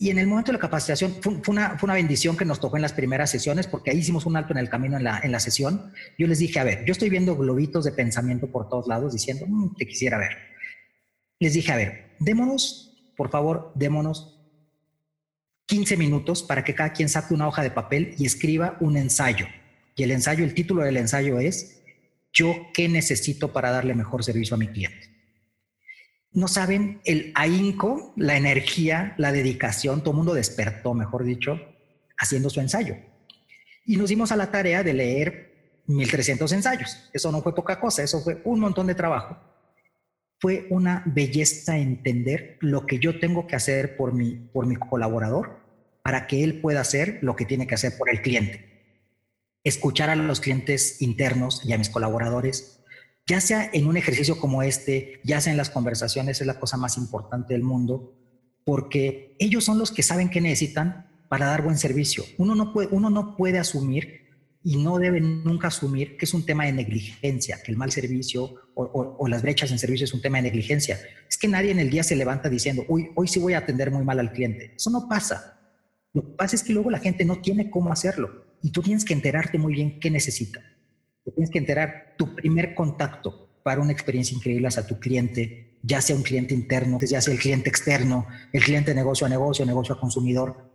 Y 0.00 0.10
en 0.10 0.18
el 0.18 0.26
momento 0.26 0.50
de 0.50 0.58
la 0.58 0.60
capacitación 0.60 1.14
fue, 1.20 1.34
una, 1.48 1.78
fue, 1.78 1.86
una, 1.86 1.94
bendición 1.94 2.36
que 2.36 2.44
nos 2.44 2.58
tocó 2.58 2.74
en 2.76 2.82
las 2.82 2.92
primeras 2.92 3.30
sesiones, 3.30 3.68
porque 3.68 3.92
ahí 3.92 3.98
hicimos 3.98 4.26
un 4.26 4.36
alto 4.36 4.52
en 4.52 4.58
el 4.58 4.68
camino 4.68 4.96
en 4.96 5.04
la, 5.04 5.20
en 5.22 5.30
la 5.30 5.38
sesión. 5.38 5.92
Yo 6.18 6.26
les 6.26 6.40
dije, 6.40 6.58
a 6.58 6.64
ver, 6.64 6.84
yo 6.84 6.92
estoy 6.92 7.10
viendo 7.10 7.36
globitos 7.36 7.84
de 7.84 7.92
pensamiento 7.92 8.50
por 8.50 8.68
todos 8.68 8.88
lados 8.88 9.12
diciendo, 9.12 9.44
mm, 9.46 9.76
te 9.76 9.86
quisiera 9.86 10.18
ver 10.18 10.50
les 11.40 11.54
dije, 11.54 11.72
a 11.72 11.76
ver, 11.76 12.14
démonos, 12.20 13.12
por 13.16 13.30
favor, 13.30 13.72
démonos 13.74 14.38
15 15.66 15.96
minutos 15.96 16.42
para 16.42 16.62
que 16.62 16.74
cada 16.74 16.92
quien 16.92 17.08
saque 17.08 17.32
una 17.32 17.48
hoja 17.48 17.62
de 17.62 17.70
papel 17.70 18.14
y 18.18 18.26
escriba 18.26 18.76
un 18.80 18.98
ensayo. 18.98 19.46
Y 19.96 20.02
el 20.02 20.10
ensayo, 20.10 20.44
el 20.44 20.54
título 20.54 20.82
del 20.82 20.98
ensayo 20.98 21.40
es, 21.40 21.82
¿yo 22.32 22.54
qué 22.74 22.88
necesito 22.88 23.52
para 23.52 23.70
darle 23.70 23.94
mejor 23.94 24.22
servicio 24.22 24.54
a 24.54 24.58
mi 24.58 24.68
cliente? 24.68 25.08
No 26.32 26.48
saben 26.48 27.00
el 27.04 27.32
ahínco, 27.34 28.12
la 28.16 28.36
energía, 28.36 29.14
la 29.18 29.32
dedicación, 29.32 30.00
todo 30.00 30.12
el 30.12 30.18
mundo 30.18 30.34
despertó, 30.34 30.94
mejor 30.94 31.24
dicho, 31.24 31.60
haciendo 32.16 32.50
su 32.50 32.60
ensayo. 32.60 32.96
Y 33.84 33.96
nos 33.96 34.10
dimos 34.10 34.30
a 34.30 34.36
la 34.36 34.50
tarea 34.50 34.82
de 34.82 34.94
leer 34.94 35.82
1300 35.86 36.52
ensayos. 36.52 37.10
Eso 37.12 37.32
no 37.32 37.42
fue 37.42 37.54
poca 37.54 37.80
cosa, 37.80 38.02
eso 38.02 38.20
fue 38.20 38.40
un 38.44 38.60
montón 38.60 38.86
de 38.86 38.94
trabajo 38.94 39.36
fue 40.40 40.66
una 40.70 41.02
belleza 41.04 41.76
entender 41.76 42.56
lo 42.60 42.86
que 42.86 42.98
yo 42.98 43.20
tengo 43.20 43.46
que 43.46 43.56
hacer 43.56 43.96
por 43.96 44.14
mi, 44.14 44.36
por 44.36 44.66
mi 44.66 44.76
colaborador 44.76 45.60
para 46.02 46.26
que 46.26 46.42
él 46.42 46.60
pueda 46.62 46.80
hacer 46.80 47.18
lo 47.20 47.36
que 47.36 47.44
tiene 47.44 47.66
que 47.66 47.74
hacer 47.74 47.96
por 47.98 48.08
el 48.08 48.22
cliente. 48.22 48.66
Escuchar 49.62 50.08
a 50.08 50.16
los 50.16 50.40
clientes 50.40 51.02
internos 51.02 51.62
y 51.66 51.74
a 51.74 51.78
mis 51.78 51.90
colaboradores, 51.90 52.79
ya 53.26 53.40
sea 53.40 53.70
en 53.72 53.86
un 53.86 53.96
ejercicio 53.96 54.38
como 54.38 54.62
este, 54.62 55.20
ya 55.24 55.40
sea 55.40 55.52
en 55.52 55.56
las 55.56 55.70
conversaciones, 55.70 56.40
es 56.40 56.46
la 56.46 56.58
cosa 56.58 56.76
más 56.76 56.96
importante 56.98 57.54
del 57.54 57.62
mundo, 57.62 58.16
porque 58.64 59.36
ellos 59.38 59.64
son 59.64 59.78
los 59.78 59.92
que 59.92 60.02
saben 60.02 60.30
qué 60.30 60.40
necesitan 60.40 61.06
para 61.28 61.46
dar 61.46 61.62
buen 61.62 61.78
servicio. 61.78 62.24
Uno 62.38 62.54
no 62.54 62.72
puede, 62.72 62.88
uno 62.90 63.08
no 63.08 63.36
puede 63.36 63.58
asumir 63.58 64.20
y 64.62 64.76
no 64.76 64.98
deben 64.98 65.42
nunca 65.44 65.68
asumir 65.68 66.16
que 66.16 66.26
es 66.26 66.34
un 66.34 66.44
tema 66.44 66.66
de 66.66 66.72
negligencia, 66.72 67.62
que 67.62 67.72
el 67.72 67.78
mal 67.78 67.90
servicio 67.90 68.56
o, 68.74 69.28
las 69.28 69.42
brechas 69.42 69.70
en 69.70 69.78
servicio 69.78 70.04
es 70.04 70.14
un 70.14 70.22
tema 70.22 70.38
de 70.38 70.42
negligencia. 70.42 70.98
Es 71.28 71.38
que 71.38 71.48
nadie 71.48 71.70
en 71.70 71.78
el 71.78 71.90
día 71.90 72.02
se 72.02 72.16
levanta 72.16 72.48
diciendo, 72.48 72.84
uy, 72.88 73.10
hoy 73.14 73.28
sí 73.28 73.38
voy 73.38 73.54
a 73.54 73.58
atender 73.58 73.90
muy 73.90 74.04
mal 74.04 74.18
al 74.18 74.32
cliente. 74.32 74.74
Eso 74.76 74.90
no 74.90 75.08
pasa. 75.08 75.58
Lo 76.12 76.22
que 76.22 76.32
pasa 76.32 76.56
es 76.56 76.62
que 76.62 76.72
luego 76.72 76.90
la 76.90 76.98
gente 76.98 77.24
no 77.24 77.40
tiene 77.40 77.70
cómo 77.70 77.92
hacerlo 77.92 78.56
y 78.62 78.70
tú 78.70 78.82
tienes 78.82 79.04
que 79.04 79.12
enterarte 79.12 79.58
muy 79.58 79.74
bien 79.74 80.00
qué 80.00 80.10
necesita. 80.10 80.60
Tienes 81.24 81.50
que 81.50 81.58
enterar 81.58 82.14
tu 82.16 82.34
primer 82.34 82.74
contacto 82.74 83.60
para 83.62 83.80
una 83.80 83.92
experiencia 83.92 84.36
increíble 84.36 84.68
hacia 84.68 84.86
tu 84.86 84.98
cliente, 84.98 85.78
ya 85.82 86.00
sea 86.00 86.16
un 86.16 86.22
cliente 86.22 86.54
interno, 86.54 86.98
ya 87.00 87.20
sea 87.20 87.32
el 87.32 87.40
cliente 87.40 87.68
externo, 87.68 88.26
el 88.52 88.62
cliente 88.62 88.94
negocio 88.94 89.26
a 89.26 89.30
negocio, 89.30 89.64
negocio 89.64 89.94
a 89.94 90.00
consumidor. 90.00 90.70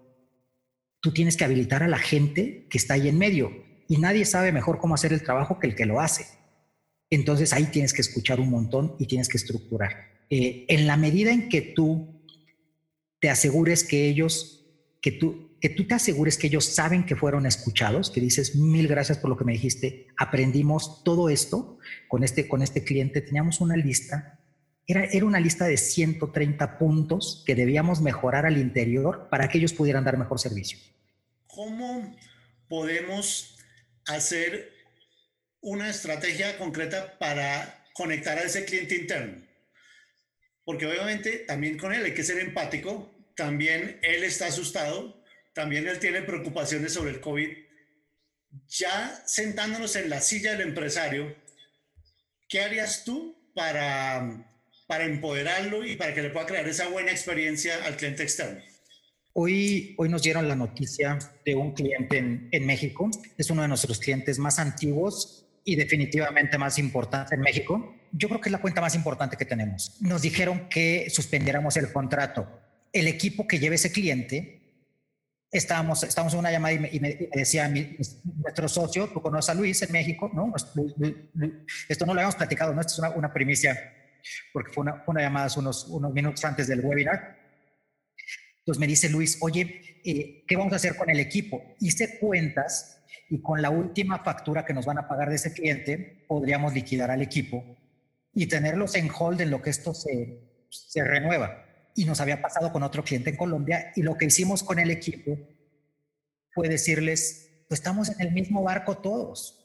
Tú 1.01 1.13
tienes 1.13 1.37
que 1.37 1.45
habilitar 1.45 1.83
a 1.83 1.87
la 1.87 1.97
gente 1.97 2.67
que 2.69 2.77
está 2.77 2.95
ahí 2.95 3.07
en 3.07 3.17
medio 3.17 3.51
y 3.87 3.97
nadie 3.97 4.25
sabe 4.25 4.51
mejor 4.51 4.79
cómo 4.79 4.95
hacer 4.95 5.13
el 5.13 5.23
trabajo 5.23 5.59
que 5.59 5.67
el 5.67 5.75
que 5.75 5.85
lo 5.85 5.99
hace. 5.99 6.25
Entonces 7.09 7.53
ahí 7.53 7.65
tienes 7.65 7.93
que 7.93 8.01
escuchar 8.01 8.39
un 8.39 8.49
montón 8.49 8.95
y 8.99 9.07
tienes 9.07 9.29
que 9.29 9.37
estructurar. 9.37 9.93
Eh, 10.29 10.65
en 10.69 10.87
la 10.87 10.97
medida 10.97 11.31
en 11.31 11.49
que 11.49 11.61
tú 11.61 12.23
te 13.19 13.29
asegures 13.29 13.83
que 13.83 14.07
ellos, 14.07 14.65
que 15.01 15.11
tú, 15.11 15.44
que 15.65 15.69
tú 15.69 15.87
te 15.87 15.95
asegures 15.95 16.37
que 16.37 16.45
ellos 16.45 16.63
saben 16.63 17.07
que 17.07 17.15
fueron 17.15 17.47
escuchados, 17.47 18.11
que 18.11 18.21
dices 18.21 18.55
mil 18.55 18.87
gracias 18.87 19.17
por 19.17 19.31
lo 19.31 19.35
que 19.35 19.45
me 19.45 19.53
dijiste, 19.53 20.09
aprendimos 20.15 21.03
todo 21.03 21.27
esto 21.27 21.79
con 22.07 22.23
este, 22.23 22.47
con 22.47 22.61
este 22.61 22.83
cliente, 22.83 23.19
teníamos 23.19 23.61
una 23.61 23.75
lista, 23.75 24.39
era, 24.85 25.05
era 25.05 25.25
una 25.25 25.39
lista 25.39 25.65
de 25.65 25.77
130 25.77 26.77
puntos 26.77 27.43
que 27.47 27.55
debíamos 27.55 27.99
mejorar 27.99 28.45
al 28.45 28.59
interior 28.59 29.27
para 29.31 29.47
que 29.49 29.57
ellos 29.57 29.73
pudieran 29.73 30.03
dar 30.03 30.19
mejor 30.19 30.39
servicio. 30.39 30.77
¿Cómo 31.47 32.15
podemos 32.67 33.57
hacer 34.05 34.71
una 35.61 35.89
estrategia 35.89 36.59
concreta 36.59 37.17
para 37.17 37.87
conectar 37.95 38.37
a 38.37 38.43
ese 38.43 38.65
cliente 38.65 38.97
interno. 38.97 39.43
Porque 40.63 40.85
obviamente 40.85 41.39
también 41.39 41.79
con 41.79 41.91
él 41.91 42.05
hay 42.05 42.13
que 42.13 42.23
ser 42.23 42.37
empático, 42.37 43.11
también 43.35 43.99
él 44.03 44.23
está 44.23 44.45
asustado, 44.45 45.24
también 45.55 45.87
él 45.87 45.97
tiene 45.99 46.21
preocupaciones 46.21 46.93
sobre 46.93 47.11
el 47.11 47.21
COVID. 47.21 47.49
Ya 48.67 49.23
sentándonos 49.25 49.95
en 49.95 50.09
la 50.09 50.19
silla 50.19 50.51
del 50.51 50.61
empresario, 50.61 51.33
¿qué 52.47 52.61
harías 52.61 53.05
tú 53.05 53.35
para, 53.55 54.53
para 54.85 55.05
empoderarlo 55.05 55.85
y 55.85 55.95
para 55.95 56.13
que 56.13 56.21
le 56.21 56.29
pueda 56.29 56.45
crear 56.45 56.67
esa 56.67 56.89
buena 56.89 57.11
experiencia 57.11 57.83
al 57.85 57.95
cliente 57.95 58.23
externo? 58.23 58.61
Hoy, 59.31 59.95
hoy 59.97 60.09
nos 60.09 60.23
dieron 60.23 60.47
la 60.47 60.55
noticia 60.55 61.17
de 61.45 61.55
un 61.55 61.73
cliente 61.73 62.17
en, 62.17 62.49
en, 62.51 62.65
México. 62.65 63.09
Es 63.37 63.49
uno 63.49 63.61
de 63.61 63.67
nuestros 63.69 63.99
clientes 63.99 64.37
más 64.37 64.59
antiguos 64.59 65.45
y 65.63 65.75
definitivamente 65.75 66.57
más 66.57 66.77
importante 66.79 67.35
en 67.35 67.41
México. 67.41 67.95
Yo 68.11 68.27
creo 68.27 68.41
que 68.41 68.49
es 68.49 68.53
la 68.53 68.61
cuenta 68.61 68.81
más 68.81 68.95
importante 68.95 69.37
que 69.37 69.45
tenemos. 69.45 69.97
Nos 70.01 70.21
dijeron 70.21 70.67
que 70.69 71.09
suspendiéramos 71.09 71.77
el 71.77 71.91
contrato. 71.91 72.47
El 72.91 73.07
equipo 73.07 73.47
que 73.47 73.59
lleve 73.59 73.75
ese 73.75 73.91
cliente, 73.91 74.64
estábamos, 75.51 76.03
estábamos 76.03 76.33
en 76.33 76.39
una 76.39 76.51
llamada 76.51 76.73
y 76.73 76.99
me, 76.99 77.29
decía 77.33 77.67
nuestro 77.69 78.67
socio, 78.67 79.07
tú 79.07 79.21
conoces 79.21 79.49
a 79.49 79.53
Luis 79.53 79.81
en 79.81 79.91
México, 79.91 80.29
¿no? 80.33 80.53
Esto 81.87 82.05
no 82.05 82.13
lo 82.13 82.19
habíamos 82.19 82.35
platicado, 82.35 82.73
¿no? 82.73 82.81
Esto 82.81 82.93
es 82.93 82.99
una, 82.99 83.09
una 83.11 83.33
primicia 83.33 83.77
porque 84.51 84.71
fue 84.71 84.81
una, 84.81 85.03
una 85.05 85.21
llamada 85.21 85.47
unos, 85.57 85.85
unos 85.87 86.11
minutos 86.11 86.43
antes 86.43 86.67
del 86.67 86.81
webinar 86.83 87.45
entonces 88.65 88.79
me 88.79 88.87
dice 88.87 89.09
Luis, 89.09 89.37
oye, 89.41 90.01
eh, 90.03 90.43
¿qué 90.47 90.55
vamos 90.55 90.73
a 90.73 90.77
hacer 90.77 90.95
con 90.95 91.07
el 91.11 91.19
equipo? 91.19 91.75
Hice 91.79 92.17
cuentas 92.17 92.99
y 93.29 93.39
con 93.39 93.61
la 93.61 93.69
última 93.69 94.23
factura 94.23 94.65
que 94.65 94.73
nos 94.73 94.87
van 94.87 94.97
a 94.97 95.07
pagar 95.07 95.29
de 95.29 95.35
ese 95.35 95.53
cliente, 95.53 96.25
podríamos 96.27 96.73
liquidar 96.73 97.11
al 97.11 97.21
equipo 97.21 97.63
y 98.33 98.47
tenerlos 98.47 98.95
en 98.95 99.11
hold 99.15 99.41
en 99.41 99.51
lo 99.51 99.61
que 99.61 99.69
esto 99.69 99.93
se, 99.93 100.65
se 100.71 101.03
renueva. 101.03 101.63
Y 101.95 102.05
nos 102.05 102.21
había 102.21 102.41
pasado 102.41 102.71
con 102.71 102.83
otro 102.83 103.03
cliente 103.03 103.31
en 103.31 103.37
Colombia 103.37 103.91
y 103.95 104.03
lo 104.03 104.17
que 104.17 104.25
hicimos 104.25 104.61
con 104.63 104.79
el 104.79 104.91
equipo 104.91 105.37
fue 106.51 106.69
decirles, 106.69 107.63
pues 107.67 107.79
estamos 107.79 108.09
en 108.09 108.21
el 108.21 108.31
mismo 108.31 108.61
barco 108.63 108.97
todos. 108.97 109.61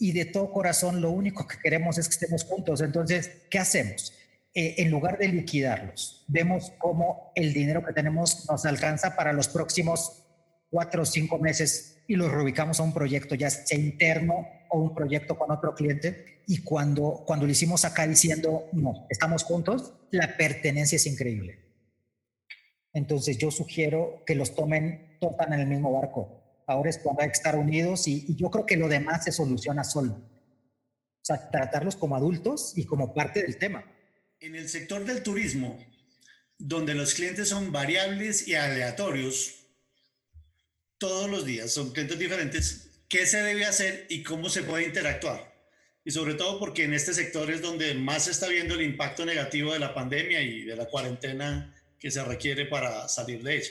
y 0.00 0.12
de 0.12 0.26
todo 0.26 0.52
corazón 0.52 1.00
lo 1.00 1.10
único 1.10 1.46
que 1.46 1.58
queremos 1.58 1.98
es 1.98 2.08
que 2.08 2.14
estemos 2.14 2.44
juntos. 2.44 2.80
Entonces, 2.80 3.30
¿qué 3.50 3.58
hacemos? 3.58 4.12
Eh, 4.54 4.76
en 4.78 4.90
lugar 4.90 5.18
de 5.18 5.28
liquidarlos, 5.28 6.24
vemos 6.28 6.72
cómo 6.78 7.32
el 7.34 7.52
dinero 7.52 7.84
que 7.84 7.92
tenemos 7.92 8.46
nos 8.48 8.64
alcanza 8.64 9.16
para 9.16 9.32
los 9.32 9.48
próximos 9.48 10.24
cuatro 10.70 11.02
o 11.02 11.06
cinco 11.06 11.38
meses 11.38 12.02
y 12.06 12.16
los 12.16 12.30
reubicamos 12.30 12.80
a 12.80 12.82
un 12.82 12.92
proyecto 12.92 13.34
ya 13.34 13.48
interno 13.70 14.46
o 14.70 14.78
un 14.78 14.94
proyecto 14.94 15.38
con 15.38 15.50
otro 15.50 15.74
cliente. 15.74 16.42
Y 16.46 16.62
cuando, 16.62 17.24
cuando 17.26 17.46
lo 17.46 17.52
hicimos 17.52 17.84
acá 17.84 18.06
diciendo, 18.06 18.68
no, 18.72 19.06
estamos 19.10 19.44
juntos, 19.44 19.94
la 20.10 20.36
pertenencia 20.36 20.96
es 20.96 21.06
increíble. 21.06 21.68
Entonces 22.92 23.38
yo 23.38 23.50
sugiero 23.50 24.22
que 24.26 24.34
los 24.34 24.54
tomen, 24.54 25.18
topan 25.20 25.52
en 25.52 25.60
el 25.60 25.66
mismo 25.66 25.92
barco. 25.92 26.62
Ahora 26.66 26.90
es 26.90 26.98
cuando 26.98 27.22
hay 27.22 27.28
que 27.28 27.34
estar 27.34 27.56
unidos 27.56 28.08
y, 28.08 28.24
y 28.28 28.36
yo 28.36 28.50
creo 28.50 28.66
que 28.66 28.76
lo 28.76 28.88
demás 28.88 29.24
se 29.24 29.32
soluciona 29.32 29.84
solo. 29.84 30.20
sea, 31.22 31.50
tratarlos 31.50 31.96
como 31.96 32.16
adultos 32.16 32.72
y 32.76 32.84
como 32.84 33.14
parte 33.14 33.42
del 33.42 33.58
tema. 33.58 33.84
En 34.40 34.54
el 34.54 34.68
sector 34.68 35.04
del 35.04 35.22
turismo, 35.22 35.78
donde 36.58 36.94
los 36.94 37.14
clientes 37.14 37.48
son 37.48 37.72
variables 37.72 38.48
y 38.48 38.54
aleatorios, 38.54 39.66
todos 40.98 41.30
los 41.30 41.44
días 41.44 41.70
son 41.70 41.92
clientes 41.92 42.18
diferentes, 42.18 42.87
¿qué 43.08 43.26
se 43.26 43.42
debe 43.42 43.64
hacer 43.64 44.06
y 44.08 44.22
cómo 44.22 44.48
se 44.48 44.62
puede 44.62 44.84
interactuar? 44.84 45.52
Y 46.04 46.10
sobre 46.10 46.34
todo 46.34 46.58
porque 46.58 46.84
en 46.84 46.94
este 46.94 47.12
sector 47.12 47.50
es 47.50 47.60
donde 47.60 47.94
más 47.94 48.24
se 48.24 48.30
está 48.30 48.48
viendo 48.48 48.74
el 48.74 48.82
impacto 48.82 49.26
negativo 49.26 49.72
de 49.72 49.78
la 49.78 49.94
pandemia 49.94 50.40
y 50.42 50.62
de 50.62 50.76
la 50.76 50.86
cuarentena 50.86 51.74
que 51.98 52.10
se 52.10 52.22
requiere 52.24 52.66
para 52.66 53.08
salir 53.08 53.42
de 53.42 53.56
ella. 53.56 53.70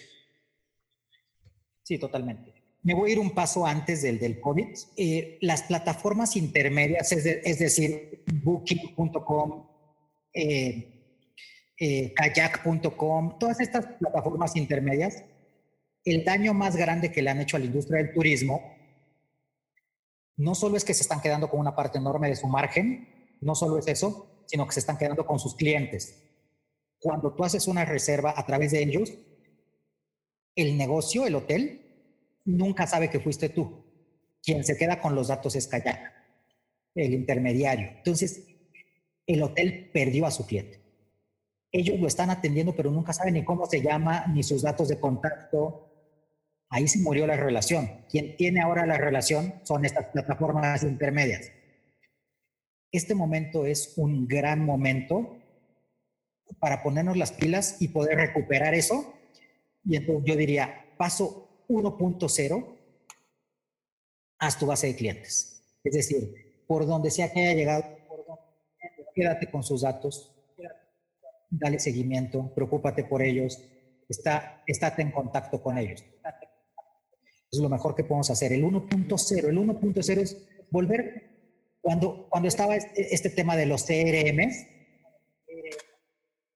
Sí, 1.84 1.98
totalmente. 1.98 2.54
Me 2.84 2.94
voy 2.94 3.10
a 3.10 3.14
ir 3.14 3.20
un 3.20 3.32
paso 3.32 3.66
antes 3.66 4.02
del, 4.02 4.20
del 4.20 4.40
COVID. 4.40 4.68
Eh, 4.98 5.38
las 5.42 5.64
plataformas 5.64 6.36
intermedias, 6.36 7.12
es, 7.12 7.60
decir, 7.60 8.24
booking.com, 8.44 9.68
eh, 10.34 10.94
eh, 11.80 12.14
kayak.com, 12.14 13.40
todas 13.40 13.60
estas 13.62 13.88
plataformas 14.00 14.56
intermedias, 14.56 15.24
el 16.06 16.24
daño 16.24 16.54
más 16.54 16.76
grande 16.76 17.12
que 17.12 17.22
le 17.22 17.30
han 17.30 17.42
hecho 17.42 17.58
a 17.58 17.60
la 17.60 17.66
industria 17.66 18.04
del 18.04 18.14
turismo 18.14 18.77
no 20.38 20.56
solo 20.56 20.78
es 20.78 20.86
que 20.86 20.94
se 20.94 21.02
están 21.02 21.22
quedando 21.22 21.50
con 21.50 21.60
una 21.60 21.76
parte 21.76 21.98
enorme 21.98 22.30
de 22.30 22.36
su 22.36 22.48
margen, 22.48 23.38
no 23.42 23.56
solo 23.56 23.78
es 23.78 23.88
eso, 23.88 24.44
sino 24.46 24.66
que 24.66 24.74
se 24.74 24.80
están 24.80 24.98
quedando 24.98 25.26
con 25.26 25.40
sus 25.40 25.56
clientes. 25.56 26.24
Cuando 27.00 27.34
tú 27.34 27.44
haces 27.44 27.68
una 27.68 27.86
reserva 27.86 28.34
a 28.36 28.46
través 28.46 28.72
de 28.72 28.82
ellos, 28.82 29.14
el 30.56 30.78
negocio, 30.78 31.26
el 31.26 31.36
hotel, 31.36 32.40
nunca 32.46 32.88
sabe 32.88 33.10
que 33.10 33.20
fuiste 33.20 33.50
tú. 33.50 33.84
Quien 34.42 34.64
se 34.64 34.78
queda 34.78 35.02
con 35.02 35.14
los 35.14 35.28
datos 35.28 35.56
es 35.56 35.68
Kayak, 35.68 36.14
el 36.96 37.14
intermediario. 37.14 37.90
Entonces, 37.98 38.48
el 39.26 39.44
hotel 39.44 39.90
perdió 39.94 40.26
a 40.26 40.32
su 40.32 40.46
cliente. 40.46 40.82
Ellos 41.72 42.00
lo 42.00 42.08
están 42.08 42.30
atendiendo, 42.30 42.76
pero 42.76 42.92
nunca 42.92 43.12
saben 43.12 43.34
ni 43.34 43.44
cómo 43.44 43.66
se 43.66 43.82
llama, 43.82 44.26
ni 44.28 44.42
sus 44.42 44.62
datos 44.62 44.88
de 44.88 45.00
contacto. 45.00 45.87
Ahí 46.70 46.88
se 46.88 47.00
murió 47.00 47.28
la 47.28 47.38
relación. 47.38 48.06
Quien 48.10 48.36
tiene 48.36 48.62
ahora 48.62 48.86
la 48.86 48.98
relación 48.98 49.56
son 49.64 49.86
estas 49.86 50.08
plataformas 50.08 50.84
intermedias. 50.84 51.52
Este 52.92 53.16
momento 53.16 53.66
es 53.66 53.94
un 53.98 54.28
gran 54.28 54.64
momento 54.66 55.38
para 56.60 56.84
ponernos 56.84 57.18
las 57.18 57.32
pilas 57.32 57.82
y 57.82 57.90
poder 57.90 58.18
recuperar 58.18 58.74
eso 58.74 59.14
y 59.88 59.96
entonces 59.96 60.26
yo 60.26 60.36
diría, 60.36 60.86
paso 60.98 61.64
1.0, 61.70 62.78
haz 64.40 64.60
tu 64.60 64.66
base 64.66 64.88
de 64.88 64.96
clientes. 64.96 65.64
Es 65.84 65.94
decir, 65.94 66.66
por 66.68 66.86
donde 66.86 67.10
sea 67.10 67.32
que 67.32 67.40
haya 67.42 67.54
llegado, 67.54 67.86
quédate 69.16 69.50
con 69.50 69.64
sus 69.64 69.82
datos, 69.82 70.36
dale 71.50 71.80
seguimiento, 71.80 72.54
preocúpate 72.54 73.06
por 73.06 73.22
ellos, 73.22 73.64
está, 74.10 74.62
estate 74.68 75.02
en 75.02 75.12
contacto 75.12 75.62
con 75.64 75.78
ellos. 75.78 76.04
Es 77.58 77.64
lo 77.64 77.70
mejor 77.70 77.96
que 77.96 78.04
podemos 78.04 78.30
hacer. 78.30 78.54
El 78.54 78.64
1.0, 78.64 79.46
el 79.46 79.58
1.0 79.58 80.18
es 80.20 80.38
volver, 80.70 81.32
cuando, 81.82 82.28
cuando 82.30 82.48
estaba 82.48 82.76
este, 82.76 83.14
este 83.14 83.30
tema 83.30 83.56
de 83.56 83.66
los 83.66 83.84
CRMs, 83.84 84.66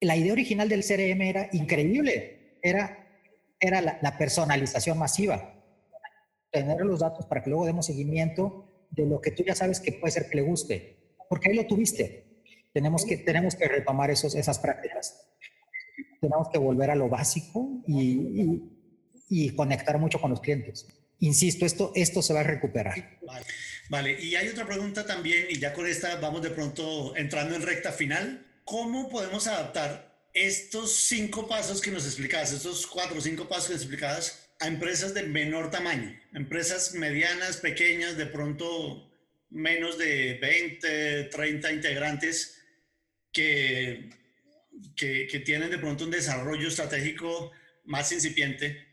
la 0.01 0.15
idea 0.15 0.33
original 0.33 0.67
del 0.67 0.83
CRM 0.83 1.21
era 1.21 1.49
increíble, 1.51 2.57
era 2.63 3.01
era 3.61 3.79
la, 3.79 4.17
personalización 4.17 4.97
masiva. 4.97 5.53
Tener 6.51 6.81
los 6.81 6.99
datos 6.99 7.27
para 7.27 7.43
que 7.43 7.49
luego 7.51 7.65
demos 7.65 7.85
seguimiento 7.85 8.65
de 8.89 9.05
lo 9.05 9.21
que 9.21 9.31
tú 9.31 9.43
ya 9.43 9.55
sabes 9.55 9.79
que 9.79 9.93
puede 9.93 10.11
ser 10.11 10.27
que 10.27 10.37
le 10.37 10.41
guste, 10.41 11.15
porque 11.29 11.49
ahí 11.49 11.55
lo 11.55 11.67
tuviste. 11.67 12.41
Tenemos 12.73 13.05
que, 13.05 13.17
tenemos 13.17 13.55
que 13.55 13.67
retomar 13.67 14.09
esos, 14.09 14.35
esas 14.35 14.59
prácticas. 14.59 15.27
Tenemos 16.19 16.49
que 16.49 16.57
volver 16.57 16.89
a 16.89 16.95
lo 16.95 17.07
básico 17.07 17.83
y, 17.85 18.41
y, 18.41 18.80
conectar 19.55 19.97
mucho 19.97 20.19
con 20.19 20.31
los 20.31 20.41
clientes. 20.41 20.87
Insisto, 21.19 21.65
esto, 21.65 21.91
esto 21.95 22.21
se 22.21 22.33
va 22.33 22.39
a 22.39 22.43
recuperar. 22.43 23.19
Vale. 23.21 23.45
vale, 23.89 24.21
y 24.21 24.35
hay 24.35 24.47
otra 24.47 24.65
pregunta 24.65 25.05
también, 25.05 25.45
y 25.49 25.59
ya 25.59 25.73
con 25.73 25.87
esta 25.87 26.15
vamos 26.15 26.41
de 26.41 26.49
pronto 26.49 27.15
entrando 27.15 27.55
en 27.55 27.61
recta 27.61 27.91
final. 27.91 28.45
¿Cómo 28.63 29.09
podemos 29.09 29.47
adaptar 29.47 30.11
estos 30.33 30.95
cinco 30.95 31.47
pasos 31.47 31.81
que 31.81 31.91
nos 31.91 32.05
explicabas, 32.05 32.53
estos 32.53 32.87
cuatro 32.87 33.17
o 33.17 33.21
cinco 33.21 33.47
pasos 33.47 33.67
que 33.67 33.73
nos 33.73 33.81
explicabas, 33.81 34.49
a 34.59 34.67
empresas 34.67 35.13
de 35.13 35.23
menor 35.23 35.71
tamaño, 35.71 36.15
empresas 36.33 36.93
medianas, 36.93 37.57
pequeñas, 37.57 38.15
de 38.15 38.27
pronto 38.27 39.11
menos 39.49 39.97
de 39.97 40.37
20, 40.41 41.25
30 41.25 41.71
integrantes 41.73 42.61
que, 43.31 44.09
que, 44.95 45.27
que 45.27 45.39
tienen 45.39 45.69
de 45.69 45.79
pronto 45.79 46.05
un 46.05 46.11
desarrollo 46.11 46.67
estratégico 46.67 47.51
más 47.85 48.11
incipiente. 48.11 48.90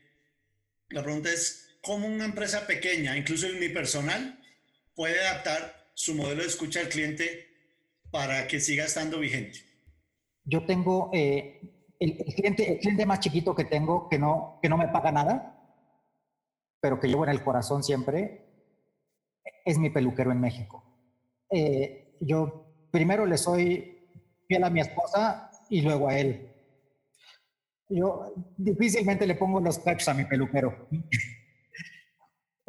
La 0.89 1.03
pregunta 1.03 1.29
es, 1.29 1.77
¿cómo 1.81 2.07
una 2.07 2.25
empresa 2.25 2.65
pequeña, 2.65 3.15
incluso 3.15 3.47
unipersonal, 3.47 4.39
puede 4.95 5.19
adaptar 5.19 5.91
su 5.93 6.15
modelo 6.15 6.41
de 6.41 6.47
escucha 6.47 6.79
al 6.79 6.89
cliente 6.89 7.47
para 8.11 8.47
que 8.47 8.59
siga 8.59 8.85
estando 8.85 9.19
vigente? 9.19 9.59
Yo 10.45 10.65
tengo 10.65 11.11
eh, 11.13 11.61
el, 11.99 12.17
cliente, 12.33 13.05
más 13.05 13.19
chiquito 13.19 13.53
que 13.53 13.65
tengo 13.65 14.09
que 14.09 14.17
no, 14.17 14.59
que 14.61 14.69
no 14.69 14.77
me 14.77 14.87
paga 14.87 15.11
nada, 15.11 15.55
pero 16.81 16.99
que 16.99 17.07
llevo 17.07 17.23
en 17.25 17.31
el 17.31 17.43
corazón 17.43 17.83
siempre, 17.83 18.45
es 19.65 19.77
mi 19.77 19.89
peluquero 19.89 20.31
en 20.31 20.39
México. 20.39 20.83
Eh, 21.51 22.17
yo 22.21 22.87
primero 22.91 23.25
le 23.25 23.37
soy 23.37 24.09
fiel 24.47 24.63
a 24.63 24.69
mi 24.69 24.81
esposa 24.81 25.51
y 25.69 25.81
luego 25.81 26.09
a 26.09 26.17
él. 26.17 26.48
Yo 27.89 28.33
difícilmente 28.55 29.25
le 29.25 29.35
pongo 29.35 29.59
los 29.59 29.79
cachos 29.79 30.07
a 30.07 30.13
mi 30.13 30.25
peluquero. 30.25 30.87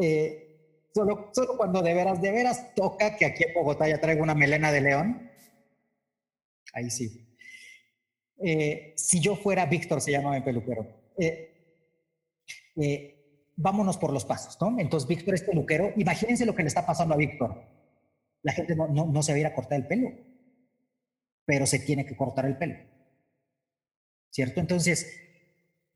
Eh, 0.03 0.89
solo, 0.95 1.29
solo 1.31 1.59
cuando 1.59 1.83
de 1.83 1.93
veras, 1.93 2.23
de 2.23 2.33
veras 2.33 2.75
toca 2.75 3.17
que 3.17 3.27
aquí 3.27 3.45
en 3.45 3.53
Bogotá 3.53 3.87
ya 3.87 4.01
traigo 4.01 4.23
una 4.23 4.35
melena 4.35 4.73
de 4.73 4.81
león. 4.81 5.31
Ahí 6.73 6.89
sí. 6.89 7.37
Eh, 8.43 8.95
si 8.97 9.21
yo 9.21 9.37
fuera 9.37 9.67
Víctor, 9.67 10.01
se 10.01 10.11
llama 10.11 10.33
mi 10.33 10.41
peluquero. 10.41 10.87
Eh, 12.77 13.51
vámonos 13.57 13.99
por 13.99 14.13
los 14.13 14.25
pasos, 14.25 14.57
¿no? 14.61 14.79
Entonces, 14.81 15.09
Víctor 15.09 15.35
es 15.35 15.43
peluquero. 15.43 15.93
Imagínense 15.97 16.47
lo 16.47 16.55
que 16.55 16.63
le 16.63 16.69
está 16.69 16.87
pasando 16.87 17.15
a 17.15 17.19
Víctor. 17.19 17.63
La 18.43 18.53
gente 18.53 18.75
no, 18.75 18.89
no, 18.89 19.23
se 19.23 19.33
va 19.33 19.37
a 19.37 19.41
ir 19.41 19.47
a 19.47 19.55
cortar 19.55 19.79
el 19.79 19.87
pelo, 19.87 20.11
pero 21.45 21.67
se 21.67 21.79
tiene 21.81 22.07
que 22.07 22.17
cortar 22.17 22.47
el 22.47 22.57
pelo. 22.57 22.75
¿Cierto? 24.31 24.61
Entonces, 24.61 25.21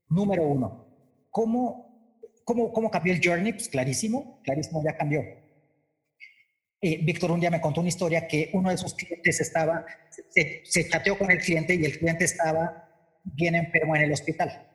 número 0.09 0.47
uno, 0.47 0.87
¿cómo, 1.30 2.20
cómo, 2.45 2.72
cómo 2.72 2.91
cambió 2.91 3.12
el 3.12 3.20
journey? 3.24 3.53
Pues 3.53 3.68
clarísimo, 3.68 4.41
clarísimo, 4.43 4.82
ya 4.85 4.97
cambió. 4.97 5.22
Víctor 6.80 7.30
un 7.30 7.41
día 7.41 7.51
me 7.51 7.62
contó 7.62 7.80
una 7.80 7.89
historia 7.89 8.28
que 8.28 8.51
uno 8.53 8.68
de 8.68 8.76
sus 8.76 8.95
clientes 8.95 9.41
estaba 9.41 9.87
se, 10.64 10.89
chateó 10.89 11.16
con 11.16 11.30
el 11.30 11.39
cliente 11.39 11.74
y 11.74 11.85
el 11.85 11.99
cliente 11.99 12.24
estaba 12.24 12.89
bien 13.24 13.55
enfermo 13.55 13.97
en 13.97 14.03
el 14.03 14.12
hospital. 14.12 14.70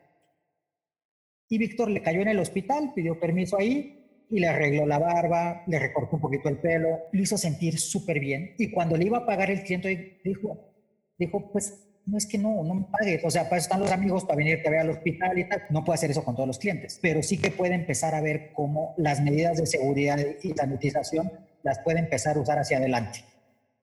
Y 1.49 1.57
Víctor 1.57 1.89
le 1.89 2.01
cayó 2.01 2.21
en 2.21 2.29
el 2.29 2.39
hospital, 2.39 2.93
pidió 2.95 3.19
permiso 3.19 3.57
ahí 3.57 4.25
y 4.29 4.39
le 4.39 4.47
arregló 4.47 4.85
la 4.85 4.99
barba, 4.99 5.63
le 5.67 5.79
recortó 5.79 6.15
un 6.15 6.21
poquito 6.21 6.49
el 6.49 6.57
pelo, 6.57 6.99
lo 7.11 7.21
hizo 7.21 7.37
sentir 7.37 7.79
súper 7.79 8.19
bien. 8.19 8.55
Y 8.57 8.71
cuando 8.71 8.97
le 8.97 9.05
iba 9.05 9.19
a 9.19 9.25
pagar 9.25 9.49
el 9.51 9.63
cliente, 9.63 10.21
dijo, 10.23 10.73
dijo, 11.17 11.51
pues 11.51 11.88
no 12.09 12.17
es 12.17 12.25
que 12.25 12.37
no, 12.37 12.63
no 12.63 12.75
me 12.75 12.85
pague. 12.85 13.21
O 13.23 13.31
sea, 13.31 13.43
para 13.43 13.57
eso 13.57 13.65
están 13.65 13.81
los 13.81 13.91
amigos, 13.91 14.23
para 14.23 14.37
venirte 14.37 14.67
a 14.67 14.71
ver 14.71 14.79
al 14.81 14.89
hospital 14.89 15.37
y 15.37 15.47
tal. 15.47 15.63
No 15.69 15.83
puede 15.83 15.95
hacer 15.95 16.11
eso 16.11 16.23
con 16.23 16.35
todos 16.35 16.47
los 16.47 16.59
clientes, 16.59 16.99
pero 17.01 17.21
sí 17.23 17.37
que 17.37 17.51
puede 17.51 17.75
empezar 17.75 18.15
a 18.15 18.21
ver 18.21 18.51
cómo 18.53 18.93
las 18.97 19.21
medidas 19.21 19.57
de 19.57 19.65
seguridad 19.65 20.17
y 20.41 20.53
sanitización 20.53 21.31
las 21.63 21.79
puede 21.79 21.99
empezar 21.99 22.37
a 22.37 22.41
usar 22.41 22.59
hacia 22.59 22.77
adelante 22.77 23.23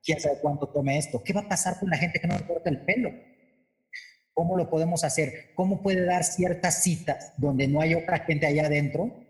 quién 0.06 0.20
sabe 0.20 0.38
cuánto 0.40 0.68
tome 0.68 0.96
esto. 0.96 1.22
¿Qué 1.22 1.32
va 1.32 1.42
a 1.42 1.48
pasar 1.48 1.78
con 1.80 1.90
la 1.90 1.98
gente 1.98 2.20
que 2.20 2.28
no 2.28 2.38
le 2.38 2.46
corta 2.46 2.70
el 2.70 2.80
pelo? 2.82 3.10
¿Cómo 4.32 4.56
lo 4.56 4.70
podemos 4.70 5.02
hacer? 5.02 5.50
¿Cómo 5.54 5.82
puede 5.82 6.04
dar 6.04 6.22
ciertas 6.22 6.82
citas 6.82 7.32
donde 7.36 7.66
no 7.66 7.80
hay 7.80 7.94
otra 7.94 8.20
gente 8.20 8.46
allá 8.46 8.66
adentro? 8.66 9.25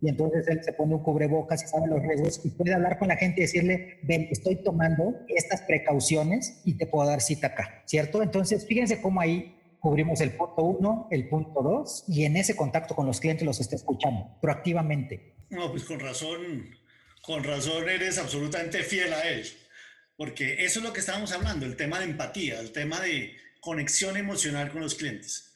Y 0.00 0.08
entonces 0.08 0.48
él 0.48 0.62
se 0.64 0.72
pone 0.72 0.94
un 0.94 1.02
cubrebocas 1.02 1.62
y 1.62 1.66
sabe 1.66 1.86
los 1.88 2.02
riesgos 2.02 2.40
y 2.44 2.50
puede 2.50 2.74
hablar 2.74 2.98
con 2.98 3.08
la 3.08 3.16
gente 3.16 3.40
y 3.40 3.42
decirle, 3.42 3.98
ven, 4.02 4.28
estoy 4.30 4.56
tomando 4.56 5.14
estas 5.28 5.62
precauciones 5.62 6.62
y 6.64 6.74
te 6.74 6.86
puedo 6.86 7.06
dar 7.06 7.20
cita 7.20 7.48
acá, 7.48 7.82
¿cierto? 7.86 8.22
Entonces, 8.22 8.66
fíjense 8.66 9.00
cómo 9.02 9.20
ahí 9.20 9.56
cubrimos 9.78 10.20
el 10.20 10.32
punto 10.32 10.62
uno, 10.62 11.08
el 11.10 11.28
punto 11.28 11.62
dos, 11.62 12.04
y 12.08 12.24
en 12.24 12.36
ese 12.36 12.56
contacto 12.56 12.94
con 12.94 13.06
los 13.06 13.20
clientes 13.20 13.46
los 13.46 13.60
está 13.60 13.76
escuchando 13.76 14.38
proactivamente. 14.40 15.34
No, 15.50 15.70
pues 15.70 15.84
con 15.84 16.00
razón, 16.00 16.70
con 17.22 17.44
razón 17.44 17.88
eres 17.88 18.18
absolutamente 18.18 18.82
fiel 18.82 19.12
a 19.12 19.28
él 19.28 19.44
porque 20.20 20.66
eso 20.66 20.80
es 20.80 20.84
lo 20.84 20.92
que 20.92 21.00
estábamos 21.00 21.32
hablando, 21.32 21.64
el 21.64 21.76
tema 21.76 21.98
de 21.98 22.04
empatía, 22.04 22.60
el 22.60 22.72
tema 22.72 23.00
de 23.00 23.38
conexión 23.62 24.18
emocional 24.18 24.70
con 24.70 24.82
los 24.82 24.94
clientes. 24.94 25.49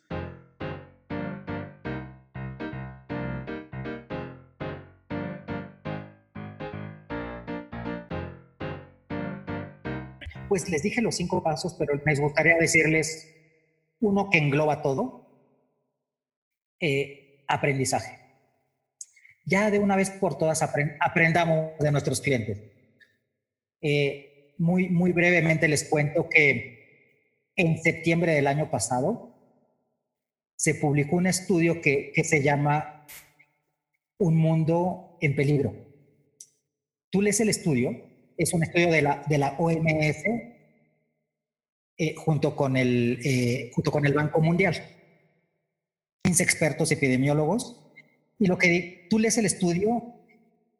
Pues 10.54 10.68
les 10.68 10.84
dije 10.84 11.02
los 11.02 11.16
cinco 11.16 11.42
pasos, 11.42 11.74
pero 11.76 12.00
me 12.06 12.14
gustaría 12.14 12.56
decirles 12.56 13.28
uno 13.98 14.30
que 14.30 14.38
engloba 14.38 14.82
todo. 14.82 15.26
Eh, 16.78 17.42
aprendizaje. 17.48 18.20
Ya 19.44 19.72
de 19.72 19.80
una 19.80 19.96
vez 19.96 20.10
por 20.10 20.38
todas 20.38 20.62
aprendamos 20.62 21.76
de 21.80 21.90
nuestros 21.90 22.20
clientes. 22.20 22.62
Eh, 23.80 24.54
muy, 24.58 24.90
muy 24.90 25.10
brevemente 25.10 25.66
les 25.66 25.88
cuento 25.88 26.28
que 26.28 27.50
en 27.56 27.82
septiembre 27.82 28.34
del 28.34 28.46
año 28.46 28.70
pasado 28.70 29.34
se 30.54 30.76
publicó 30.76 31.16
un 31.16 31.26
estudio 31.26 31.80
que, 31.80 32.12
que 32.14 32.22
se 32.22 32.44
llama 32.44 33.08
Un 34.18 34.36
mundo 34.36 35.18
en 35.20 35.34
peligro. 35.34 35.74
Tú 37.10 37.22
lees 37.22 37.40
el 37.40 37.48
estudio, 37.48 38.13
es 38.36 38.52
un 38.52 38.62
estudio 38.62 38.90
de 38.90 39.02
la, 39.02 39.56
OMS 39.58 40.24
eh, 41.96 42.14
junto, 42.16 42.56
con 42.56 42.76
el, 42.76 43.20
eh, 43.24 43.70
junto 43.74 43.90
con 43.90 44.06
el 44.06 44.12
Banco 44.12 44.40
Mundial. 44.40 44.74
15 46.24 46.42
expertos 46.42 46.90
epidemiólogos. 46.90 47.80
Y 48.38 48.46
lo 48.46 48.58
que 48.58 49.06
tú 49.10 49.18
lees 49.18 49.38
el 49.38 49.46
estudio 49.46 50.14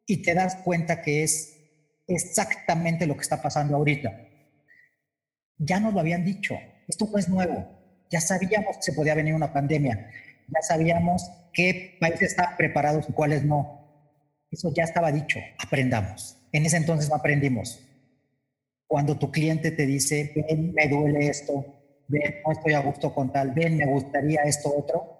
y 0.05 0.21
te 0.21 0.33
das 0.33 0.57
cuenta 0.57 1.01
que 1.01 1.23
es 1.23 1.55
exactamente 2.07 3.07
lo 3.07 3.15
que 3.15 3.21
está 3.21 3.41
pasando 3.41 3.75
ahorita. 3.75 4.27
Ya 5.57 5.79
nos 5.79 5.93
lo 5.93 5.99
habían 5.99 6.25
dicho, 6.25 6.55
esto 6.87 7.07
no 7.11 7.17
es 7.17 7.29
nuevo. 7.29 7.67
Ya 8.09 8.21
sabíamos 8.21 8.77
que 8.77 8.83
se 8.83 8.93
podía 8.93 9.15
venir 9.15 9.33
una 9.33 9.51
pandemia, 9.53 10.11
ya 10.47 10.61
sabíamos 10.61 11.29
qué 11.53 11.97
países 11.99 12.31
están 12.31 12.55
preparados 12.57 13.09
y 13.09 13.13
cuáles 13.13 13.43
no. 13.43 13.81
Eso 14.51 14.71
ya 14.75 14.83
estaba 14.83 15.11
dicho, 15.11 15.39
aprendamos. 15.57 16.37
En 16.55 16.65
ese 16.65 16.77
entonces 16.77 17.09
no 17.09 17.17
aprendimos. 17.17 17.81
Cuando 18.87 19.19
tu 19.19 19.29
cliente 19.29 19.71
te 19.71 19.85
dice, 19.85 20.31
ven, 20.33 20.73
me 20.73 20.87
duele 20.87 21.27
esto, 21.27 21.65
ven, 22.07 22.35
no 22.45 22.53
estoy 22.53 22.71
a 22.71 22.79
gusto 22.79 23.13
con 23.13 23.29
tal, 23.33 23.51
ven, 23.51 23.75
me 23.75 23.85
gustaría 23.85 24.41
esto 24.43 24.73
otro, 24.73 25.19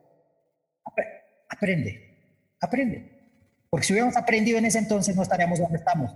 aprende, 1.49 2.53
aprende. 2.61 3.67
Porque 3.69 3.85
si 3.85 3.91
hubiéramos 3.91 4.15
aprendido 4.15 4.59
en 4.59 4.65
ese 4.65 4.79
entonces 4.79 5.13
no 5.13 5.23
estaríamos 5.23 5.59
donde 5.59 5.77
estamos. 5.77 6.09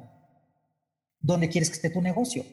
¿Dónde 1.20 1.50
quieres 1.50 1.70
que 1.70 1.76
esté 1.76 1.90
tu 1.90 2.02
negocio? 2.02 2.46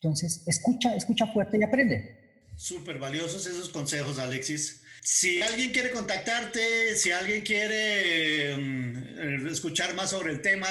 Entonces, 0.00 0.42
escucha, 0.48 0.96
escucha 0.96 1.28
fuerte 1.28 1.58
y 1.58 1.62
aprende. 1.62 2.48
Súper 2.56 2.98
valiosos 2.98 3.46
esos 3.46 3.68
consejos, 3.68 4.18
Alexis. 4.18 4.82
Si 5.00 5.40
alguien 5.42 5.70
quiere 5.70 5.92
contactarte, 5.92 6.96
si 6.96 7.12
alguien 7.12 7.42
quiere 7.42 8.56
mm, 8.56 9.46
escuchar 9.46 9.94
más 9.94 10.10
sobre 10.10 10.32
el 10.32 10.42
tema, 10.42 10.66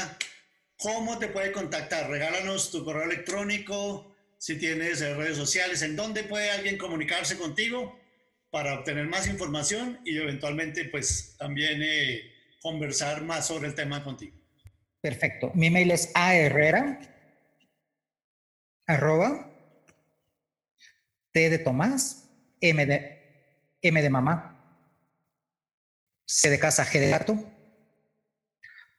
¿cómo 0.79 1.19
te 1.19 1.27
puede 1.27 1.51
contactar? 1.51 2.09
Regálanos 2.09 2.71
tu 2.71 2.83
correo 2.83 3.03
electrónico, 3.03 4.15
si 4.37 4.57
tienes 4.57 5.01
redes 5.01 5.37
sociales, 5.37 5.81
¿en 5.81 5.95
dónde 5.95 6.23
puede 6.23 6.49
alguien 6.49 6.77
comunicarse 6.77 7.37
contigo 7.37 7.99
para 8.49 8.73
obtener 8.79 9.05
más 9.07 9.27
información 9.27 9.99
y 10.05 10.17
eventualmente 10.17 10.85
pues 10.85 11.35
también 11.37 11.81
eh, 11.83 12.21
conversar 12.61 13.21
más 13.21 13.47
sobre 13.47 13.67
el 13.67 13.75
tema 13.75 14.03
contigo? 14.03 14.35
Perfecto. 15.01 15.51
Mi 15.53 15.69
mail 15.69 15.91
es 15.91 16.11
aherrera 16.15 16.99
arroba 18.87 19.51
T 21.31 21.49
de 21.49 21.59
Tomás, 21.59 22.29
M 22.61 22.85
de, 22.85 23.75
M 23.81 24.01
de 24.01 24.09
mamá, 24.09 24.55
C 26.25 26.49
de 26.49 26.59
casa, 26.59 26.85
G 26.85 26.99
de 26.99 27.09
gato, 27.09 27.51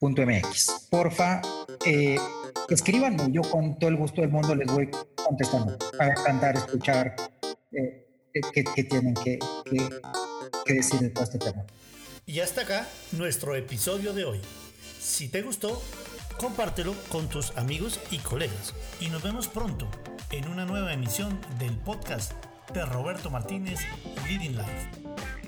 Porfa, 0.01 1.43
eh, 1.85 2.17
yo 3.31 3.43
con 3.43 3.79
todo 3.79 3.91
el 3.91 3.97
gusto 3.97 4.23
del 4.23 4.31
mundo 4.31 4.55
les 4.55 4.67
voy 4.73 4.91
contestando. 5.15 5.77
a 5.99 6.07
encantar 6.07 6.57
escuchar 6.57 7.15
eh, 7.73 8.07
qué, 8.53 8.85
tienen 8.85 9.13
que, 9.15 9.39
que 10.65 10.73
decir 10.75 11.01
de 11.01 11.11
todo 11.11 11.25
este 11.25 11.39
tema. 11.39 11.65
Y 12.25 12.41
hasta 12.41 12.63
acá 12.63 12.89
nuestro 13.13 13.55
episodio 13.57 14.15
de 14.15 14.25
hoy. 14.25 14.41
Si 14.99 15.29
te 15.29 15.43
gustó, 15.43 15.83
compártelo 16.39 16.95
con 17.11 17.29
tus 17.29 17.57
amigos 17.59 18.01
y 18.11 18.19
colegas. 18.19 18.75
Y 19.01 19.09
nos 19.09 19.23
vemos 19.23 19.49
pronto 19.49 19.87
en 20.31 20.49
una 20.49 20.65
nueva 20.65 20.95
emisión 20.95 21.39
del 21.59 21.77
podcast 21.77 22.33
de 22.73 22.87
Roberto 22.87 23.31
Martínez 23.31 23.81
Leading 24.27 24.57
Life. 24.57 25.40